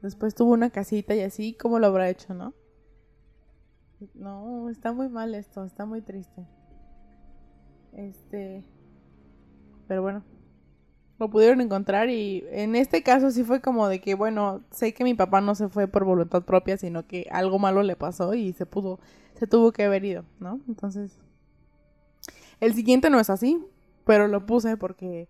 después 0.00 0.34
tuvo 0.34 0.52
una 0.52 0.70
casita 0.70 1.14
y 1.14 1.20
así, 1.20 1.54
¿cómo 1.54 1.78
lo 1.78 1.88
habrá 1.88 2.08
hecho, 2.08 2.32
no? 2.32 2.54
No, 4.14 4.68
está 4.70 4.92
muy 4.92 5.08
mal 5.08 5.34
esto, 5.34 5.64
está 5.64 5.84
muy 5.84 6.00
triste. 6.00 6.46
Este. 7.92 8.64
Pero 9.88 10.02
bueno. 10.02 10.24
Lo 11.18 11.30
pudieron 11.30 11.60
encontrar 11.60 12.10
y 12.10 12.44
en 12.50 12.74
este 12.74 13.02
caso 13.04 13.30
sí 13.30 13.44
fue 13.44 13.60
como 13.60 13.88
de 13.88 14.00
que, 14.00 14.14
bueno, 14.14 14.62
sé 14.72 14.92
que 14.94 15.04
mi 15.04 15.14
papá 15.14 15.40
no 15.40 15.54
se 15.54 15.68
fue 15.68 15.86
por 15.86 16.04
voluntad 16.04 16.42
propia, 16.42 16.76
sino 16.76 17.06
que 17.06 17.28
algo 17.30 17.58
malo 17.60 17.82
le 17.84 17.94
pasó 17.94 18.34
y 18.34 18.52
se 18.52 18.66
pudo, 18.66 18.98
se 19.38 19.46
tuvo 19.46 19.70
que 19.72 19.84
haber 19.84 20.04
ido, 20.04 20.24
¿no? 20.40 20.60
Entonces, 20.66 21.16
el 22.60 22.74
siguiente 22.74 23.10
no 23.10 23.20
es 23.20 23.30
así, 23.30 23.64
pero 24.04 24.26
lo 24.26 24.44
puse 24.44 24.76
porque, 24.76 25.28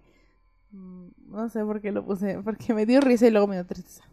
mm, 0.72 1.07
no 1.28 1.49
sé 1.51 1.62
por 1.64 1.82
qué 1.82 1.93
lo 1.93 2.03
puse, 2.05 2.39
porque 2.45 2.72
me 2.72 2.87
dio 2.87 3.03
risa 3.03 3.26
y 3.26 3.30
luego 3.30 3.47
me 3.47 3.57
dio 3.57 3.66
tristeza. 3.66 4.05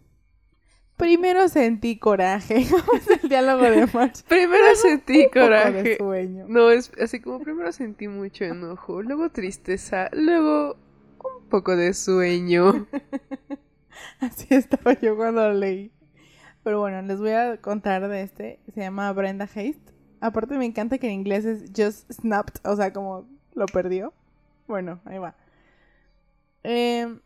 Primero 0.97 1.47
sentí 1.47 1.97
coraje, 1.97 2.57
es 2.93 3.24
el 3.24 3.30
diálogo 3.30 3.63
de 3.63 3.88
March. 3.88 4.24
Primero 4.28 4.76
sentí 4.76 5.22
Un 5.22 5.24
poco 5.28 5.39
de 5.39 5.45
coraje. 5.45 5.97
sueño. 5.97 6.45
No, 6.47 6.69
es 6.69 6.91
así 7.01 7.22
como 7.22 7.39
primero 7.39 7.72
sentí 7.72 8.07
mucho 8.07 8.43
enojo, 8.43 9.01
luego 9.01 9.30
tristeza, 9.30 10.09
luego 10.11 10.76
un 11.24 11.49
poco 11.49 11.76
de 11.76 11.93
sueño. 11.93 12.88
Así 14.19 14.47
estaba 14.49 14.93
yo 14.99 15.15
cuando 15.15 15.47
lo 15.49 15.53
leí. 15.53 15.91
Pero 16.63 16.80
bueno, 16.80 17.01
les 17.01 17.19
voy 17.19 17.32
a 17.32 17.59
contar 17.59 18.07
de 18.07 18.22
este. 18.22 18.59
Se 18.74 18.82
llama 18.82 19.11
Brenda 19.13 19.45
Haste. 19.45 19.80
Aparte 20.19 20.57
me 20.57 20.65
encanta 20.65 20.97
que 20.99 21.07
en 21.07 21.13
inglés 21.13 21.45
es 21.45 21.72
just 21.76 22.11
snapped, 22.11 22.61
o 22.63 22.76
sea, 22.76 22.93
como 22.93 23.28
lo 23.53 23.65
perdió. 23.65 24.13
Bueno, 24.67 25.01
ahí 25.05 25.17
va. 25.17 25.36
Eh, 26.63 27.19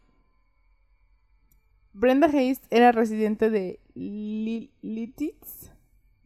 Brenda 1.94 2.28
Haste 2.28 2.62
era 2.70 2.92
residente 2.92 3.50
de 3.50 3.80
Li- 3.94 4.72
Lititz, 4.82 5.72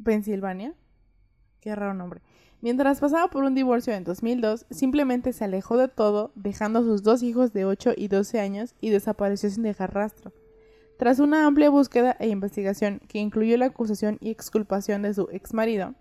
Pensilvania. 0.03 0.73
Qué 1.61 1.75
raro 1.75 1.93
nombre. 1.93 2.21
Mientras 2.61 2.99
pasaba 2.99 3.29
por 3.29 3.45
un 3.45 3.55
divorcio 3.55 3.93
en 3.93 4.03
2002, 4.03 4.65
simplemente 4.69 5.31
se 5.31 5.45
alejó 5.45 5.77
de 5.77 5.87
todo, 5.87 6.33
dejando 6.35 6.79
a 6.79 6.83
sus 6.83 7.03
dos 7.03 7.23
hijos 7.23 7.53
de 7.53 7.63
8 7.63 7.93
y 7.95 8.09
12 8.09 8.41
años 8.41 8.75
y 8.81 8.89
desapareció 8.89 9.49
sin 9.49 9.63
dejar 9.63 9.93
rastro. 9.93 10.33
Tras 10.97 11.19
una 11.19 11.45
amplia 11.45 11.69
búsqueda 11.69 12.17
e 12.19 12.27
investigación 12.27 12.99
que 13.07 13.19
incluyó 13.19 13.57
la 13.57 13.67
acusación 13.67 14.17
y 14.19 14.29
exculpación 14.29 15.03
de 15.03 15.13
su 15.13 15.29
exmarido, 15.31 15.95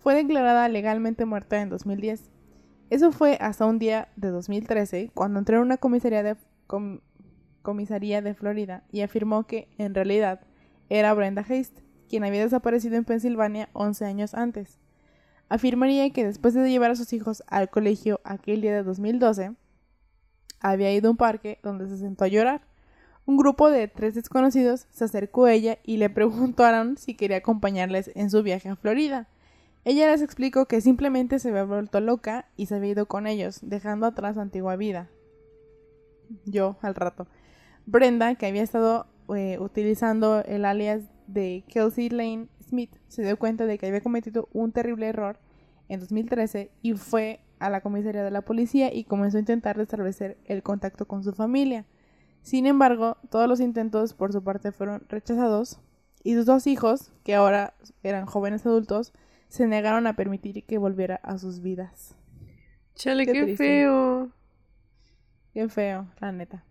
fue 0.00 0.14
declarada 0.14 0.68
legalmente 0.68 1.24
muerta 1.24 1.62
en 1.62 1.70
2010. 1.70 2.30
Eso 2.90 3.10
fue 3.10 3.38
hasta 3.40 3.64
un 3.64 3.78
día 3.78 4.08
de 4.16 4.28
2013, 4.28 5.12
cuando 5.14 5.38
entró 5.38 5.56
en 5.56 5.62
una 5.62 5.78
comisaría 5.78 6.22
de, 6.22 6.36
Florida 8.34 8.84
y 8.92 9.00
afirmó 9.00 9.46
que, 9.46 9.68
en 9.78 9.94
realidad, 9.94 10.42
era 10.90 11.14
Brenda 11.14 11.40
Haste, 11.40 11.82
quien 12.10 12.24
había 12.24 12.42
desaparecido 12.42 12.96
en 12.96 13.04
Pensilvania 13.04 13.70
11 13.72 14.04
años 14.04 14.34
antes. 14.34 14.81
Afirmaría 15.52 16.08
que 16.08 16.24
después 16.24 16.54
de 16.54 16.70
llevar 16.70 16.92
a 16.92 16.96
sus 16.96 17.12
hijos 17.12 17.42
al 17.46 17.68
colegio 17.68 18.22
aquel 18.24 18.62
día 18.62 18.74
de 18.74 18.82
2012, 18.82 19.52
había 20.60 20.94
ido 20.94 21.08
a 21.08 21.10
un 21.10 21.18
parque 21.18 21.58
donde 21.62 21.90
se 21.90 21.98
sentó 21.98 22.24
a 22.24 22.28
llorar. 22.28 22.62
Un 23.26 23.36
grupo 23.36 23.70
de 23.70 23.86
tres 23.86 24.14
desconocidos 24.14 24.86
se 24.92 25.04
acercó 25.04 25.44
a 25.44 25.52
ella 25.52 25.76
y 25.84 25.98
le 25.98 26.08
preguntaron 26.08 26.96
si 26.96 27.14
quería 27.14 27.36
acompañarles 27.36 28.10
en 28.14 28.30
su 28.30 28.42
viaje 28.42 28.70
a 28.70 28.76
Florida. 28.76 29.28
Ella 29.84 30.10
les 30.10 30.22
explicó 30.22 30.64
que 30.64 30.80
simplemente 30.80 31.38
se 31.38 31.50
había 31.50 31.64
vuelto 31.64 32.00
loca 32.00 32.46
y 32.56 32.64
se 32.64 32.76
había 32.76 32.92
ido 32.92 33.04
con 33.04 33.26
ellos, 33.26 33.58
dejando 33.60 34.06
atrás 34.06 34.36
su 34.36 34.40
antigua 34.40 34.76
vida. 34.76 35.10
Yo, 36.46 36.78
al 36.80 36.94
rato. 36.94 37.26
Brenda, 37.84 38.36
que 38.36 38.46
había 38.46 38.62
estado 38.62 39.06
eh, 39.36 39.58
utilizando 39.60 40.42
el 40.46 40.64
alias 40.64 41.02
de 41.26 41.62
Kelsey 41.68 42.08
Lane 42.08 42.48
Smith, 42.72 42.96
se 43.06 43.22
dio 43.22 43.38
cuenta 43.38 43.66
de 43.66 43.76
que 43.76 43.86
había 43.86 44.00
cometido 44.00 44.48
un 44.54 44.72
terrible 44.72 45.06
error 45.06 45.38
en 45.90 46.00
2013 46.00 46.70
y 46.80 46.94
fue 46.94 47.40
a 47.58 47.68
la 47.68 47.82
comisaría 47.82 48.24
de 48.24 48.30
la 48.30 48.40
policía 48.40 48.94
y 48.94 49.04
comenzó 49.04 49.36
a 49.36 49.40
intentar 49.40 49.76
restablecer 49.76 50.38
el 50.46 50.62
contacto 50.62 51.06
con 51.06 51.22
su 51.22 51.34
familia. 51.34 51.84
Sin 52.40 52.64
embargo, 52.64 53.18
todos 53.28 53.46
los 53.46 53.60
intentos 53.60 54.14
por 54.14 54.32
su 54.32 54.42
parte 54.42 54.72
fueron 54.72 55.02
rechazados 55.10 55.80
y 56.24 56.32
sus 56.32 56.46
dos 56.46 56.66
hijos, 56.66 57.12
que 57.24 57.34
ahora 57.34 57.74
eran 58.02 58.24
jóvenes 58.24 58.64
adultos, 58.64 59.12
se 59.48 59.66
negaron 59.66 60.06
a 60.06 60.16
permitir 60.16 60.64
que 60.64 60.78
volviera 60.78 61.16
a 61.16 61.36
sus 61.36 61.60
vidas. 61.60 62.16
Chale, 62.94 63.26
Qué 63.26 63.54
feo. 63.54 64.30
Qué 65.52 65.68
feo, 65.68 66.06
la 66.20 66.32
neta. 66.32 66.64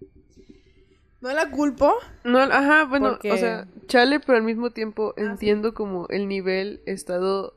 No 1.21 1.31
la 1.33 1.51
culpo. 1.51 1.93
No, 2.23 2.39
ajá, 2.39 2.85
bueno, 2.85 3.11
Porque- 3.11 3.31
o 3.31 3.37
sea, 3.37 3.67
chale, 3.87 4.19
pero 4.19 4.37
al 4.37 4.43
mismo 4.43 4.71
tiempo 4.71 5.09
Ah, 5.11 5.21
sí. 5.21 5.23
entiendo 5.25 5.73
como 5.73 6.07
el 6.09 6.27
nivel, 6.27 6.81
estado, 6.85 7.53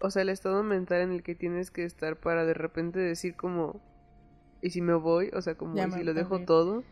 o 0.00 0.10
sea, 0.10 0.22
el 0.22 0.28
estado 0.30 0.62
mental 0.64 1.02
en 1.02 1.12
el 1.12 1.22
que 1.22 1.34
tienes 1.34 1.70
que 1.70 1.84
estar 1.84 2.16
para 2.18 2.44
de 2.44 2.54
repente 2.54 2.98
decir 2.98 3.36
como, 3.36 3.80
¿y 4.62 4.70
si 4.70 4.80
me 4.82 4.94
voy? 4.94 5.30
O 5.32 5.40
sea, 5.42 5.54
como, 5.56 5.76
Ya 5.76 5.86
¿y 5.86 5.92
si 5.92 6.02
lo 6.02 6.12
dejo 6.14 6.40
todo? 6.40 6.82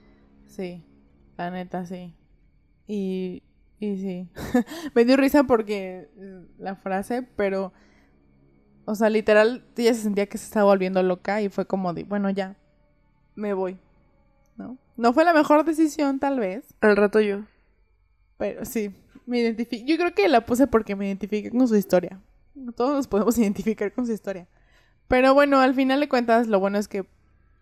Sí, 0.46 0.84
la 1.36 1.50
neta 1.50 1.84
sí. 1.86 2.14
Y, 2.86 3.42
y 3.80 3.96
sí. 3.96 4.30
Me 4.94 5.04
dio 5.04 5.16
risa 5.16 5.42
porque 5.44 6.08
eh, 6.16 6.46
la 6.58 6.76
frase, 6.76 7.22
pero, 7.22 7.72
o 8.84 8.94
sea, 8.94 9.10
literal, 9.10 9.64
ella 9.76 9.92
se 9.92 10.02
sentía 10.02 10.26
que 10.26 10.38
se 10.38 10.44
estaba 10.44 10.66
volviendo 10.66 11.02
loca 11.02 11.42
y 11.42 11.48
fue 11.48 11.66
como 11.66 11.92
de, 11.94 12.04
bueno, 12.04 12.30
ya, 12.30 12.54
me 13.34 13.54
voy. 13.54 13.76
¿No? 14.96 15.12
Fue 15.12 15.24
la 15.24 15.34
mejor 15.34 15.64
decisión, 15.64 16.18
tal 16.18 16.40
vez, 16.40 16.74
Al 16.80 16.96
rato 16.96 17.20
yo. 17.20 17.40
pero 18.38 18.64
sí, 18.64 18.94
me 19.26 19.40
identifico. 19.40 19.84
Yo 19.86 19.96
creo 19.96 20.14
que 20.14 20.28
la 20.28 20.46
puse 20.46 20.66
porque 20.66 20.96
me 20.96 21.06
identifiqué 21.06 21.50
con 21.50 21.66
su 21.68 21.76
historia. 21.76 22.20
Todos 22.76 22.94
nos 22.94 23.06
podemos 23.06 23.36
identificar 23.38 23.92
con 23.92 24.06
su 24.06 24.12
historia. 24.12 24.46
Pero 25.08 25.34
bueno, 25.34 25.60
al 25.60 25.74
final 25.74 26.00
de 26.00 26.08
cuentas, 26.08 26.48
lo 26.48 26.58
bueno 26.58 26.78
es 26.78 26.88
que, 26.88 27.06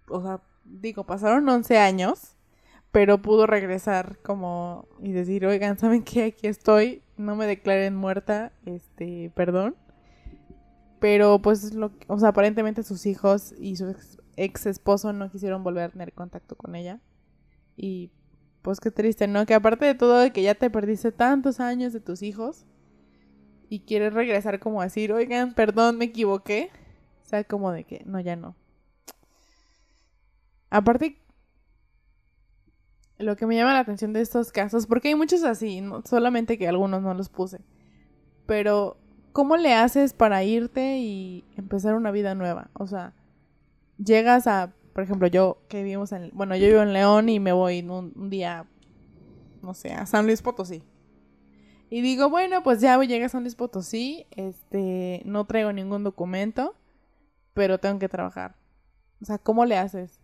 o 0.09 0.22
sea, 0.22 0.41
digo, 0.64 1.05
pasaron 1.05 1.49
11 1.49 1.78
años, 1.78 2.37
pero 2.91 3.20
pudo 3.20 3.47
regresar 3.47 4.18
como 4.22 4.89
y 5.03 5.12
decir, 5.12 5.45
oigan, 5.47 5.78
¿saben 5.78 6.05
qué? 6.05 6.24
Aquí 6.24 6.47
estoy, 6.47 7.03
no 7.16 7.37
me 7.37 7.47
declaren 7.47 7.97
muerta, 7.97 8.53
este, 8.64 9.30
perdón. 9.35 9.76
Pero 11.01 11.41
pues, 11.43 11.74
lo, 11.74 11.93
o 12.07 12.18
sea, 12.18 12.30
aparentemente 12.30 12.82
sus 12.82 13.05
hijos 13.05 13.53
y 13.59 13.76
su 13.76 13.91
ex, 13.91 14.18
ex 14.37 14.66
esposo 14.66 15.12
no 15.12 15.30
quisieron 15.30 15.62
volver 15.62 15.85
a 15.85 15.89
tener 15.91 16.12
contacto 16.12 16.57
con 16.57 16.74
ella. 16.76 17.01
Y 17.77 18.11
pues 18.62 18.81
qué 18.81 18.91
triste, 18.91 19.27
¿no? 19.27 19.47
Que 19.47 19.55
aparte 19.55 19.85
de 19.85 19.95
todo, 19.95 20.18
de 20.20 20.33
que 20.33 20.43
ya 20.43 20.55
te 20.55 20.70
perdiste 20.70 21.12
tantos 21.12 21.61
años 21.61 21.93
de 21.93 22.01
tus 22.01 22.22
hijos 22.22 22.64
y 23.68 23.81
quieres 23.81 24.12
regresar 24.14 24.61
como 24.61 24.81
a 24.81 24.85
decir, 24.85 25.12
oigan, 25.12 25.55
perdón, 25.55 25.99
me 25.99 26.07
equivoqué. 26.07 26.70
O 27.22 27.27
sea, 27.27 27.45
como 27.45 27.72
de 27.72 27.85
que, 27.85 28.03
no, 28.07 28.20
ya 28.20 28.37
no. 28.37 28.57
Aparte, 30.70 31.18
lo 33.18 33.37
que 33.37 33.47
me 33.47 33.57
llama 33.57 33.75
la 33.75 33.81
atención 33.81 34.12
de 34.12 34.20
estos 34.20 34.53
casos, 34.53 34.87
porque 34.87 35.09
hay 35.09 35.14
muchos 35.14 35.45
así, 35.45 35.81
no 35.81 36.03
solamente 36.05 36.59
que 36.59 36.68
algunos 36.68 37.03
no 37.03 37.14
los 37.14 37.29
puse, 37.29 37.61
pero 38.47 38.97
¿cómo 39.33 39.57
le 39.57 39.75
haces 39.75 40.12
para 40.12 40.45
irte 40.45 40.99
y 40.99 41.45
empezar 41.57 41.95
una 41.95 42.11
vida 42.11 42.35
nueva? 42.35 42.70
O 42.75 42.87
sea, 42.87 43.14
llegas 43.99 44.47
a, 44.47 44.72
por 44.95 45.03
ejemplo, 45.03 45.26
yo 45.26 45.59
que 45.68 45.82
vivimos 45.82 46.12
en, 46.12 46.30
bueno, 46.32 46.57
yo 46.57 46.68
vivo 46.68 46.80
en 46.80 46.92
León 46.92 47.28
y 47.28 47.40
me 47.40 47.53
voy 47.53 47.80
un, 47.80 48.12
un 48.14 48.30
día, 48.30 48.64
no 49.61 49.74
sé, 49.74 49.92
a 49.92 50.07
San 50.07 50.24
Luis 50.24 50.40
Potosí. 50.40 50.82
Y 51.90 52.01
digo, 52.01 52.30
bueno, 52.30 52.62
pues 52.62 52.80
ya 52.80 52.99
llegué 52.99 53.24
a 53.24 53.28
San 53.28 53.42
Luis 53.42 53.57
Potosí, 53.57 54.26
este, 54.30 55.22
no 55.24 55.45
traigo 55.47 55.72
ningún 55.72 56.05
documento, 56.05 56.74
pero 57.55 57.78
tengo 57.78 57.99
que 57.99 58.09
trabajar. 58.09 58.57
O 59.20 59.24
sea, 59.24 59.38
¿cómo 59.38 59.64
le 59.64 59.76
haces? 59.76 60.20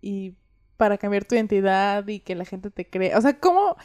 Y 0.00 0.34
para 0.76 0.98
cambiar 0.98 1.24
tu 1.24 1.34
identidad 1.34 2.06
y 2.06 2.20
que 2.20 2.34
la 2.34 2.44
gente 2.44 2.70
te 2.70 2.88
cree. 2.88 3.16
O 3.16 3.20
sea, 3.20 3.38
¿cómo, 3.38 3.76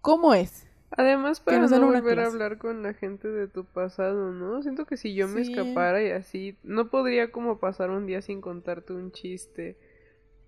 cómo 0.00 0.32
es? 0.34 0.65
Además, 0.90 1.40
para 1.40 1.66
no 1.66 1.86
volver 1.86 2.20
a 2.20 2.26
hablar 2.26 2.58
con 2.58 2.82
la 2.82 2.94
gente 2.94 3.28
de 3.28 3.48
tu 3.48 3.64
pasado, 3.64 4.32
¿no? 4.32 4.62
Siento 4.62 4.86
que 4.86 4.96
si 4.96 5.14
yo 5.14 5.26
me 5.26 5.40
escapara 5.40 6.02
y 6.02 6.10
así, 6.10 6.56
no 6.62 6.90
podría 6.90 7.32
como 7.32 7.58
pasar 7.58 7.90
un 7.90 8.06
día 8.06 8.22
sin 8.22 8.40
contarte 8.40 8.92
un 8.92 9.10
chiste. 9.10 9.76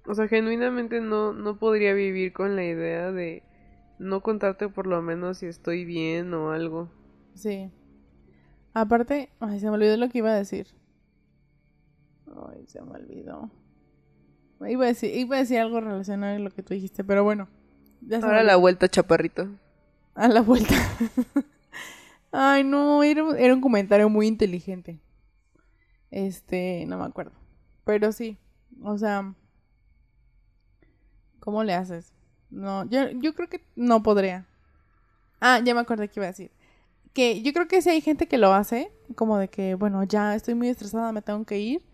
O 0.07 0.14
sea, 0.14 0.28
genuinamente 0.28 1.01
no, 1.01 1.32
no 1.32 1.59
podría 1.59 1.93
vivir 1.93 2.32
con 2.32 2.57
la 2.57 2.64
idea 2.64 3.11
de 3.11 3.43
no 3.99 4.22
contarte 4.22 4.68
por 4.68 4.86
lo 4.86 5.03
menos 5.03 5.39
si 5.39 5.47
estoy 5.47 5.84
bien 5.84 6.32
o 6.32 6.53
algo. 6.53 6.89
Sí. 7.34 7.70
Aparte, 8.74 9.30
ay, 9.41 9.59
se 9.59 9.66
me 9.66 9.72
olvidó 9.72 9.97
lo 9.97 10.09
que 10.09 10.18
iba 10.18 10.30
a 10.30 10.36
decir. 10.36 10.68
Ay, 12.26 12.64
se 12.68 12.80
me 12.80 12.93
olvidó. 12.93 13.51
Iba 14.66 14.84
a 14.84 14.89
decir, 14.89 15.14
iba 15.14 15.36
a 15.36 15.41
decir 15.41 15.59
algo 15.59 15.80
relacionado 15.80 16.36
a 16.36 16.39
lo 16.39 16.51
que 16.51 16.62
tú 16.62 16.74
dijiste, 16.74 17.05
pero 17.05 17.24
bueno. 17.24 17.49
Ya 18.01 18.18
Ahora 18.18 18.45
la 18.45 18.57
vuelta, 18.57 18.89
chaparrito. 18.89 19.49
A 20.18 20.26
la 20.26 20.40
vuelta. 20.40 20.74
Ay, 22.32 22.64
no, 22.64 23.04
era, 23.04 23.22
era 23.38 23.54
un 23.54 23.60
comentario 23.60 24.08
muy 24.08 24.26
inteligente. 24.26 24.98
Este, 26.10 26.84
no 26.88 26.98
me 26.98 27.04
acuerdo. 27.04 27.30
Pero 27.84 28.10
sí, 28.10 28.36
o 28.82 28.98
sea, 28.98 29.32
¿cómo 31.38 31.62
le 31.62 31.72
haces? 31.72 32.12
No, 32.50 32.84
yo, 32.86 33.10
yo 33.12 33.32
creo 33.32 33.48
que 33.48 33.64
no 33.76 34.02
podría. 34.02 34.48
Ah, 35.40 35.60
ya 35.64 35.72
me 35.72 35.82
acordé 35.82 36.08
que 36.08 36.18
iba 36.18 36.26
a 36.26 36.30
decir. 36.30 36.50
Que 37.12 37.40
yo 37.40 37.52
creo 37.52 37.68
que 37.68 37.80
sí 37.80 37.90
hay 37.90 38.00
gente 38.00 38.26
que 38.26 38.38
lo 38.38 38.52
hace, 38.52 38.90
como 39.14 39.38
de 39.38 39.46
que, 39.46 39.76
bueno, 39.76 40.02
ya 40.02 40.34
estoy 40.34 40.54
muy 40.54 40.66
estresada, 40.68 41.12
me 41.12 41.22
tengo 41.22 41.44
que 41.44 41.60
ir. 41.60 41.86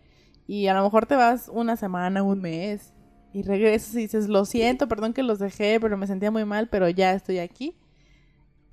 Y 0.47 0.65
a 0.65 0.73
lo 0.73 0.81
mejor 0.81 1.05
te 1.05 1.15
vas 1.15 1.47
una 1.53 1.75
semana, 1.75 2.23
un 2.23 2.41
mes, 2.41 2.91
y 3.33 3.43
regresas 3.43 3.93
y 3.93 3.99
dices, 3.99 4.29
lo 4.29 4.45
siento, 4.45 4.87
perdón 4.87 5.13
que 5.13 5.21
los 5.21 5.37
dejé, 5.37 5.79
pero 5.79 5.95
me 5.95 6.07
sentía 6.07 6.31
muy 6.31 6.43
mal, 6.43 6.69
pero 6.69 6.89
ya 6.89 7.13
estoy 7.13 7.37
aquí. 7.37 7.75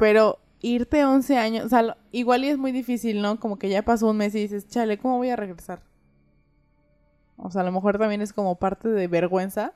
Pero 0.03 0.41
irte 0.61 1.05
11 1.05 1.39
años, 1.39 1.65
o 1.65 1.69
sea, 1.69 1.97
igual 2.11 2.43
y 2.43 2.49
es 2.49 2.59
muy 2.59 2.73
difícil, 2.73 3.23
¿no? 3.23 3.39
Como 3.39 3.57
que 3.57 3.69
ya 3.69 3.83
pasó 3.83 4.11
un 4.11 4.17
mes 4.17 4.35
y 4.35 4.41
dices, 4.41 4.67
chale, 4.67 4.99
¿cómo 4.99 5.19
voy 5.19 5.31
a 5.31 5.37
regresar? 5.37 5.81
O 7.37 7.53
sea, 7.53 7.61
a 7.61 7.65
lo 7.65 7.71
mejor 7.71 7.99
también 7.99 8.21
es 8.21 8.33
como 8.33 8.59
parte 8.59 8.89
de 8.89 9.07
vergüenza, 9.07 9.75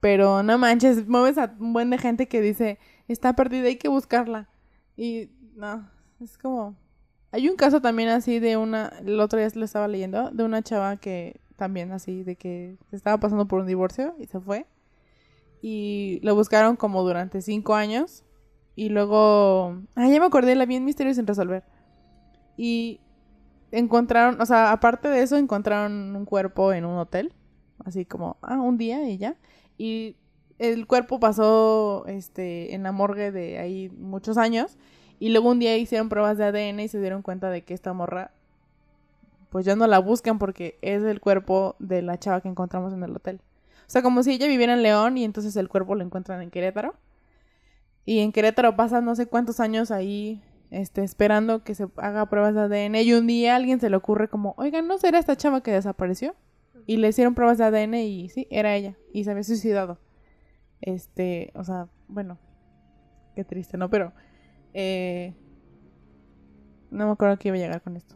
pero 0.00 0.42
no 0.42 0.58
manches, 0.58 1.06
mueves 1.06 1.38
a 1.38 1.54
un 1.60 1.74
buen 1.74 1.90
de 1.90 1.98
gente 1.98 2.26
que 2.26 2.40
dice, 2.40 2.80
está 3.06 3.34
perdida, 3.36 3.68
hay 3.68 3.76
que 3.76 3.86
buscarla. 3.86 4.48
Y 4.96 5.30
no, 5.54 5.88
es 6.18 6.38
como... 6.38 6.74
Hay 7.30 7.48
un 7.48 7.54
caso 7.54 7.80
también 7.80 8.08
así 8.08 8.40
de 8.40 8.56
una, 8.56 8.88
el 9.06 9.20
otro 9.20 9.38
día 9.38 9.48
lo 9.54 9.64
estaba 9.64 9.86
leyendo, 9.86 10.32
de 10.32 10.42
una 10.42 10.60
chava 10.60 10.96
que 10.96 11.40
también 11.54 11.92
así, 11.92 12.24
de 12.24 12.34
que 12.34 12.78
estaba 12.90 13.20
pasando 13.20 13.46
por 13.46 13.60
un 13.60 13.68
divorcio 13.68 14.16
y 14.18 14.26
se 14.26 14.40
fue. 14.40 14.66
Y 15.62 16.18
lo 16.24 16.34
buscaron 16.34 16.74
como 16.74 17.04
durante 17.04 17.42
cinco 17.42 17.76
años. 17.76 18.24
Y 18.78 18.90
luego, 18.90 19.76
ah, 19.96 20.06
ya 20.06 20.20
me 20.20 20.26
acordé, 20.26 20.54
la 20.54 20.64
vi 20.64 20.76
en 20.76 20.84
Misterio 20.84 21.12
sin 21.12 21.26
resolver. 21.26 21.64
Y 22.56 23.00
encontraron, 23.72 24.40
o 24.40 24.46
sea, 24.46 24.70
aparte 24.70 25.08
de 25.08 25.20
eso, 25.20 25.36
encontraron 25.36 26.14
un 26.14 26.24
cuerpo 26.24 26.72
en 26.72 26.84
un 26.84 26.96
hotel. 26.96 27.32
Así 27.84 28.04
como, 28.04 28.36
ah, 28.40 28.60
un 28.60 28.78
día 28.78 29.10
y 29.10 29.18
ya. 29.18 29.34
Y 29.78 30.14
el 30.60 30.86
cuerpo 30.86 31.18
pasó 31.18 32.04
este, 32.06 32.72
en 32.72 32.84
la 32.84 32.92
morgue 32.92 33.32
de 33.32 33.58
ahí 33.58 33.90
muchos 33.98 34.38
años. 34.38 34.78
Y 35.18 35.30
luego 35.30 35.50
un 35.50 35.58
día 35.58 35.76
hicieron 35.76 36.08
pruebas 36.08 36.38
de 36.38 36.44
ADN 36.44 36.78
y 36.78 36.86
se 36.86 37.00
dieron 37.00 37.22
cuenta 37.22 37.50
de 37.50 37.64
que 37.64 37.74
esta 37.74 37.92
morra, 37.92 38.30
pues 39.50 39.66
ya 39.66 39.74
no 39.74 39.88
la 39.88 39.98
buscan 39.98 40.38
porque 40.38 40.78
es 40.82 41.02
el 41.02 41.20
cuerpo 41.20 41.74
de 41.80 42.00
la 42.00 42.16
chava 42.20 42.42
que 42.42 42.48
encontramos 42.48 42.92
en 42.92 43.02
el 43.02 43.10
hotel. 43.10 43.40
O 43.80 43.90
sea, 43.90 44.02
como 44.02 44.22
si 44.22 44.34
ella 44.34 44.46
viviera 44.46 44.74
en 44.74 44.84
León 44.84 45.18
y 45.18 45.24
entonces 45.24 45.56
el 45.56 45.68
cuerpo 45.68 45.96
lo 45.96 46.04
encuentran 46.04 46.42
en 46.42 46.52
Querétaro. 46.52 46.94
Y 48.08 48.20
en 48.20 48.32
Querétaro 48.32 48.74
pasan 48.74 49.04
no 49.04 49.14
sé 49.14 49.26
cuántos 49.26 49.60
años 49.60 49.90
ahí 49.90 50.40
este, 50.70 51.04
esperando 51.04 51.62
que 51.62 51.74
se 51.74 51.88
haga 51.98 52.24
pruebas 52.30 52.54
de 52.54 52.60
ADN. 52.62 52.94
Y 52.94 53.12
un 53.12 53.26
día 53.26 53.54
alguien 53.54 53.80
se 53.80 53.90
le 53.90 53.96
ocurre 53.96 54.28
como, 54.28 54.54
oigan, 54.56 54.88
¿no 54.88 54.96
será 54.96 55.18
esta 55.18 55.36
chava 55.36 55.62
que 55.62 55.72
desapareció? 55.72 56.34
Y 56.86 56.96
le 56.96 57.08
hicieron 57.08 57.34
pruebas 57.34 57.58
de 57.58 57.64
ADN 57.64 57.96
y 57.96 58.30
sí, 58.30 58.46
era 58.50 58.74
ella. 58.74 58.96
Y 59.12 59.24
se 59.24 59.30
había 59.32 59.42
suicidado. 59.42 59.98
Este, 60.80 61.52
o 61.54 61.64
sea, 61.64 61.88
bueno, 62.08 62.38
qué 63.34 63.44
triste, 63.44 63.76
¿no? 63.76 63.90
Pero, 63.90 64.14
eh, 64.72 65.34
no 66.90 67.08
me 67.08 67.12
acuerdo 67.12 67.38
que 67.38 67.48
iba 67.48 67.58
a 67.58 67.60
llegar 67.60 67.82
con 67.82 67.98
esto. 67.98 68.14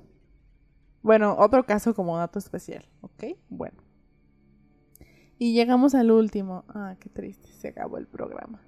Bueno, 1.02 1.36
otro 1.38 1.66
caso 1.66 1.94
como 1.94 2.16
dato 2.16 2.38
especial, 2.38 2.86
¿ok? 3.02 3.24
Bueno. 3.50 3.76
Y 5.38 5.52
llegamos 5.52 5.94
al 5.94 6.12
último. 6.12 6.64
Ah, 6.68 6.96
qué 6.98 7.10
triste, 7.10 7.48
se 7.48 7.68
acabó 7.68 7.98
el 7.98 8.06
programa. 8.06 8.62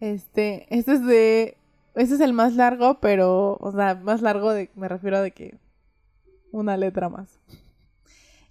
Este, 0.00 0.66
este 0.74 0.92
es 0.92 1.06
de, 1.06 1.56
este 1.94 2.14
es 2.14 2.20
el 2.20 2.32
más 2.32 2.54
largo, 2.54 3.00
pero, 3.00 3.58
o 3.60 3.72
sea, 3.72 3.94
más 3.94 4.22
largo 4.22 4.52
de, 4.52 4.70
me 4.74 4.88
refiero 4.88 5.18
a 5.18 5.22
de 5.22 5.30
que 5.30 5.58
una 6.52 6.76
letra 6.76 7.08
más. 7.08 7.38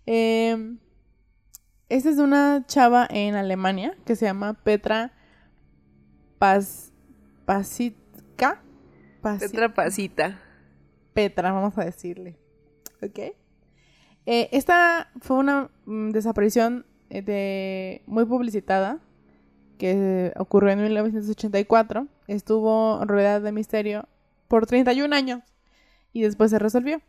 Eh, 0.06 0.78
esta 1.90 2.10
es 2.10 2.18
de 2.18 2.24
una 2.24 2.66
chava 2.68 3.08
en 3.10 3.36
Alemania 3.36 3.98
que 4.06 4.16
se 4.16 4.26
llama 4.26 4.54
Petra 4.54 5.12
Paz, 6.38 6.94
Pasitka. 7.46 8.62
Petra 9.22 9.74
Pasita. 9.74 10.40
Petra, 11.14 11.52
vamos 11.52 11.78
a 11.78 11.84
decirle. 11.84 12.38
¿Ok? 13.02 13.20
Eh, 14.26 14.50
esta 14.52 15.10
fue 15.20 15.38
una 15.38 15.72
mm, 15.86 16.12
desaparición 16.12 16.86
eh, 17.10 17.24
de, 17.24 18.04
muy 18.06 18.26
publicitada 18.26 19.00
que 19.80 20.34
ocurrió 20.38 20.72
en 20.72 20.84
1984. 20.84 22.06
Estuvo 22.28 23.04
rodeada 23.06 23.40
de 23.40 23.52
misterio 23.52 24.08
por 24.48 24.68
31 24.68 25.16
años 25.16 25.42
y 26.14 26.22
después 26.22 26.52
se 26.52 26.60
resolvió. 26.60 27.02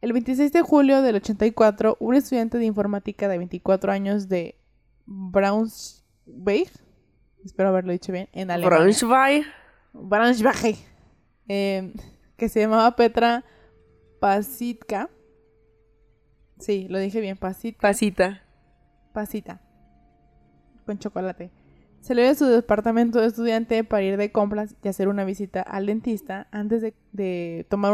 El 0.00 0.12
26 0.12 0.50
de 0.52 0.62
julio 0.62 1.02
del 1.02 1.16
84, 1.16 1.96
un 2.00 2.14
estudiante 2.14 2.58
de 2.58 2.64
informática 2.64 3.28
de 3.28 3.38
24 3.38 3.92
años 3.92 4.28
de 4.28 4.56
Braunschweig, 5.06 6.70
espero 7.44 7.68
haberlo 7.68 7.92
dicho 7.92 8.12
bien, 8.12 8.28
en 8.32 8.50
Alemania. 8.50 8.78
Braunschweig. 8.78 9.46
Braunschweig. 9.92 10.76
Eh, 11.48 11.92
que 12.36 12.48
se 12.48 12.60
llamaba 12.60 12.96
Petra 12.96 13.44
Pasitka. 14.20 15.10
Sí, 16.58 16.86
lo 16.88 16.98
dije 16.98 17.20
bien, 17.20 17.36
Pasita. 17.36 17.78
Pasita. 17.80 18.42
Pasita. 19.12 19.60
Con 20.84 20.98
chocolate. 20.98 21.50
Salió 22.06 22.22
de 22.24 22.36
su 22.36 22.46
departamento 22.46 23.20
de 23.20 23.26
estudiante 23.26 23.82
para 23.82 24.04
ir 24.04 24.16
de 24.16 24.30
compras 24.30 24.76
y 24.80 24.86
hacer 24.86 25.08
una 25.08 25.24
visita 25.24 25.60
al 25.60 25.86
dentista 25.86 26.46
antes 26.52 26.80
de, 27.10 27.66
tomar 27.68 27.90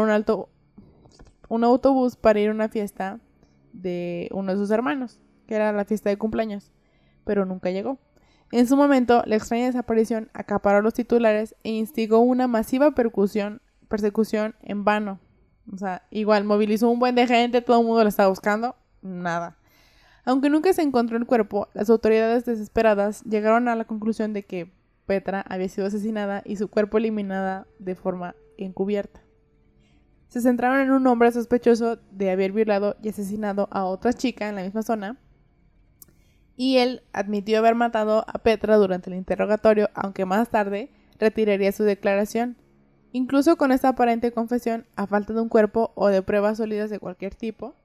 un 1.49 1.63
autobús 1.63 2.15
para 2.15 2.39
ir 2.39 2.49
a 2.49 2.51
una 2.51 2.69
fiesta 2.69 3.19
de 3.71 4.29
uno 4.31 4.51
de 4.51 4.57
sus 4.59 4.69
hermanos, 4.69 5.19
que 5.47 5.55
era 5.55 5.71
la 5.73 5.83
fiesta 5.83 6.11
de 6.11 6.19
cumpleaños, 6.19 6.71
pero 7.25 7.45
nunca 7.45 7.71
llegó. 7.71 7.97
En 8.51 8.67
su 8.67 8.77
momento, 8.77 9.23
la 9.25 9.35
extraña 9.35 9.65
desaparición 9.65 10.29
acaparó 10.35 10.83
los 10.83 10.93
titulares 10.93 11.55
e 11.63 11.71
instigó 11.71 12.19
una 12.19 12.47
masiva 12.47 12.93
persecución 12.93 13.61
en 14.61 14.83
vano. 14.83 15.21
O 15.73 15.77
sea, 15.79 16.03
igual 16.11 16.43
movilizó 16.43 16.87
un 16.87 16.99
buen 16.99 17.15
de 17.15 17.25
gente, 17.25 17.63
todo 17.63 17.79
el 17.79 17.87
mundo 17.87 18.03
la 18.03 18.09
estaba 18.09 18.29
buscando, 18.29 18.75
nada. 19.01 19.57
Aunque 20.25 20.49
nunca 20.49 20.73
se 20.73 20.81
encontró 20.81 21.17
el 21.17 21.25
cuerpo, 21.25 21.67
las 21.73 21.89
autoridades 21.89 22.45
desesperadas 22.45 23.23
llegaron 23.23 23.67
a 23.67 23.75
la 23.75 23.85
conclusión 23.85 24.33
de 24.33 24.43
que 24.43 24.71
Petra 25.05 25.43
había 25.47 25.67
sido 25.69 25.87
asesinada 25.87 26.41
y 26.45 26.55
su 26.55 26.69
cuerpo 26.69 26.97
eliminada 26.97 27.67
de 27.79 27.95
forma 27.95 28.35
encubierta 28.57 29.23
se 30.33 30.41
centraron 30.41 30.79
en 30.79 30.89
un 30.89 31.05
hombre 31.05 31.31
sospechoso 31.31 31.99
de 32.09 32.31
haber 32.31 32.53
violado 32.53 32.95
y 33.03 33.09
asesinado 33.09 33.67
a 33.69 33.85
otra 33.85 34.13
chica 34.13 34.49
en 34.49 34.55
la 34.55 34.63
misma 34.63 34.81
zona. 34.81 35.17
Y 36.55 36.77
él 36.77 37.03
admitió 37.13 37.59
haber 37.59 37.75
matado 37.75 38.25
a 38.27 38.39
Petra 38.39 38.77
durante 38.77 39.11
el 39.11 39.15
interrogatorio, 39.15 39.91
aunque 39.93 40.25
más 40.25 40.49
tarde 40.49 40.89
retiraría 41.19 41.71
su 41.71 41.83
declaración. 41.83 42.57
Incluso 43.11 43.57
con 43.57 43.71
esta 43.71 43.89
aparente 43.89 44.31
confesión, 44.31 44.87
a 44.95 45.05
falta 45.05 45.33
de 45.33 45.41
un 45.41 45.49
cuerpo 45.49 45.91
o 45.93 46.07
de 46.07 46.23
pruebas 46.23 46.57
sólidas 46.57 46.89
de 46.89 46.97
cualquier 46.97 47.35
tipo. 47.35 47.75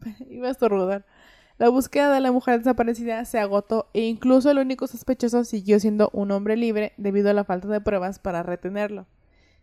Iba 0.30 0.48
a 0.48 0.52
estornudar. 0.52 1.06
La 1.58 1.68
búsqueda 1.68 2.12
de 2.14 2.20
la 2.20 2.32
mujer 2.32 2.58
desaparecida 2.58 3.24
se 3.26 3.38
agotó 3.38 3.90
e 3.92 4.00
incluso 4.02 4.50
el 4.50 4.58
único 4.58 4.86
sospechoso 4.86 5.44
siguió 5.44 5.78
siendo 5.78 6.08
un 6.14 6.30
hombre 6.30 6.56
libre 6.56 6.94
debido 6.96 7.28
a 7.28 7.34
la 7.34 7.44
falta 7.44 7.68
de 7.68 7.82
pruebas 7.82 8.18
para 8.18 8.42
retenerlo. 8.42 9.06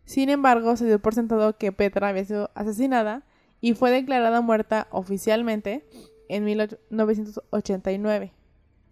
Sin 0.06 0.30
embargo, 0.30 0.78
se 0.78 0.86
dio 0.86 1.00
por 1.00 1.16
sentado 1.16 1.58
que 1.58 1.72
Petra 1.72 2.10
había 2.10 2.24
sido 2.24 2.52
asesinada 2.54 3.24
y 3.62 3.74
fue 3.74 3.90
declarada 3.92 4.42
muerta 4.42 4.88
oficialmente 4.92 5.86
en 6.30 6.46
1989. 6.46 8.32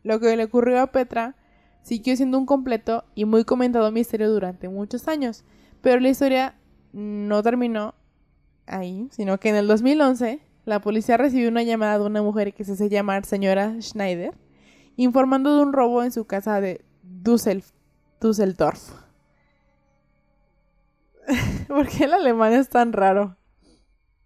Lo 0.03 0.19
que 0.19 0.35
le 0.35 0.43
ocurrió 0.43 0.81
a 0.81 0.91
Petra 0.91 1.35
siguió 1.83 2.15
siendo 2.15 2.39
un 2.39 2.45
completo 2.45 3.05
y 3.13 3.25
muy 3.25 3.43
comentado 3.43 3.91
misterio 3.91 4.31
durante 4.31 4.67
muchos 4.67 5.07
años, 5.07 5.43
pero 5.81 5.99
la 5.99 6.09
historia 6.09 6.55
no 6.91 7.43
terminó 7.43 7.93
ahí, 8.65 9.07
sino 9.11 9.39
que 9.39 9.49
en 9.49 9.55
el 9.57 9.67
2011 9.67 10.41
la 10.65 10.81
policía 10.81 11.17
recibió 11.17 11.49
una 11.49 11.63
llamada 11.63 11.99
de 11.99 12.05
una 12.05 12.21
mujer 12.21 12.53
que 12.53 12.63
se 12.63 12.73
hace 12.73 12.89
llamar 12.89 13.25
señora 13.25 13.75
Schneider, 13.79 14.33
informando 14.95 15.55
de 15.55 15.63
un 15.63 15.73
robo 15.73 16.03
en 16.03 16.11
su 16.11 16.25
casa 16.25 16.59
de 16.59 16.83
Düsseldorf. 17.03 18.91
¿Por 21.67 21.87
qué 21.87 22.05
el 22.05 22.13
alemán 22.13 22.53
es 22.53 22.69
tan 22.69 22.93
raro? 22.93 23.37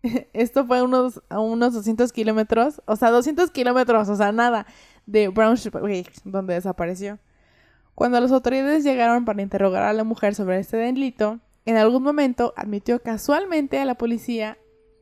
Esto 0.34 0.66
fue 0.66 0.82
unos, 0.82 1.22
a 1.30 1.40
unos 1.40 1.74
200 1.74 2.12
kilómetros, 2.12 2.82
o 2.86 2.96
sea, 2.96 3.10
200 3.10 3.52
kilómetros, 3.52 4.08
o 4.10 4.16
sea, 4.16 4.32
nada, 4.32 4.66
de 5.06 5.28
Braunschweig, 5.28 6.10
donde 6.24 6.54
desapareció. 6.54 7.20
Cuando 7.96 8.20
las 8.22 8.32
autoridades 8.32 8.84
llegaron 8.84 9.26
para 9.26 9.42
interrogar 9.42 9.84
a 9.84 9.94
la 9.94 10.06
mujer 10.06 10.36
sobre 10.36 10.60
este 10.60 10.78
delito, 10.78 11.40
en 11.66 11.76
algún 11.76 12.02
momento 12.02 12.54
admitió 12.56 13.02
casualmente 13.02 13.80
a 13.80 13.86
la 13.86 13.96
policía 13.96 14.58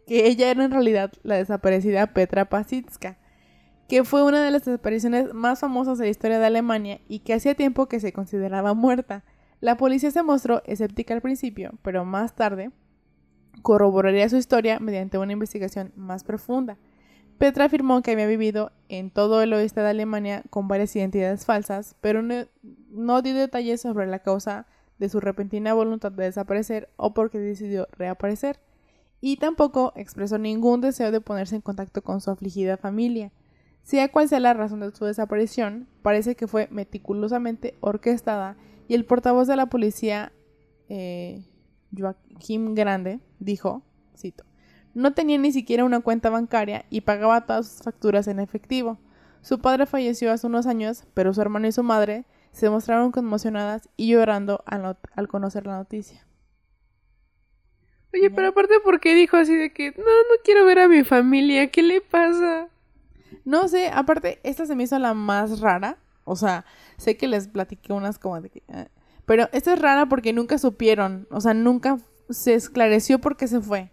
que 0.08 0.28
ella 0.28 0.50
era 0.50 0.64
en 0.64 0.72
realidad 0.72 1.12
la 1.24 1.36
desaparecida 1.36 2.08
Petra 2.08 2.46
Pasitska, 2.46 3.18
que 3.88 4.04
fue 4.04 4.24
una 4.24 4.44
de 4.44 4.52
las 4.52 4.66
desapariciones 4.66 5.34
más 5.34 5.60
famosas 5.60 5.98
de 5.98 6.06
la 6.06 6.12
historia 6.12 6.40
de 6.40 6.46
Alemania 6.46 7.02
y 7.08 7.20
que 7.20 7.34
hacía 7.34 7.56
tiempo 7.56 7.88
que 7.88 8.00
se 8.00 8.14
consideraba 8.14 8.74
muerta. 8.74 9.24
La 9.60 9.78
policía 9.78 10.12
se 10.12 10.24
mostró 10.24 10.64
escéptica 10.66 11.14
al 11.14 11.22
principio, 11.22 11.74
pero 11.82 12.06
más 12.06 12.36
tarde 12.36 12.72
corroboraría 13.62 14.30
su 14.30 14.38
historia 14.38 14.80
mediante 14.80 15.18
una 15.18 15.34
investigación 15.34 15.92
más 15.96 16.24
profunda. 16.24 16.78
Petra 17.38 17.66
afirmó 17.66 18.02
que 18.02 18.12
había 18.12 18.26
vivido 18.26 18.72
en 18.90 19.12
todo 19.12 19.42
el 19.42 19.54
oeste 19.54 19.82
de 19.82 19.90
Alemania 19.90 20.44
con 20.50 20.68
varias 20.68 20.96
identidades 20.96 21.46
falsas, 21.46 21.96
pero 22.02 22.22
no, 22.22 23.22
dio 23.22 23.36
detalles 23.36 23.82
sobre 23.82 24.08
la 24.08 24.20
causa 24.20 24.66
de 24.98 25.10
su 25.10 25.20
repentina 25.20 25.74
voluntad 25.74 26.12
de 26.12 26.24
desaparecer 26.24 26.90
o 26.96 27.14
porque 27.14 27.38
decidió 27.38 27.88
reaparecer, 27.92 28.60
y 29.22 29.38
tampoco 29.38 29.94
expresó 29.96 30.38
ningún 30.38 30.82
deseo 30.82 31.12
de 31.12 31.22
ponerse 31.22 31.56
en 31.56 31.62
contacto 31.62 32.02
con 32.04 32.22
su 32.22 32.32
afligida 32.32 32.78
familia. 32.78 33.32
Sea 33.84 34.12
cual 34.12 34.28
sea 34.28 34.40
la 34.40 34.54
razón 34.54 34.82
de 34.82 34.92
su 34.92 35.06
desaparición, 35.06 35.88
parece 36.02 36.36
que 36.36 36.48
fue 36.48 36.68
meticulosamente 36.72 37.76
orquestada 37.80 38.58
y 38.88 38.96
el 38.96 39.06
portavoz 39.06 39.48
de 39.48 39.56
la 39.56 39.68
policía, 39.68 40.32
eh, 40.90 41.46
Joaquim 41.98 42.76
Grande, 42.76 43.20
dijo, 43.40 43.84
cito, 44.16 44.44
no 44.94 45.14
tenía 45.14 45.38
ni 45.38 45.52
siquiera 45.52 45.86
una 45.86 46.00
cuenta 46.00 46.30
bancaria 46.30 46.86
y 46.90 47.02
pagaba 47.02 47.46
todas 47.46 47.68
sus 47.68 47.84
facturas 47.84 48.28
en 48.28 48.40
efectivo. 48.40 48.98
Su 49.42 49.60
padre 49.60 49.86
falleció 49.86 50.32
hace 50.32 50.48
unos 50.48 50.66
años, 50.66 51.06
pero 51.14 51.34
su 51.34 51.42
hermano 51.42 51.68
y 51.68 51.72
su 51.72 51.84
madre 51.84 52.26
se 52.52 52.70
mostraron 52.70 53.12
conmocionadas 53.12 53.90
y 53.96 54.08
llorando 54.08 54.64
al, 54.66 54.98
conocer 55.28 55.68
la 55.68 55.78
noticia. 55.78 56.26
Oye, 58.14 58.30
pero 58.30 58.50
aparte, 58.50 58.76
¿por 58.84 59.00
qué 59.00 59.16
dijo 59.16 59.38
así 59.38 59.56
de 59.56 59.72
que 59.74 59.92
no, 59.92 60.04
no 60.04 60.42
quiero 60.44 60.66
ver 60.66 60.80
a 60.80 60.88
mi 60.88 61.04
familia? 61.04 61.70
¿Qué 61.70 61.84
le 61.84 62.02
pasa? 62.02 62.70
No 63.46 63.68
sé, 63.68 63.90
aparte, 63.90 64.40
esta 64.44 64.66
se 64.66 64.76
me 64.76 64.84
hizo 64.84 64.98
la 65.00 65.14
más 65.14 65.60
rara. 65.60 65.98
O 66.24 66.36
sea, 66.36 66.66
sé 66.98 67.18
que 67.18 67.28
les 67.28 67.48
platiqué 67.48 67.94
unas 67.94 68.20
como 68.20 68.42
de 68.42 68.50
que... 68.50 68.64
Eh, 68.68 68.88
pero 69.26 69.50
esta 69.52 69.74
es 69.74 69.82
rara 69.82 70.08
porque 70.08 70.34
nunca 70.34 70.58
supieron, 70.58 71.28
o 71.32 71.42
sea, 71.42 71.54
nunca 71.54 71.98
se 72.30 72.54
esclareció 72.54 73.20
por 73.20 73.36
qué 73.36 73.48
se 73.48 73.62
fue. 73.62 73.92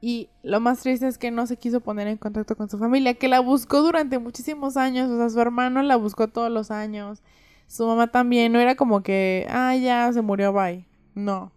Y 0.00 0.28
lo 0.42 0.60
más 0.60 0.80
triste 0.80 1.06
es 1.08 1.16
que 1.16 1.30
no 1.30 1.46
se 1.46 1.56
quiso 1.56 1.80
poner 1.80 2.08
en 2.08 2.18
contacto 2.18 2.56
con 2.56 2.68
su 2.68 2.78
familia, 2.78 3.14
que 3.14 3.26
la 3.26 3.40
buscó 3.40 3.80
durante 3.80 4.18
muchísimos 4.18 4.76
años. 4.76 5.10
O 5.10 5.16
sea, 5.16 5.30
su 5.30 5.40
hermano 5.40 5.82
la 5.82 5.96
buscó 5.96 6.28
todos 6.28 6.50
los 6.50 6.70
años. 6.70 7.22
Su 7.66 7.86
mamá 7.86 8.08
también. 8.08 8.52
No 8.52 8.60
era 8.60 8.74
como 8.74 9.02
que, 9.02 9.46
ah, 9.48 9.74
ya 9.76 10.12
se 10.12 10.20
murió, 10.20 10.52
bye. 10.52 10.86
No. 11.14 11.52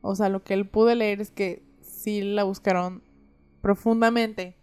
O 0.00 0.14
sea, 0.14 0.28
lo 0.28 0.42
que 0.42 0.54
él 0.54 0.66
pudo 0.66 0.94
leer 0.94 1.20
es 1.20 1.30
que 1.30 1.62
sí 1.80 2.22
la 2.22 2.44
buscaron 2.44 3.02
profundamente. 3.60 4.56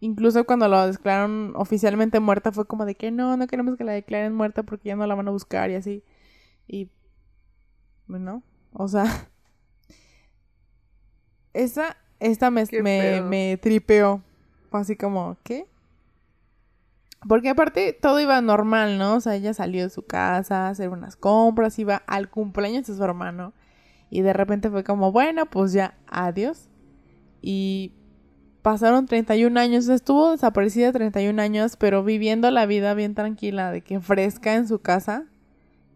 Incluso 0.00 0.44
cuando 0.44 0.68
la 0.68 0.86
declararon 0.86 1.52
oficialmente 1.56 2.20
muerta 2.20 2.52
fue 2.52 2.66
como 2.66 2.84
de 2.84 2.94
que 2.94 3.10
no, 3.10 3.36
no 3.36 3.46
queremos 3.46 3.76
que 3.76 3.84
la 3.84 3.92
declaren 3.92 4.34
muerta 4.34 4.64
porque 4.64 4.88
ya 4.88 4.96
no 4.96 5.06
la 5.06 5.14
van 5.14 5.28
a 5.28 5.32
buscar 5.32 5.70
y 5.70 5.74
así. 5.76 6.02
Y... 6.66 6.90
Bueno, 8.06 8.42
o 8.72 8.88
sea... 8.88 9.04
Esa 11.54 11.96
esta 12.22 12.50
me, 12.50 12.64
me, 13.22 13.58
tripeó. 13.60 14.22
Así 14.70 14.96
como, 14.96 15.36
¿qué? 15.42 15.66
Porque 17.28 17.50
aparte 17.50 17.92
todo 17.92 18.20
iba 18.20 18.40
normal, 18.40 18.96
¿no? 18.96 19.16
O 19.16 19.20
sea, 19.20 19.34
ella 19.34 19.52
salió 19.54 19.82
de 19.82 19.90
su 19.90 20.06
casa 20.06 20.66
a 20.66 20.70
hacer 20.70 20.88
unas 20.88 21.16
compras, 21.16 21.78
iba 21.78 21.96
al 22.06 22.30
cumpleaños 22.30 22.86
de 22.86 22.94
su 22.94 23.02
hermano. 23.04 23.52
Y 24.12 24.20
de 24.20 24.32
repente 24.32 24.68
fue 24.68 24.84
como, 24.84 25.10
bueno, 25.10 25.46
pues 25.46 25.72
ya, 25.72 25.96
adiós. 26.06 26.68
Y 27.40 27.92
pasaron 28.60 29.06
31 29.06 29.58
años, 29.58 29.88
estuvo 29.88 30.32
desaparecida 30.32 30.92
31 30.92 31.40
años, 31.40 31.76
pero 31.76 32.04
viviendo 32.04 32.50
la 32.50 32.66
vida 32.66 32.94
bien 32.94 33.14
tranquila, 33.14 33.72
de 33.72 33.80
que 33.80 34.00
fresca 34.00 34.54
en 34.54 34.68
su 34.68 34.80
casa. 34.80 35.24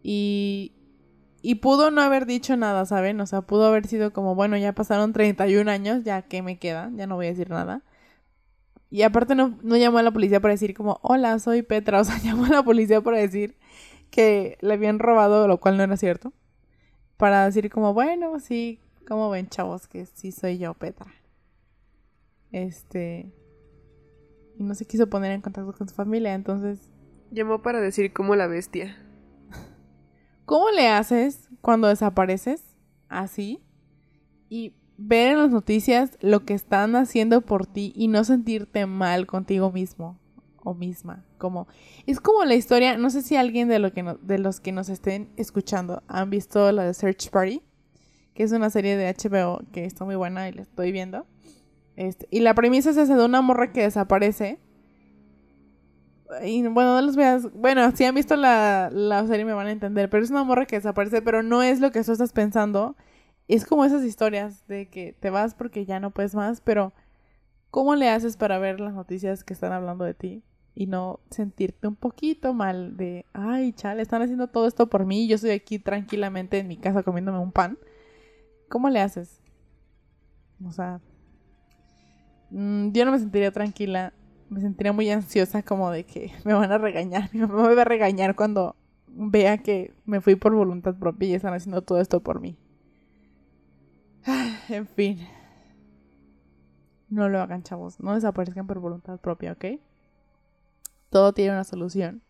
Y 0.03 0.73
y 1.49 1.57
pudo 1.57 1.93
no 1.93 2.01
haber 2.03 2.27
dicho 2.27 2.57
nada, 2.57 2.85
¿saben? 2.87 3.21
O 3.21 3.27
sea, 3.27 3.43
pudo 3.43 3.67
haber 3.67 3.87
sido 3.87 4.13
como, 4.13 4.35
bueno, 4.35 4.57
ya 4.57 4.73
pasaron 4.73 5.13
31 5.13 5.71
años, 5.71 6.03
ya 6.03 6.23
que 6.23 6.43
me 6.43 6.59
queda, 6.59 6.91
ya 6.97 7.07
no 7.07 7.15
voy 7.15 7.27
a 7.27 7.29
decir 7.29 7.51
nada. 7.51 7.85
Y 8.91 9.03
aparte 9.03 9.37
no, 9.37 9.57
no 9.63 9.77
llamó 9.77 9.99
a 9.99 10.03
la 10.03 10.11
policía 10.11 10.41
para 10.41 10.55
decir 10.55 10.75
como, 10.75 10.99
hola, 11.03 11.39
soy 11.39 11.63
Petra. 11.63 12.01
O 12.03 12.05
sea, 12.05 12.19
llamó 12.19 12.47
a 12.47 12.49
la 12.49 12.63
policía 12.65 13.01
para 13.01 13.19
decir 13.19 13.57
que 14.11 14.59
le 14.61 14.75
habían 14.75 14.99
robado, 14.99 15.47
lo 15.47 15.61
cual 15.61 15.77
no 15.77 15.85
era 15.85 15.97
cierto. 15.97 16.33
Para 17.17 17.45
decir 17.45 17.71
como, 17.71 17.95
bueno, 17.95 18.39
sí, 18.41 18.81
como 19.07 19.31
ven, 19.31 19.49
chavos, 19.49 19.87
que 19.87 20.07
sí 20.07 20.33
soy 20.33 20.59
yo, 20.59 20.75
Petra. 20.75 21.13
Este... 22.53 23.33
Y 24.59 24.63
no 24.63 24.75
se 24.75 24.87
quiso 24.87 25.09
poner 25.09 25.33
en 25.33 25.43
contacto 25.43 25.73
con 25.73 25.89
su 25.89 25.95
familia, 25.95 26.35
entonces... 26.35 26.91
Llamó 27.31 27.61
para 27.63 27.81
decir 27.81 28.13
como 28.13 28.37
la 28.37 28.47
bestia. 28.47 28.97
¿Cómo 30.47 30.71
le 30.71 30.89
haces 30.89 31.49
cuando 31.61 31.89
desapareces 31.89 32.63
así 33.09 33.63
y 34.49 34.75
ver 34.97 35.33
en 35.33 35.39
las 35.39 35.51
noticias 35.51 36.17
lo 36.21 36.45
que 36.45 36.55
están 36.55 36.97
haciendo 36.97 37.41
por 37.41 37.67
ti 37.67 37.93
y 37.97 38.09
no 38.09 38.25
sentirte 38.25 38.87
mal 38.87 39.27
contigo 39.27 39.73
mismo 39.73 40.19
o 40.67 40.75
misma? 40.75 41.25
Como 41.39 41.67
es 42.07 42.21
como 42.21 42.45
la 42.45 42.55
historia, 42.55 42.99
no 42.99 43.11
sé 43.11 43.23
si 43.23 43.37
alguien 43.37 43.69
de, 43.69 43.79
lo 43.79 43.93
que 43.93 44.05
de 44.23 44.39
los 44.39 44.61
que 44.61 44.73
nos 44.73 44.89
estén 44.89 45.31
escuchando 45.37 46.03
han 46.09 46.31
visto 46.31 46.71
la 46.73 46.85
de 46.85 46.95
Search 46.95 47.31
Party, 47.31 47.63
que 48.35 48.43
es 48.43 48.53
una 48.53 48.71
serie 48.71 48.97
de 48.97 49.15
HBO 49.15 49.61
que 49.73 49.85
está 49.85 50.05
muy 50.05 50.17
buena 50.17 50.49
y 50.49 50.53
la 50.53 50.63
estoy 50.63 50.93
viendo. 50.93 51.27
Este, 51.97 52.29
y 52.31 52.41
la 52.41 52.55
premisa 52.55 52.91
es 52.91 52.97
esa 52.99 53.17
de 53.17 53.25
una 53.25 53.41
morra 53.41 53.73
que 53.73 53.83
desaparece 53.83 54.59
y 56.43 56.67
bueno, 56.67 56.95
no 56.95 57.03
los 57.03 57.17
veas. 57.17 57.53
Bueno, 57.53 57.91
si 57.95 58.05
han 58.05 58.15
visto 58.15 58.37
la, 58.37 58.91
la 58.93 59.27
serie 59.27 59.45
me 59.45 59.53
van 59.53 59.69
a 59.69 59.73
entender. 59.73 60.11
Pero 60.11 60.25
es 60.25 60.31
una 60.31 60.45
morra 60.45 60.67
que 60.67 60.77
desaparece, 60.77 61.23
pero 61.23 61.43
no 61.43 61.63
es 61.63 61.81
lo 61.81 61.91
que 61.91 62.03
tú 62.03 62.13
estás 62.13 62.33
pensando. 62.33 62.97
Es 63.49 63.65
como 63.65 63.85
esas 63.85 64.05
historias 64.05 64.67
de 64.67 64.89
que 64.89 65.13
te 65.13 65.31
vas 65.31 65.55
porque 65.55 65.85
ya 65.85 66.01
no 66.01 66.11
puedes 66.11 66.35
más, 66.35 66.61
pero 66.61 66.93
¿cómo 67.71 67.95
le 67.95 68.09
haces 68.11 68.37
para 68.37 68.59
ver 68.59 68.81
las 68.81 68.95
noticias 68.95 69.45
que 69.45 69.53
están 69.55 69.73
hablando 69.73 70.05
de 70.05 70.15
ti? 70.15 70.43
Y 70.77 70.87
no 70.87 71.19
sentirte 71.31 71.89
un 71.89 71.97
poquito 71.97 72.53
mal 72.55 72.97
de, 72.97 73.25
ay, 73.33 73.73
chale, 73.73 74.03
están 74.03 74.23
haciendo 74.23 74.47
todo 74.47 74.69
esto 74.69 74.89
por 74.89 75.07
mí 75.07 75.27
yo 75.27 75.37
estoy 75.37 75.51
aquí 75.51 75.79
tranquilamente 75.79 76.59
en 76.59 76.69
mi 76.69 76.77
casa 76.77 77.03
comiéndome 77.03 77.39
un 77.39 77.51
pan. 77.51 77.79
¿Cómo 78.69 78.89
le 78.91 79.01
haces? 79.01 79.41
O 80.65 80.71
sea, 80.71 81.01
mm, 82.51 82.93
yo 82.93 83.05
no 83.05 83.13
me 83.13 83.19
sentiría 83.19 83.51
tranquila 83.51 84.13
me 84.49 84.61
sentiría 84.61 84.93
muy 84.93 85.11
ansiosa 85.11 85.63
como 85.63 85.91
de 85.91 86.05
que 86.05 86.33
me 86.45 86.55
van 86.55 86.71
a 86.73 86.79
regañar. 86.79 87.31
Me 87.35 87.47
voy 87.47 87.79
a 87.79 87.85
regañar 87.85 88.35
cuando 88.37 88.77
vea 89.09 89.59
que 89.59 89.95
me 90.05 90.21
fui 90.21 90.37
por 90.37 90.55
voluntad 90.55 90.95
propia 90.95 91.29
y 91.29 91.35
están 91.35 91.55
haciendo 91.55 91.83
todo 91.83 92.01
esto 92.01 92.23
por 92.23 92.41
mí. 92.41 92.57
En 94.69 94.87
fin. 94.87 95.21
No 97.09 97.29
lo 97.29 97.41
hagan, 97.41 97.63
chavos. 97.63 98.01
No 98.01 98.15
desaparezcan 98.15 98.67
por 98.67 98.81
voluntad 98.81 99.21
propia, 99.21 99.53
¿ok? 99.53 99.65
Todo 101.17 101.33
tiene 101.33 101.53
una 101.53 101.65
solución. 101.65 102.21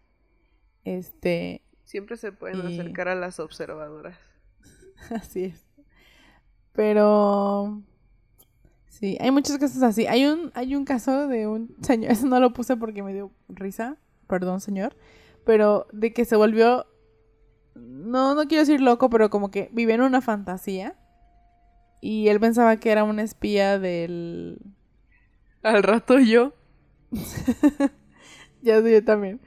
Este. 0.85 1.65
Siempre 1.83 2.17
se 2.17 2.31
pueden 2.31 2.61
acercar 2.61 3.09
a 3.09 3.17
las 3.17 3.41
observadoras. 3.41 4.17
Así 5.11 5.47
es. 5.47 5.67
Pero 6.73 7.83
Sí, 8.87 9.19
hay 9.21 9.33
muchos 9.33 9.59
casos 9.59 9.83
así. 9.83 10.07
Hay 10.07 10.25
un, 10.25 10.53
hay 10.55 10.77
un 10.77 10.85
caso 10.85 11.27
de 11.27 11.49
un 11.49 11.75
señor, 11.83 12.13
eso 12.13 12.29
no 12.29 12.39
lo 12.39 12.53
puse 12.53 12.77
porque 12.77 13.03
me 13.03 13.13
dio 13.13 13.33
risa, 13.49 13.97
perdón 14.29 14.61
señor, 14.61 14.97
pero 15.45 15.89
de 15.91 16.13
que 16.13 16.25
se 16.25 16.37
volvió, 16.37 16.87
no, 17.75 18.37
no 18.37 18.47
quiero 18.47 18.63
decir 18.63 18.81
loco, 18.81 19.11
pero 19.11 19.31
como 19.31 19.51
que 19.51 19.69
vive 19.73 19.95
en 19.95 20.03
una 20.03 20.21
fantasía 20.21 20.95
y 22.01 22.29
él 22.29 22.39
pensaba 22.39 22.77
que 22.77 22.93
era 22.93 23.03
un 23.03 23.19
espía 23.19 23.81
del... 23.81 24.61
Al 25.65 25.83
rato 25.83 26.21
yo. 26.21 26.53
ya 28.67 28.83
sé, 28.83 28.93
yo 28.93 29.05
también. 29.05 29.41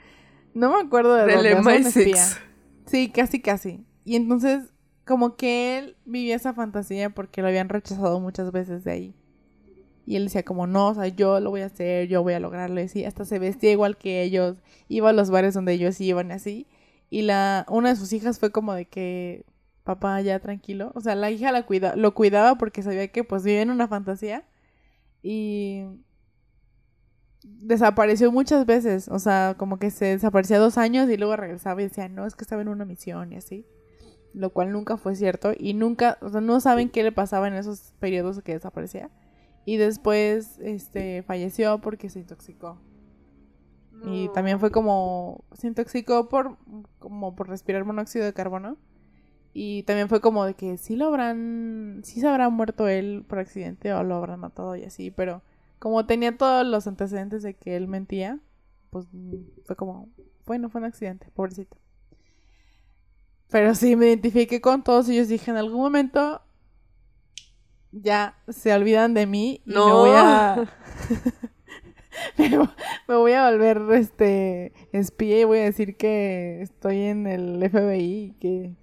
No 0.53 0.71
me 0.71 0.81
acuerdo 0.81 1.13
de 1.13 1.25
del 1.25 1.57
MI6. 1.57 2.37
Sí, 2.85 3.09
casi, 3.09 3.39
casi. 3.39 3.85
Y 4.03 4.15
entonces, 4.15 4.63
como 5.05 5.35
que 5.35 5.77
él 5.77 5.97
vivía 6.05 6.35
esa 6.35 6.53
fantasía 6.53 7.09
porque 7.11 7.41
lo 7.41 7.49
habían 7.49 7.69
rechazado 7.69 8.19
muchas 8.19 8.51
veces 8.51 8.83
de 8.83 8.91
ahí. 8.91 9.15
Y 10.05 10.15
él 10.15 10.23
decía 10.23 10.43
como, 10.43 10.65
no, 10.65 10.87
o 10.87 10.95
sea, 10.95 11.07
yo 11.07 11.39
lo 11.39 11.51
voy 11.51 11.61
a 11.61 11.67
hacer, 11.67 12.07
yo 12.07 12.23
voy 12.23 12.33
a 12.33 12.39
lograrlo. 12.39 12.81
Y 12.81 13.03
hasta 13.05 13.25
se 13.25 13.37
vestía 13.37 13.71
igual 13.71 13.97
que 13.97 14.23
ellos, 14.23 14.57
iba 14.87 15.09
a 15.09 15.13
los 15.13 15.29
bares 15.29 15.53
donde 15.53 15.73
ellos 15.73 16.01
iban 16.01 16.29
y 16.29 16.33
así. 16.33 16.67
Y 17.11 17.21
la, 17.23 17.65
una 17.69 17.89
de 17.89 17.95
sus 17.95 18.11
hijas 18.13 18.39
fue 18.39 18.51
como 18.51 18.73
de 18.73 18.85
que, 18.85 19.45
papá, 19.83 20.19
ya 20.21 20.39
tranquilo. 20.39 20.91
O 20.95 21.01
sea, 21.01 21.13
la 21.13 21.29
hija 21.29 21.51
la 21.51 21.63
cuida, 21.63 21.95
lo 21.95 22.15
cuidaba 22.15 22.57
porque 22.57 22.81
sabía 22.81 23.07
que 23.09 23.23
pues 23.23 23.43
vivía 23.43 23.61
en 23.61 23.69
una 23.69 23.87
fantasía. 23.87 24.45
Y 25.21 25.83
desapareció 27.43 28.31
muchas 28.31 28.65
veces. 28.65 29.07
O 29.07 29.19
sea, 29.19 29.55
como 29.57 29.77
que 29.77 29.91
se 29.91 30.05
desaparecía 30.05 30.59
dos 30.59 30.77
años 30.77 31.09
y 31.09 31.17
luego 31.17 31.35
regresaba 31.35 31.81
y 31.81 31.85
decía, 31.85 32.09
no, 32.09 32.25
es 32.25 32.35
que 32.35 32.43
estaba 32.43 32.61
en 32.61 32.69
una 32.69 32.85
misión 32.85 33.31
y 33.33 33.37
así. 33.37 33.65
Lo 34.33 34.51
cual 34.51 34.71
nunca 34.71 34.97
fue 34.97 35.15
cierto. 35.15 35.53
Y 35.57 35.73
nunca, 35.73 36.17
o 36.21 36.29
sea, 36.29 36.41
no 36.41 36.59
saben 36.59 36.89
qué 36.89 37.03
le 37.03 37.11
pasaba 37.11 37.47
en 37.47 37.55
esos 37.55 37.93
periodos 37.99 38.41
que 38.41 38.53
desaparecía. 38.53 39.09
Y 39.65 39.77
después 39.77 40.59
este, 40.59 41.23
falleció 41.23 41.79
porque 41.79 42.09
se 42.09 42.19
intoxicó. 42.19 42.77
Y 44.05 44.29
también 44.29 44.61
fue 44.61 44.71
como, 44.71 45.43
se 45.51 45.67
intoxicó 45.67 46.29
por, 46.29 46.57
como 46.99 47.35
por 47.35 47.49
respirar 47.49 47.83
monóxido 47.83 48.23
de 48.23 48.33
carbono. 48.33 48.77
Y 49.53 49.83
también 49.83 50.07
fue 50.07 50.21
como 50.21 50.45
de 50.45 50.53
que 50.53 50.77
sí 50.77 50.95
lo 50.95 51.07
habrán, 51.07 52.01
sí 52.03 52.21
se 52.21 52.27
habrá 52.27 52.49
muerto 52.49 52.87
él 52.87 53.25
por 53.27 53.39
accidente 53.39 53.91
o 53.93 54.03
lo 54.03 54.15
habrán 54.15 54.39
matado 54.39 54.75
y 54.75 54.83
así, 54.83 55.11
pero 55.11 55.41
como 55.79 56.05
tenía 56.05 56.37
todos 56.37 56.65
los 56.65 56.87
antecedentes 56.87 57.41
de 57.43 57.55
que 57.55 57.75
él 57.75 57.87
mentía, 57.87 58.39
pues 58.89 59.07
fue 59.65 59.75
como, 59.75 60.09
bueno, 60.45 60.69
fue 60.69 60.79
un 60.81 60.85
accidente, 60.85 61.27
pobrecito. 61.33 61.77
Pero 63.49 63.73
sí 63.75 63.95
me 63.95 64.07
identifiqué 64.07 64.61
con 64.61 64.83
todos 64.83 65.09
ellos, 65.09 65.27
dije 65.27 65.49
en 65.51 65.57
algún 65.57 65.81
momento 65.81 66.41
ya 67.91 68.37
se 68.47 68.71
olvidan 68.71 69.15
de 69.15 69.25
mí 69.25 69.61
y 69.65 69.69
me 69.71 69.75
No. 69.75 69.97
voy 69.97 70.11
a 70.11 70.69
me, 72.37 72.49
me 73.07 73.15
voy 73.15 73.31
a 73.31 73.49
volver 73.49 73.81
este 73.93 74.73
espía 74.91 75.39
y 75.41 75.43
voy 75.45 75.59
a 75.59 75.63
decir 75.63 75.97
que 75.97 76.61
estoy 76.61 76.97
en 77.01 77.25
el 77.25 77.63
FBI 77.63 77.99
y 78.25 78.31
que 78.39 78.75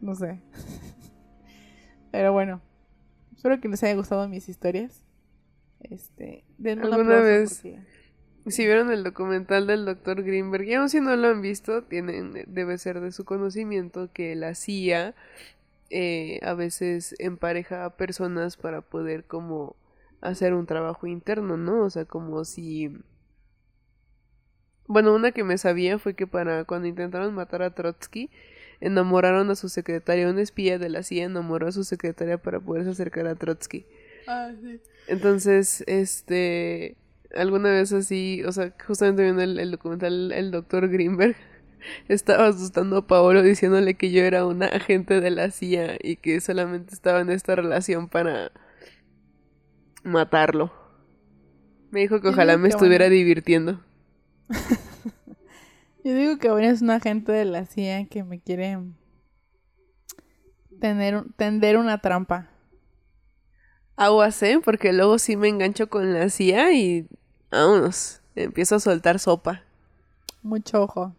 no 0.00 0.14
sé. 0.14 0.40
Pero 2.12 2.32
bueno, 2.32 2.60
espero 3.34 3.60
que 3.60 3.68
les 3.68 3.82
haya 3.82 3.94
gustado 3.96 4.28
mis 4.28 4.48
historias. 4.48 5.04
Este, 5.90 6.44
un 6.58 6.68
¿Alguna 6.84 7.20
vez 7.20 7.60
porque- 7.62 7.78
Si 8.50 8.64
vieron 8.64 8.90
el 8.90 9.04
documental 9.04 9.66
del 9.68 9.84
Dr. 9.84 10.22
Greenberg, 10.24 10.64
y 10.64 10.74
aun 10.74 10.88
si 10.88 11.00
no 11.00 11.14
lo 11.14 11.28
han 11.28 11.42
visto, 11.42 11.82
tienen, 11.84 12.32
debe 12.48 12.76
ser 12.78 13.00
de 13.00 13.12
su 13.12 13.24
conocimiento 13.24 14.10
que 14.12 14.34
la 14.34 14.54
CIA 14.56 15.14
eh, 15.90 16.40
a 16.42 16.54
veces 16.54 17.14
empareja 17.18 17.84
a 17.84 17.96
personas 17.96 18.56
para 18.56 18.80
poder 18.80 19.24
como 19.24 19.76
hacer 20.20 20.54
un 20.54 20.66
trabajo 20.66 21.06
interno, 21.06 21.56
¿no? 21.56 21.84
O 21.84 21.90
sea, 21.90 22.04
como 22.04 22.44
si... 22.44 22.90
Bueno, 24.86 25.14
una 25.14 25.32
que 25.32 25.44
me 25.44 25.58
sabía 25.58 25.98
fue 25.98 26.14
que 26.14 26.26
para 26.26 26.64
cuando 26.64 26.88
intentaron 26.88 27.34
matar 27.34 27.62
a 27.62 27.74
Trotsky, 27.74 28.30
enamoraron 28.80 29.50
a 29.50 29.54
su 29.54 29.68
secretaria, 29.68 30.28
un 30.28 30.38
espía 30.38 30.78
de 30.78 30.88
la 30.88 31.02
CIA 31.02 31.24
enamoró 31.26 31.68
a 31.68 31.72
su 31.72 31.84
secretaria 31.84 32.38
para 32.38 32.58
poderse 32.58 32.90
acercar 32.90 33.26
a 33.26 33.36
Trotsky. 33.36 33.86
Ah, 34.26 34.52
sí. 34.60 34.80
Entonces, 35.08 35.82
este, 35.86 36.96
alguna 37.34 37.70
vez 37.70 37.92
así, 37.92 38.42
o 38.44 38.52
sea, 38.52 38.74
justamente 38.84 39.22
viendo 39.22 39.42
el, 39.42 39.58
el 39.58 39.70
documental, 39.70 40.32
el 40.32 40.50
doctor 40.50 40.88
Greenberg 40.88 41.36
estaba 42.08 42.46
asustando 42.46 42.98
a 42.98 43.06
Paolo 43.06 43.42
diciéndole 43.42 43.94
que 43.94 44.10
yo 44.10 44.22
era 44.22 44.46
una 44.46 44.66
agente 44.66 45.20
de 45.20 45.30
la 45.30 45.50
CIA 45.50 45.98
y 46.02 46.16
que 46.16 46.40
solamente 46.40 46.94
estaba 46.94 47.20
en 47.20 47.30
esta 47.30 47.54
relación 47.56 48.08
para 48.08 48.52
matarlo. 50.04 50.72
Me 51.90 52.00
dijo 52.00 52.20
que 52.20 52.28
ojalá 52.28 52.56
me 52.56 52.68
que 52.68 52.74
estuviera 52.74 53.04
bueno. 53.04 53.16
divirtiendo. 53.16 53.80
Yo 56.04 56.14
digo 56.14 56.38
que 56.38 56.50
bueno, 56.50 56.68
es 56.68 56.82
un 56.82 56.90
agente 56.90 57.30
de 57.30 57.44
la 57.44 57.66
CIA 57.66 58.06
que 58.06 58.24
me 58.24 58.40
quiere 58.40 58.78
tener, 60.80 61.24
tender 61.36 61.76
una 61.76 61.98
trampa. 61.98 62.51
Aguas, 63.96 64.42
¿eh? 64.42 64.60
Porque 64.64 64.92
luego 64.92 65.18
sí 65.18 65.36
me 65.36 65.48
engancho 65.48 65.88
con 65.88 66.12
la 66.12 66.28
CIA 66.28 66.72
y 66.72 67.06
vámonos, 67.50 68.20
empiezo 68.34 68.76
a 68.76 68.80
soltar 68.80 69.18
sopa. 69.18 69.62
Mucho 70.42 70.82
ojo. 70.82 71.14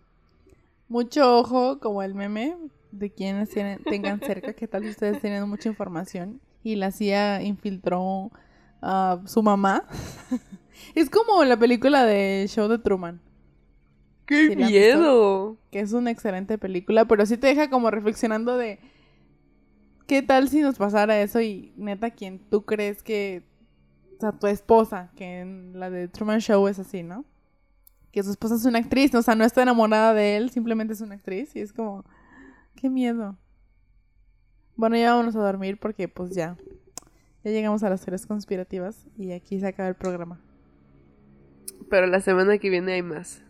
Mucho 0.90 1.40
ojo, 1.40 1.80
como 1.80 2.04
el 2.04 2.14
meme 2.14 2.56
de 2.92 3.10
quienes 3.12 3.50
tienen, 3.50 3.82
tengan 3.84 4.20
cerca, 4.20 4.54
que 4.54 4.68
tal 4.68 4.86
ustedes 4.86 5.22
tienen 5.22 5.48
mucha 5.48 5.70
información 5.70 6.40
y 6.64 6.76
la 6.76 6.92
CIA 6.92 7.42
infiltró 7.44 8.32
a 8.82 9.20
su 9.26 9.42
mamá. 9.44 9.86
es 10.96 11.10
como 11.10 11.44
la 11.44 11.58
película 11.58 12.06
de 12.06 12.46
Show 12.48 12.68
de 12.68 12.80
Truman, 12.80 13.22
¡Qué 14.26 14.48
¿Sí 14.50 14.56
la 14.56 14.66
han 14.66 14.72
miedo! 14.72 15.58
que 15.72 15.80
es 15.80 15.94
una 15.94 16.12
excelente 16.12 16.58
película, 16.58 17.06
pero 17.06 17.26
sí 17.26 17.38
te 17.38 17.48
deja 17.48 17.70
como 17.70 17.92
reflexionando 17.92 18.58
de 18.58 18.80
qué 20.08 20.22
tal 20.22 20.50
si 20.50 20.62
nos 20.62 20.78
pasara 20.78 21.22
eso 21.22 21.42
y 21.42 21.74
neta, 21.78 22.12
quien 22.12 22.40
tú 22.40 22.66
crees 22.66 23.04
que, 23.04 23.44
o 24.18 24.20
sea, 24.20 24.32
tu 24.32 24.48
esposa, 24.48 25.12
que 25.16 25.40
en 25.40 25.80
la 25.80 25.90
de 25.90 26.08
Truman 26.08 26.40
Show 26.40 26.68
es 26.68 26.80
así, 26.80 27.04
¿no? 27.04 27.26
Que 28.12 28.24
su 28.24 28.32
esposa 28.32 28.56
es 28.56 28.66
una 28.66 28.80
actriz, 28.80 29.14
o 29.16 29.22
sea, 29.22 29.36
no 29.36 29.44
está 29.44 29.64
enamorada 29.64 30.14
de 30.14 30.38
él, 30.38 30.50
simplemente 30.50 30.94
es 30.94 31.02
una 31.02 31.16
actriz 31.16 31.56
y 31.56 31.62
es 31.62 31.74
como, 31.74 32.06
qué 32.76 32.90
miedo. 32.90 33.38
Bueno, 34.76 34.98
ya 34.98 35.12
vámonos 35.12 35.36
a 35.36 35.40
dormir 35.40 35.80
porque 35.80 36.08
pues 36.08 36.32
ya, 36.32 36.58
ya 37.44 37.52
llegamos 37.52 37.84
a 37.84 37.90
las 37.90 38.02
teorías 38.02 38.26
conspirativas 38.26 39.08
y 39.18 39.32
aquí 39.32 39.60
se 39.60 39.68
acaba 39.68 39.90
el 39.90 39.96
programa. 39.96 40.40
Pero 41.90 42.08
la 42.08 42.22
semana 42.22 42.58
que 42.58 42.70
viene 42.70 42.94
hay 42.94 43.02
más. 43.02 43.44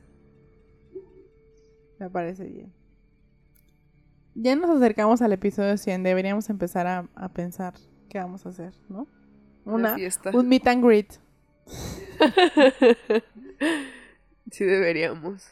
Me 2.00 2.10
parece 2.10 2.46
bien. 2.46 2.83
Ya 4.36 4.56
nos 4.56 4.70
acercamos 4.70 5.22
al 5.22 5.34
episodio 5.34 5.78
100. 5.78 6.04
Deberíamos 6.04 6.50
empezar 6.50 6.88
a, 6.88 7.08
a 7.16 7.30
pensar 7.30 7.76
qué 8.10 8.18
vamos 8.18 8.46
a 8.46 8.50
hacer, 8.50 8.74
¿no? 8.90 9.08
Una 9.66 9.96
un 10.34 10.50
meet 10.50 10.68
and 10.68 10.84
greet. 10.84 11.14
sí 14.52 14.66
deberíamos. 14.66 15.48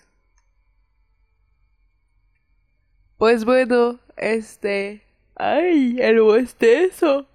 Pues 3.17 3.45
bueno, 3.45 3.99
este... 4.17 5.03
¡Ay! 5.35 5.97
El 6.01 6.21
bostezo. 6.21 7.27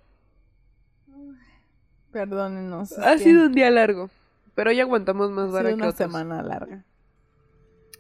Perdónenos. 2.11 2.99
Ha 2.99 3.13
que 3.13 3.19
sido 3.21 3.47
un 3.47 3.53
día 3.53 3.71
largo. 3.71 4.11
Pero 4.55 4.73
ya 4.73 4.83
aguantamos 4.83 5.31
más 5.31 5.51
vara 5.53 5.69
que 5.69 5.75
una 5.75 5.89
otros. 5.89 5.99
semana 5.99 6.43
larga. 6.43 6.85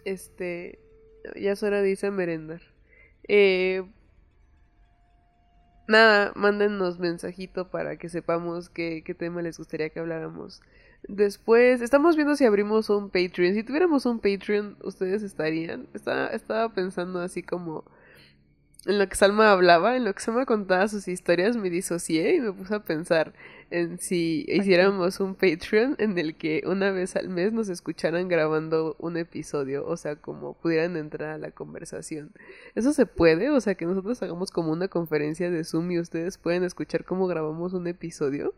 Este... 0.05 0.81
Ya 1.41 1.53
es 1.53 1.63
hora 1.63 1.81
de 1.81 1.91
irse 1.91 2.09
a 2.09 2.11
merendar. 2.11 2.61
Eh... 3.29 3.85
Nada, 5.89 6.33
mándennos 6.35 6.99
mensajito 6.99 7.71
para 7.71 7.97
que 7.97 8.09
sepamos 8.09 8.69
qué, 8.69 9.03
qué 9.05 9.15
tema 9.15 9.41
les 9.41 9.57
gustaría 9.59 9.89
que 9.91 10.01
habláramos. 10.01 10.61
Después, 11.09 11.81
estamos 11.81 12.17
viendo 12.17 12.35
si 12.35 12.45
abrimos 12.45 12.91
un 12.91 13.11
Patreon. 13.11 13.55
Si 13.55 13.63
tuviéramos 13.63 14.05
un 14.07 14.19
Patreon, 14.19 14.77
¿ustedes 14.83 15.23
estarían? 15.23 15.87
Estaba, 15.95 16.27
estaba 16.29 16.75
pensando 16.75 17.21
así 17.21 17.45
como 17.45 17.85
en 18.87 18.99
lo 18.99 19.09
que 19.09 19.17
Salma 19.17 19.53
hablaba, 19.53 19.97
en 19.97 20.05
lo 20.05 20.15
que 20.15 20.21
Salma 20.21 20.47
contaba 20.47 20.89
sus 20.89 21.09
historias, 21.09 21.57
me 21.57 21.71
disocié 21.71 22.37
y 22.37 22.41
me 22.41 22.53
puse 22.53 22.75
a 22.75 22.81
pensar 22.85 23.35
en 23.71 23.99
si 23.99 24.45
hiciéramos 24.49 25.21
un 25.21 25.35
Patreon 25.35 25.97
en 25.99 26.17
el 26.19 26.37
que 26.37 26.63
una 26.67 26.91
vez 26.93 27.17
al 27.17 27.29
mes 27.29 27.53
nos 27.53 27.69
escucharan 27.69 28.29
grabando 28.29 28.97
un 28.99 29.17
episodio, 29.17 29.87
o 29.87 29.97
sea, 29.97 30.17
como 30.17 30.55
pudieran 30.55 30.97
entrar 30.97 31.31
a 31.31 31.39
la 31.39 31.51
conversación. 31.51 32.31
¿Eso 32.77 32.93
se 32.93 33.07
puede? 33.07 33.51
O 33.51 33.61
sea, 33.61 33.75
que 33.75 33.87
nosotros 33.87 34.23
hagamos 34.23 34.51
como 34.51 34.73
una 34.73 34.89
conferencia 34.89 35.51
de 35.51 35.65
Zoom 35.65 35.91
y 35.91 35.99
ustedes 36.01 36.39
pueden 36.39 36.63
escuchar 36.65 37.05
cómo 37.05 37.27
grabamos 37.27 37.73
un 37.75 37.87
episodio. 37.89 38.55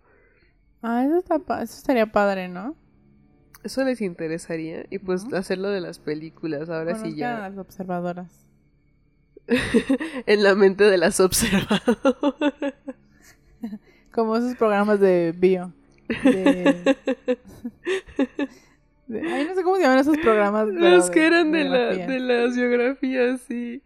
Ah, 0.82 1.04
eso, 1.04 1.18
está 1.18 1.38
pa- 1.38 1.62
eso 1.62 1.76
estaría 1.76 2.10
padre, 2.10 2.48
¿no? 2.48 2.74
Eso 3.62 3.84
les 3.84 4.00
interesaría 4.00 4.86
y 4.90 4.98
pues 4.98 5.26
Ujú. 5.26 5.32
hacerlo 5.32 5.70
de 5.70 5.80
las 5.80 6.00
películas, 6.00 6.68
ahora 6.70 6.96
sí 6.96 7.14
ya 7.14 7.48
las 7.50 7.56
observadoras. 7.56 8.47
en 10.26 10.42
la 10.42 10.54
mente 10.54 10.84
de 10.84 10.98
las 10.98 11.20
observadoras. 11.20 12.74
Como 14.12 14.36
esos 14.36 14.54
programas 14.56 15.00
de 15.00 15.34
bio. 15.36 15.72
De... 16.24 16.96
de- 19.06 19.22
Ay, 19.22 19.46
no 19.46 19.54
sé 19.54 19.62
cómo 19.62 19.76
se 19.76 19.82
llaman 19.82 19.98
esos 19.98 20.18
programas. 20.18 20.68
Los 20.68 21.10
que 21.10 21.26
eran 21.26 21.52
de, 21.52 21.64
la, 21.64 21.94
de 21.94 22.20
las 22.20 22.56
biografías, 22.56 23.40
sí. 23.46 23.82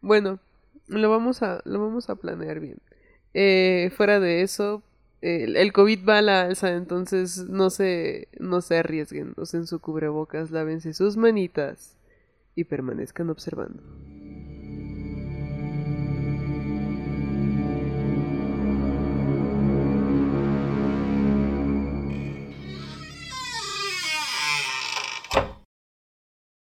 Bueno, 0.00 0.38
lo 0.86 1.10
vamos 1.10 1.42
a, 1.42 1.60
lo 1.64 1.80
vamos 1.80 2.08
a 2.10 2.16
planear 2.16 2.60
bien. 2.60 2.78
Eh, 3.34 3.90
fuera 3.96 4.20
de 4.20 4.42
eso, 4.42 4.82
el, 5.20 5.56
el 5.56 5.72
COVID 5.72 6.06
va 6.08 6.18
a 6.18 6.22
la 6.22 6.42
alza, 6.42 6.72
entonces 6.74 7.38
no 7.48 7.70
se, 7.70 8.28
no 8.38 8.60
se 8.60 8.78
arriesguen, 8.78 9.34
usen 9.36 9.66
su 9.66 9.80
cubrebocas, 9.80 10.50
lávense 10.50 10.92
sus 10.94 11.16
manitas 11.16 11.96
y 12.54 12.64
permanezcan 12.64 13.30
observando. 13.30 13.82